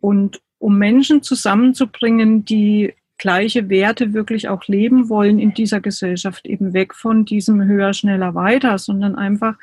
Und 0.00 0.40
um 0.58 0.78
Menschen 0.78 1.22
zusammenzubringen, 1.22 2.44
die 2.44 2.94
gleiche 3.16 3.68
Werte 3.68 4.12
wirklich 4.12 4.48
auch 4.48 4.66
leben 4.66 5.08
wollen 5.08 5.38
in 5.38 5.54
dieser 5.54 5.80
Gesellschaft, 5.80 6.46
eben 6.46 6.72
weg 6.72 6.94
von 6.94 7.24
diesem 7.24 7.64
höher, 7.64 7.92
schneller, 7.92 8.34
weiter, 8.34 8.78
sondern 8.78 9.16
einfach 9.16 9.56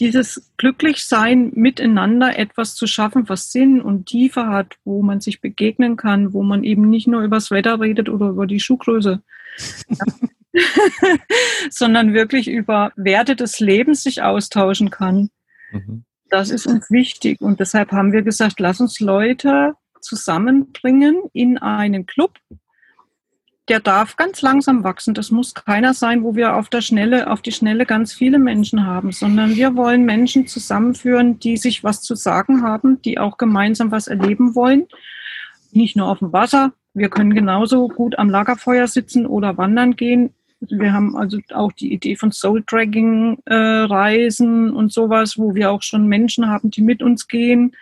dieses 0.00 0.50
Glücklichsein 0.56 1.52
miteinander 1.54 2.36
etwas 2.36 2.74
zu 2.74 2.88
schaffen, 2.88 3.28
was 3.28 3.52
Sinn 3.52 3.80
und 3.80 4.06
Tiefe 4.06 4.48
hat, 4.48 4.76
wo 4.84 5.02
man 5.02 5.20
sich 5.20 5.40
begegnen 5.40 5.96
kann, 5.96 6.32
wo 6.32 6.42
man 6.42 6.64
eben 6.64 6.90
nicht 6.90 7.06
nur 7.06 7.22
übers 7.22 7.52
Wetter 7.52 7.80
redet 7.80 8.08
oder 8.08 8.30
über 8.30 8.46
die 8.48 8.58
Schuhgröße, 8.58 9.22
sondern 11.70 12.14
wirklich 12.14 12.48
über 12.48 12.92
Werte 12.96 13.36
des 13.36 13.60
Lebens 13.60 14.02
sich 14.02 14.22
austauschen 14.22 14.90
kann. 14.90 15.30
Mhm. 15.72 16.04
Das 16.30 16.50
ist 16.50 16.66
uns 16.66 16.90
wichtig 16.90 17.40
und 17.40 17.60
deshalb 17.60 17.92
haben 17.92 18.12
wir 18.12 18.22
gesagt, 18.22 18.58
lass 18.60 18.80
uns 18.80 19.00
Leute 19.00 19.74
zusammenbringen 20.00 21.22
in 21.32 21.58
einen 21.58 22.06
Club. 22.06 22.38
Der 23.68 23.80
darf 23.80 24.16
ganz 24.16 24.42
langsam 24.42 24.84
wachsen. 24.84 25.14
Das 25.14 25.30
muss 25.30 25.54
keiner 25.54 25.94
sein, 25.94 26.22
wo 26.22 26.34
wir 26.34 26.56
auf 26.56 26.68
der 26.68 26.82
Schnelle, 26.82 27.30
auf 27.30 27.40
die 27.40 27.52
Schnelle 27.52 27.86
ganz 27.86 28.12
viele 28.12 28.38
Menschen 28.38 28.84
haben, 28.84 29.10
sondern 29.10 29.54
wir 29.54 29.74
wollen 29.74 30.04
Menschen 30.04 30.46
zusammenführen, 30.46 31.38
die 31.38 31.56
sich 31.56 31.82
was 31.82 32.02
zu 32.02 32.14
sagen 32.14 32.62
haben, 32.62 33.00
die 33.02 33.18
auch 33.18 33.38
gemeinsam 33.38 33.90
was 33.90 34.06
erleben 34.06 34.54
wollen. 34.54 34.86
Nicht 35.72 35.96
nur 35.96 36.08
auf 36.08 36.18
dem 36.18 36.32
Wasser. 36.32 36.74
Wir 36.92 37.08
können 37.08 37.34
genauso 37.34 37.88
gut 37.88 38.18
am 38.18 38.28
Lagerfeuer 38.28 38.86
sitzen 38.86 39.24
oder 39.26 39.56
wandern 39.56 39.96
gehen 39.96 40.34
wir 40.70 40.92
haben 40.92 41.16
also 41.16 41.38
auch 41.52 41.72
die 41.72 41.92
Idee 41.92 42.14
von 42.16 42.32
Soul-Dragging-Reisen 42.32 44.68
äh, 44.68 44.72
und 44.72 44.92
sowas, 44.92 45.38
wo 45.38 45.54
wir 45.54 45.70
auch 45.70 45.82
schon 45.82 46.08
Menschen 46.08 46.48
haben, 46.48 46.70
die 46.70 46.82
mit 46.82 47.02
uns 47.02 47.28
gehen. 47.28 47.76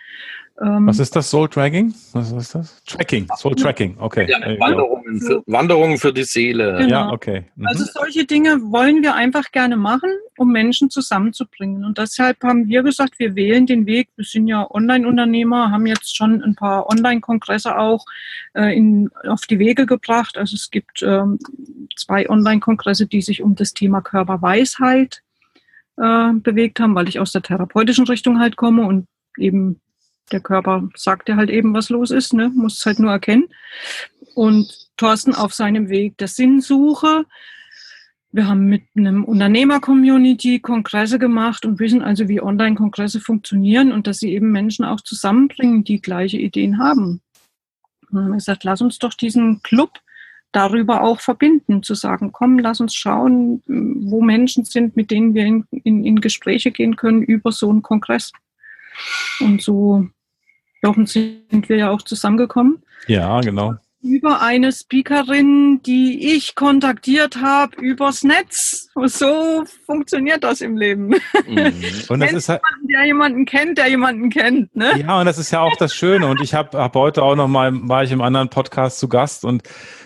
Ähm, 0.61 0.87
Was 0.87 0.99
ist 0.99 1.17
das 1.17 1.31
Soul 1.31 1.49
Dragging? 1.49 1.95
Was 2.12 2.31
ist 2.31 2.55
das? 2.55 2.85
Tracking, 2.85 3.27
Soul 3.37 3.55
Tracking, 3.55 3.97
okay. 3.99 4.29
Ja, 4.29 4.38
Wanderungen, 4.61 5.21
für, 5.21 5.43
Wanderungen 5.47 5.99
für 5.99 6.12
die 6.12 6.25
Seele. 6.25 6.77
Genau. 6.79 6.88
Ja, 6.88 7.11
okay. 7.11 7.45
Mhm. 7.57 7.67
Also 7.67 7.85
solche 7.85 8.27
Dinge 8.27 8.61
wollen 8.71 9.03
wir 9.03 9.15
einfach 9.15 9.51
gerne 9.51 9.77
machen, 9.77 10.11
um 10.37 10.53
Menschen 10.53 10.91
zusammenzubringen. 10.91 11.85
Und 11.85 11.97
deshalb 11.97 12.43
haben 12.43 12.69
wir 12.69 12.83
gesagt, 12.83 13.19
wir 13.19 13.35
wählen 13.35 13.67
den 13.67 13.87
Weg. 13.87 14.09
Wir 14.17 14.27
sind 14.27 14.47
ja 14.47 14.71
Online-Unternehmer, 14.71 15.71
haben 15.71 15.87
jetzt 15.87 16.15
schon 16.17 16.43
ein 16.43 16.55
paar 16.55 16.88
Online-Kongresse 16.88 17.79
auch 17.79 18.05
äh, 18.55 18.77
in, 18.77 19.11
auf 19.27 19.43
die 19.43 19.59
Wege 19.59 19.87
gebracht. 19.87 20.37
Also 20.37 20.55
es 20.55 20.71
gibt 20.71 21.03
ähm, 21.03 21.38
zwei 21.97 22.29
Online-Kongresse, 22.29 23.07
die 23.07 23.23
sich 23.23 23.43
um 23.43 23.55
das 23.55 23.73
Thema 23.73 24.03
Körperweisheit 24.03 25.23
äh, 25.97 26.33
bewegt 26.35 26.79
haben, 26.79 26.95
weil 26.95 27.09
ich 27.09 27.19
aus 27.21 27.33
der 27.33 27.43
therapeutischen 27.43 28.07
Richtung 28.07 28.38
halt 28.38 28.57
komme 28.57 28.87
und 28.87 29.07
eben 29.38 29.81
der 30.30 30.40
Körper 30.40 30.88
sagt 30.94 31.28
ja 31.28 31.37
halt 31.37 31.50
eben, 31.50 31.74
was 31.74 31.90
los 31.90 32.11
ist, 32.11 32.32
ne? 32.32 32.50
muss 32.54 32.78
es 32.78 32.87
halt 32.87 32.98
nur 32.98 33.11
erkennen. 33.11 33.48
Und 34.35 34.88
Thorsten 34.96 35.35
auf 35.35 35.52
seinem 35.52 35.88
Weg 35.88 36.16
der 36.18 36.28
Sinnsuche. 36.28 37.24
Wir 38.30 38.46
haben 38.46 38.66
mit 38.66 38.85
einem 38.96 39.24
Unternehmer-Community 39.24 40.61
Kongresse 40.61 41.18
gemacht 41.18 41.66
und 41.66 41.80
wissen 41.80 42.02
also, 42.02 42.28
wie 42.28 42.40
Online-Kongresse 42.40 43.20
funktionieren 43.20 43.92
und 43.92 44.06
dass 44.06 44.18
sie 44.18 44.32
eben 44.32 44.52
Menschen 44.52 44.85
auch 44.85 45.00
zusammenbringen, 45.00 45.85
die 45.85 46.00
gleiche 46.00 46.38
Ideen 46.38 46.78
haben. 46.78 47.20
Und 48.11 48.18
haben 48.18 48.28
wir 48.28 48.37
gesagt, 48.37 48.64
lass 48.64 48.80
uns 48.80 48.98
doch 48.98 49.14
diesen 49.14 49.62
Club 49.62 49.90
darüber 50.52 51.02
auch 51.02 51.20
verbinden, 51.20 51.82
zu 51.82 51.94
sagen, 51.94 52.30
komm, 52.30 52.58
lass 52.58 52.80
uns 52.80 52.94
schauen, 52.94 53.62
wo 53.66 54.22
Menschen 54.22 54.64
sind, 54.64 54.96
mit 54.96 55.11
denen 55.11 55.35
wir 55.35 55.44
in, 55.44 55.64
in, 55.70 56.04
in 56.04 56.20
Gespräche 56.20 56.70
gehen 56.70 56.96
können 56.96 57.22
über 57.22 57.52
so 57.52 57.70
einen 57.70 57.82
Kongress. 57.82 58.32
Und 59.40 59.62
so 59.62 60.07
Jochen 60.83 61.07
sind 61.07 61.68
wir 61.68 61.76
ja 61.76 61.90
auch 61.90 62.02
zusammengekommen. 62.02 62.83
Ja, 63.07 63.40
genau. 63.40 63.74
Über 64.02 64.42
eine 64.42 64.72
Speakerin, 64.72 65.81
die 65.87 66.35
ich 66.35 66.57
kontaktiert 66.57 67.37
habe 67.37 67.76
übers 67.81 68.24
Netz. 68.24 68.88
So 69.07 69.64
funktioniert 69.87 70.42
das 70.42 70.61
im 70.61 70.76
Leben. 70.76 71.14
Mhm. 71.46 71.72
Und 72.09 72.20
das 72.20 72.33
ist 72.33 72.48
halt, 72.48 72.62
der 72.92 73.05
jemanden 73.05 73.44
kennt, 73.44 73.78
der 73.78 73.88
jemanden 73.88 74.31
kennt. 74.31 74.74
Ne? 74.76 75.00
Ja, 75.00 75.20
und 75.20 75.26
das 75.26 75.38
ist 75.38 75.50
ja 75.50 75.61
auch 75.61 75.76
das 75.76 75.94
Schöne. 75.94 76.26
Und 76.26 76.40
ich 76.40 76.55
habe 76.55 76.78
hab 76.78 76.94
heute 76.94 77.22
auch 77.22 77.35
noch 77.35 77.48
mal, 77.48 77.70
war 77.88 78.05
ich 78.05 78.12
im 78.12 78.20
anderen 78.20 78.48
Podcast 78.48 78.98
zu 78.98 79.09
Gast 79.09 79.44
und 79.44 79.62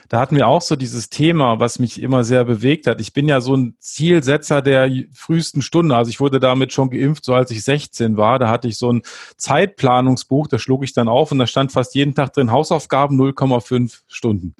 da 0.08 0.20
hatten 0.20 0.36
wir 0.36 0.46
auch 0.46 0.62
so 0.62 0.76
dieses 0.76 1.10
Thema, 1.10 1.58
was 1.58 1.78
mich 1.78 2.00
immer 2.00 2.22
sehr 2.22 2.44
bewegt 2.44 2.86
hat. 2.86 3.00
Ich 3.00 3.12
bin 3.12 3.26
ja 3.26 3.40
so 3.40 3.56
ein 3.56 3.76
Zielsetzer 3.80 4.62
der 4.62 4.88
frühesten 5.12 5.62
Stunde. 5.62 5.96
Also 5.96 6.10
ich 6.10 6.20
wurde 6.20 6.38
damit 6.38 6.72
schon 6.72 6.90
geimpft, 6.90 7.24
so 7.24 7.34
als 7.34 7.50
ich 7.50 7.64
16 7.64 8.16
war. 8.16 8.38
Da 8.38 8.48
hatte 8.48 8.68
ich 8.68 8.78
so 8.78 8.92
ein 8.92 9.02
Zeitplanungsbuch, 9.36 10.46
da 10.46 10.58
schlug 10.58 10.84
ich 10.84 10.92
dann 10.92 11.08
auf 11.08 11.32
und 11.32 11.38
da 11.38 11.46
stand 11.46 11.72
fast 11.72 11.94
jeden 11.96 12.14
Tag 12.14 12.32
drin 12.32 12.52
Hausaufgaben 12.52 13.20
0,5 13.20 14.02
Stunden. 14.06 14.54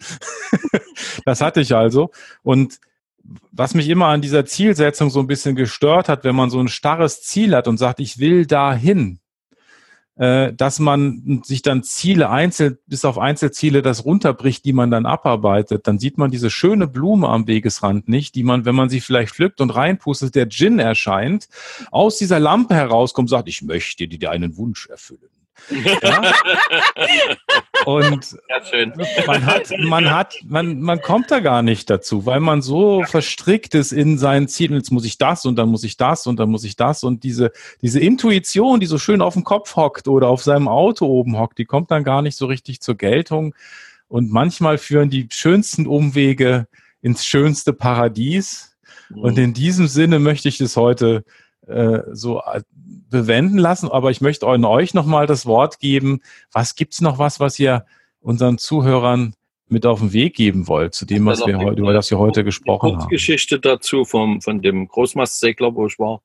das 1.24 1.40
hatte 1.40 1.60
ich 1.60 1.76
also. 1.76 2.10
Und 2.42 2.80
was 3.52 3.74
mich 3.74 3.88
immer 3.88 4.06
an 4.06 4.22
dieser 4.22 4.44
Zielsetzung 4.46 5.10
so 5.10 5.20
ein 5.20 5.26
bisschen 5.26 5.56
gestört 5.56 6.08
hat, 6.08 6.24
wenn 6.24 6.36
man 6.36 6.50
so 6.50 6.60
ein 6.60 6.68
starres 6.68 7.22
Ziel 7.22 7.54
hat 7.54 7.68
und 7.68 7.78
sagt, 7.78 8.00
ich 8.00 8.18
will 8.18 8.46
dahin, 8.46 9.18
äh, 10.16 10.52
dass 10.54 10.78
man 10.78 11.42
sich 11.44 11.62
dann 11.62 11.82
Ziele 11.82 12.30
einzeln, 12.30 12.78
bis 12.86 13.04
auf 13.04 13.18
Einzelziele 13.18 13.82
das 13.82 14.04
runterbricht, 14.04 14.64
die 14.64 14.72
man 14.72 14.90
dann 14.90 15.04
abarbeitet, 15.06 15.86
dann 15.86 15.98
sieht 15.98 16.18
man 16.18 16.30
diese 16.30 16.50
schöne 16.50 16.86
Blume 16.86 17.28
am 17.28 17.46
Wegesrand 17.46 18.08
nicht, 18.08 18.34
die 18.34 18.42
man, 18.42 18.64
wenn 18.64 18.74
man 18.74 18.88
sie 18.88 19.00
vielleicht 19.00 19.34
pflückt 19.34 19.60
und 19.60 19.70
reinpustet, 19.70 20.34
der 20.34 20.48
Gin 20.48 20.78
erscheint, 20.78 21.48
aus 21.90 22.16
dieser 22.18 22.40
Lampe 22.40 22.74
herauskommt, 22.74 23.28
sagt, 23.28 23.48
ich 23.48 23.62
möchte 23.62 24.08
dir 24.08 24.30
einen 24.30 24.56
Wunsch 24.56 24.88
erfüllen. 24.88 25.35
Ja? 25.70 26.32
Und 27.84 28.36
man 29.26 29.46
hat, 29.46 29.72
man 29.78 30.10
hat, 30.10 30.34
man, 30.44 30.80
man 30.80 31.00
kommt 31.00 31.30
da 31.30 31.40
gar 31.40 31.62
nicht 31.62 31.88
dazu, 31.88 32.26
weil 32.26 32.40
man 32.40 32.62
so 32.62 33.04
verstrickt 33.04 33.74
ist 33.74 33.92
in 33.92 34.18
seinen 34.18 34.48
Zielen. 34.48 34.74
Jetzt 34.74 34.90
muss 34.90 35.04
ich 35.04 35.18
das 35.18 35.44
und 35.44 35.56
dann 35.56 35.68
muss 35.68 35.84
ich 35.84 35.96
das 35.96 36.26
und 36.26 36.40
dann 36.40 36.50
muss 36.50 36.64
ich 36.64 36.74
das 36.74 37.04
und 37.04 37.22
diese, 37.22 37.52
diese 37.82 38.00
Intuition, 38.00 38.80
die 38.80 38.86
so 38.86 38.98
schön 38.98 39.20
auf 39.20 39.34
dem 39.34 39.44
Kopf 39.44 39.76
hockt 39.76 40.08
oder 40.08 40.28
auf 40.28 40.42
seinem 40.42 40.66
Auto 40.66 41.06
oben 41.06 41.38
hockt, 41.38 41.58
die 41.58 41.64
kommt 41.64 41.90
dann 41.90 42.02
gar 42.02 42.22
nicht 42.22 42.36
so 42.36 42.46
richtig 42.46 42.80
zur 42.80 42.96
Geltung. 42.96 43.54
Und 44.08 44.32
manchmal 44.32 44.78
führen 44.78 45.10
die 45.10 45.28
schönsten 45.30 45.86
Umwege 45.86 46.66
ins 47.02 47.24
schönste 47.24 47.72
Paradies. 47.72 48.76
Und 49.14 49.36
mhm. 49.36 49.44
in 49.44 49.54
diesem 49.54 49.86
Sinne 49.86 50.18
möchte 50.18 50.48
ich 50.48 50.60
es 50.60 50.76
heute 50.76 51.24
äh, 51.66 52.00
so 52.12 52.42
bewenden 53.10 53.58
lassen, 53.58 53.90
aber 53.90 54.10
ich 54.10 54.20
möchte 54.20 54.46
euch 54.46 54.94
nochmal 54.94 55.26
das 55.26 55.46
Wort 55.46 55.78
geben. 55.78 56.20
Was 56.52 56.74
gibt's 56.74 57.00
noch 57.00 57.18
was, 57.18 57.40
was 57.40 57.58
ihr 57.58 57.84
unseren 58.20 58.58
Zuhörern 58.58 59.34
mit 59.68 59.84
auf 59.84 60.00
den 60.00 60.12
Weg 60.12 60.34
geben 60.34 60.68
wollt, 60.68 60.94
zu 60.94 61.06
dem, 61.06 61.26
was 61.26 61.44
wir 61.46 61.58
heute, 61.58 61.80
über 61.80 61.92
das 61.92 62.10
wir 62.10 62.18
heute 62.18 62.44
gesprochen 62.44 62.98
haben? 62.98 63.08
Geschichte 63.08 63.58
dazu 63.58 64.04
vom, 64.04 64.40
von 64.40 64.62
dem 64.62 64.86
Großmastsegler, 64.86 65.74
wo 65.74 65.86
ich 65.86 65.98
war. 65.98 66.22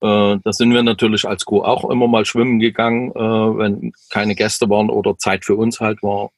Äh, 0.00 0.38
da 0.42 0.52
sind 0.52 0.72
wir 0.72 0.82
natürlich 0.82 1.26
als 1.26 1.44
Crew 1.44 1.62
auch 1.62 1.88
immer 1.90 2.06
mal 2.06 2.24
schwimmen 2.24 2.58
gegangen, 2.60 3.10
äh, 3.12 3.18
wenn 3.18 3.92
keine 4.10 4.34
Gäste 4.34 4.68
waren 4.68 4.90
oder 4.90 5.16
Zeit 5.16 5.44
für 5.44 5.56
uns 5.56 5.80
halt 5.80 6.02
war. 6.02 6.30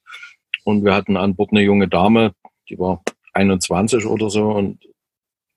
Und 0.64 0.84
wir 0.84 0.94
hatten 0.94 1.16
an 1.16 1.34
Bord 1.34 1.50
eine 1.50 1.62
junge 1.62 1.88
Dame, 1.88 2.32
die 2.68 2.78
war 2.78 3.02
21 3.32 4.06
oder 4.06 4.30
so 4.30 4.50
und 4.50 4.78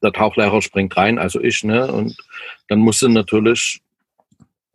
der 0.03 0.11
Tauchlehrer 0.11 0.61
springt 0.61 0.95
rein, 0.97 1.17
also 1.17 1.41
ich, 1.41 1.63
ne? 1.63 1.91
Und 1.91 2.17
dann 2.67 2.79
musste 2.79 3.09
natürlich 3.09 3.81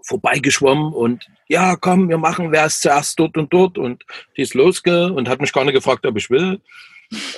vorbeigeschwommen 0.03 0.93
und 0.93 1.29
ja, 1.49 1.77
komm, 1.77 2.09
wir 2.09 2.19
machen, 2.19 2.51
wer 2.51 2.67
ist 2.67 2.81
zuerst 2.81 3.19
dort 3.19 3.37
und 3.37 3.53
dort 3.53 3.79
und 3.79 4.05
die 4.37 4.43
ist 4.43 4.55
losge 4.55 5.13
und 5.13 5.29
hat 5.29 5.41
mich 5.41 5.53
gar 5.53 5.65
nicht 5.65 5.75
gefragt, 5.75 6.07
ob 6.07 6.17
ich 6.17 6.31
will. 6.31 6.61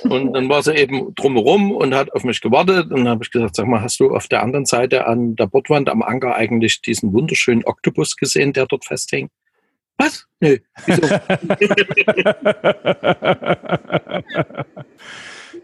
Und 0.02 0.32
dann 0.32 0.48
war 0.48 0.62
sie 0.62 0.74
eben 0.74 1.14
drumherum 1.14 1.70
und 1.70 1.94
hat 1.94 2.12
auf 2.12 2.24
mich 2.24 2.40
gewartet. 2.40 2.90
Und 2.90 3.04
dann 3.04 3.08
habe 3.08 3.22
ich 3.22 3.30
gesagt, 3.30 3.54
sag 3.54 3.68
mal, 3.68 3.80
hast 3.80 4.00
du 4.00 4.14
auf 4.14 4.26
der 4.26 4.42
anderen 4.42 4.66
Seite 4.66 5.06
an 5.06 5.36
der 5.36 5.46
Bordwand 5.46 5.88
am 5.88 6.02
Anker 6.02 6.34
eigentlich 6.34 6.82
diesen 6.82 7.12
wunderschönen 7.12 7.64
Oktopus 7.64 8.16
gesehen, 8.16 8.52
der 8.52 8.66
dort 8.66 8.84
festhing? 8.84 9.30
Was? 9.96 10.26
Nö. 10.40 10.58
Wieso? 10.86 11.02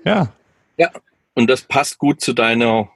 ja. 0.04 0.32
Ja, 0.78 0.90
und 1.36 1.48
das 1.48 1.62
passt 1.62 1.98
gut 1.98 2.20
zu 2.20 2.32
deiner 2.32 2.90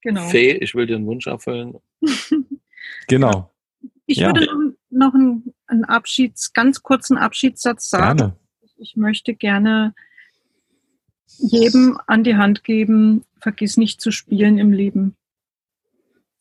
genau. 0.00 0.22
Fee. 0.28 0.52
Ich 0.52 0.74
will 0.74 0.86
dir 0.86 0.96
einen 0.96 1.06
Wunsch 1.06 1.26
erfüllen. 1.26 1.74
genau. 3.08 3.52
Ich 4.06 4.18
ja. 4.18 4.28
würde 4.28 4.76
noch 4.90 5.12
einen, 5.14 5.52
einen 5.66 5.84
Abschieds, 5.84 6.52
ganz 6.52 6.82
kurzen 6.82 7.18
Abschiedssatz 7.18 7.90
sagen. 7.90 8.16
Gerne. 8.16 8.36
Ich 8.76 8.96
möchte 8.96 9.34
gerne 9.34 9.94
jedem 11.38 11.98
an 12.06 12.24
die 12.24 12.36
Hand 12.36 12.62
geben, 12.64 13.24
vergiss 13.40 13.76
nicht 13.76 14.00
zu 14.00 14.12
spielen 14.12 14.58
im 14.58 14.72
Leben. 14.72 15.16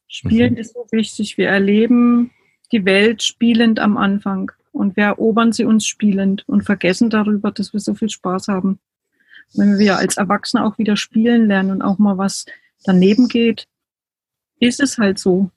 Spielen 0.07 0.53
mhm. 0.53 0.59
ist 0.59 0.73
so 0.73 0.85
wichtig. 0.91 1.37
Wir 1.37 1.49
erleben 1.49 2.31
die 2.71 2.85
Welt 2.85 3.23
spielend 3.23 3.79
am 3.79 3.97
Anfang 3.97 4.51
und 4.71 4.95
wir 4.97 5.05
erobern 5.05 5.51
sie 5.51 5.65
uns 5.65 5.85
spielend 5.85 6.47
und 6.47 6.63
vergessen 6.63 7.09
darüber, 7.09 7.51
dass 7.51 7.73
wir 7.73 7.79
so 7.79 7.95
viel 7.95 8.09
Spaß 8.09 8.49
haben. 8.49 8.79
Wenn 9.53 9.79
wir 9.79 9.97
als 9.97 10.17
Erwachsene 10.17 10.65
auch 10.65 10.77
wieder 10.77 10.95
spielen 10.95 11.47
lernen 11.47 11.71
und 11.71 11.81
auch 11.81 11.97
mal 11.97 12.17
was 12.17 12.45
daneben 12.83 13.27
geht, 13.27 13.67
ist 14.59 14.79
es 14.79 14.97
halt 14.97 15.19
so. 15.19 15.49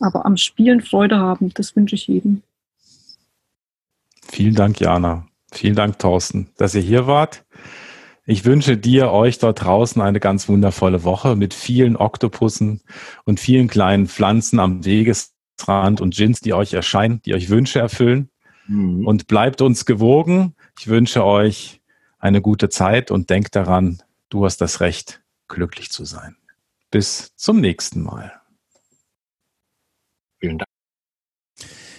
Aber 0.00 0.26
am 0.26 0.36
Spielen 0.36 0.80
Freude 0.80 1.18
haben, 1.18 1.52
das 1.54 1.76
wünsche 1.76 1.94
ich 1.94 2.08
jedem. 2.08 2.42
Vielen 4.28 4.54
Dank, 4.54 4.80
Jana. 4.80 5.26
Vielen 5.52 5.76
Dank, 5.76 5.98
Thorsten, 5.98 6.48
dass 6.56 6.74
ihr 6.74 6.80
hier 6.80 7.06
wart. 7.06 7.44
Ich 8.24 8.44
wünsche 8.44 8.76
dir, 8.76 9.10
euch 9.10 9.38
dort 9.38 9.62
draußen 9.62 10.00
eine 10.00 10.20
ganz 10.20 10.48
wundervolle 10.48 11.04
Woche 11.04 11.36
mit 11.36 11.54
vielen 11.54 11.96
Oktopussen 11.96 12.80
und 13.24 13.40
vielen 13.40 13.68
kleinen 13.68 14.06
Pflanzen 14.06 14.60
am 14.60 14.84
Wegesrand 14.84 16.00
und 16.00 16.14
Gins, 16.14 16.40
die 16.40 16.54
euch 16.54 16.72
erscheinen, 16.72 17.20
die 17.26 17.34
euch 17.34 17.50
Wünsche 17.50 17.80
erfüllen. 17.80 18.30
Mhm. 18.68 19.06
Und 19.06 19.26
bleibt 19.26 19.60
uns 19.60 19.84
gewogen. 19.84 20.54
Ich 20.78 20.88
wünsche 20.88 21.24
euch 21.24 21.81
eine 22.22 22.40
gute 22.40 22.70
Zeit 22.70 23.10
und 23.10 23.28
denkt 23.28 23.54
daran, 23.56 24.02
du 24.30 24.46
hast 24.46 24.62
das 24.62 24.80
Recht, 24.80 25.20
glücklich 25.48 25.90
zu 25.90 26.04
sein. 26.04 26.36
Bis 26.90 27.34
zum 27.36 27.60
nächsten 27.60 28.00
Mal. 28.00 28.32
Vielen 30.38 30.56
Dank. 30.58 30.68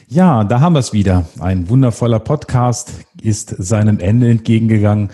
Ja, 0.07 0.45
da 0.45 0.61
haben 0.61 0.73
wir 0.73 0.79
es 0.79 0.93
wieder. 0.93 1.27
Ein 1.39 1.69
wundervoller 1.69 2.19
Podcast 2.19 2.91
ist 3.21 3.49
seinem 3.49 3.99
Ende 3.99 4.29
entgegengegangen. 4.29 5.11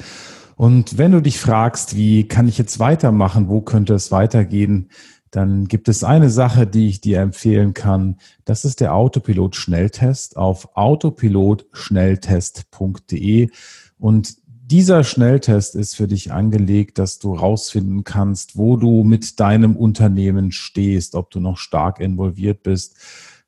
Und 0.56 0.98
wenn 0.98 1.12
du 1.12 1.22
dich 1.22 1.38
fragst, 1.40 1.96
wie 1.96 2.28
kann 2.28 2.48
ich 2.48 2.58
jetzt 2.58 2.80
weitermachen, 2.80 3.50
wo 3.50 3.62
könnte 3.62 3.94
es 3.96 4.12
weitergehen, 4.12 4.90
dann 5.32 5.68
gibt 5.68 5.90
es 5.90 6.04
eine 6.04 6.30
Sache, 6.30 6.68
die 6.68 6.88
ich 6.88 7.02
dir 7.02 7.22
empfehlen 7.22 7.74
kann. 7.74 8.20
Das 8.46 8.64
ist 8.66 8.80
der 8.80 8.94
Autopilot-Schnelltest 8.94 10.38
auf 10.38 10.76
autopilotschnelltest.de. 10.76 13.50
Und 13.98 14.38
dieser 14.70 15.04
Schnelltest 15.04 15.76
ist 15.76 15.96
für 15.96 16.08
dich 16.08 16.32
angelegt, 16.32 17.00
dass 17.00 17.18
du 17.18 17.34
rausfinden 17.34 18.04
kannst, 18.04 18.56
wo 18.56 18.78
du 18.78 19.04
mit 19.04 19.40
deinem 19.40 19.76
Unternehmen 19.76 20.52
stehst, 20.52 21.16
ob 21.16 21.32
du 21.32 21.40
noch 21.40 21.58
stark 21.58 22.00
involviert 22.00 22.62
bist, 22.62 22.96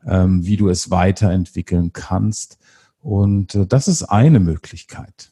ähm, 0.06 0.46
wie 0.46 0.58
du 0.58 0.70
es 0.70 0.90
weiterentwickeln 0.90 1.94
kannst. 1.94 2.58
Und 3.02 3.54
äh, 3.56 3.68
das 3.68 3.88
ist 3.88 4.04
eine 4.04 4.40
Möglichkeit. 4.40 5.32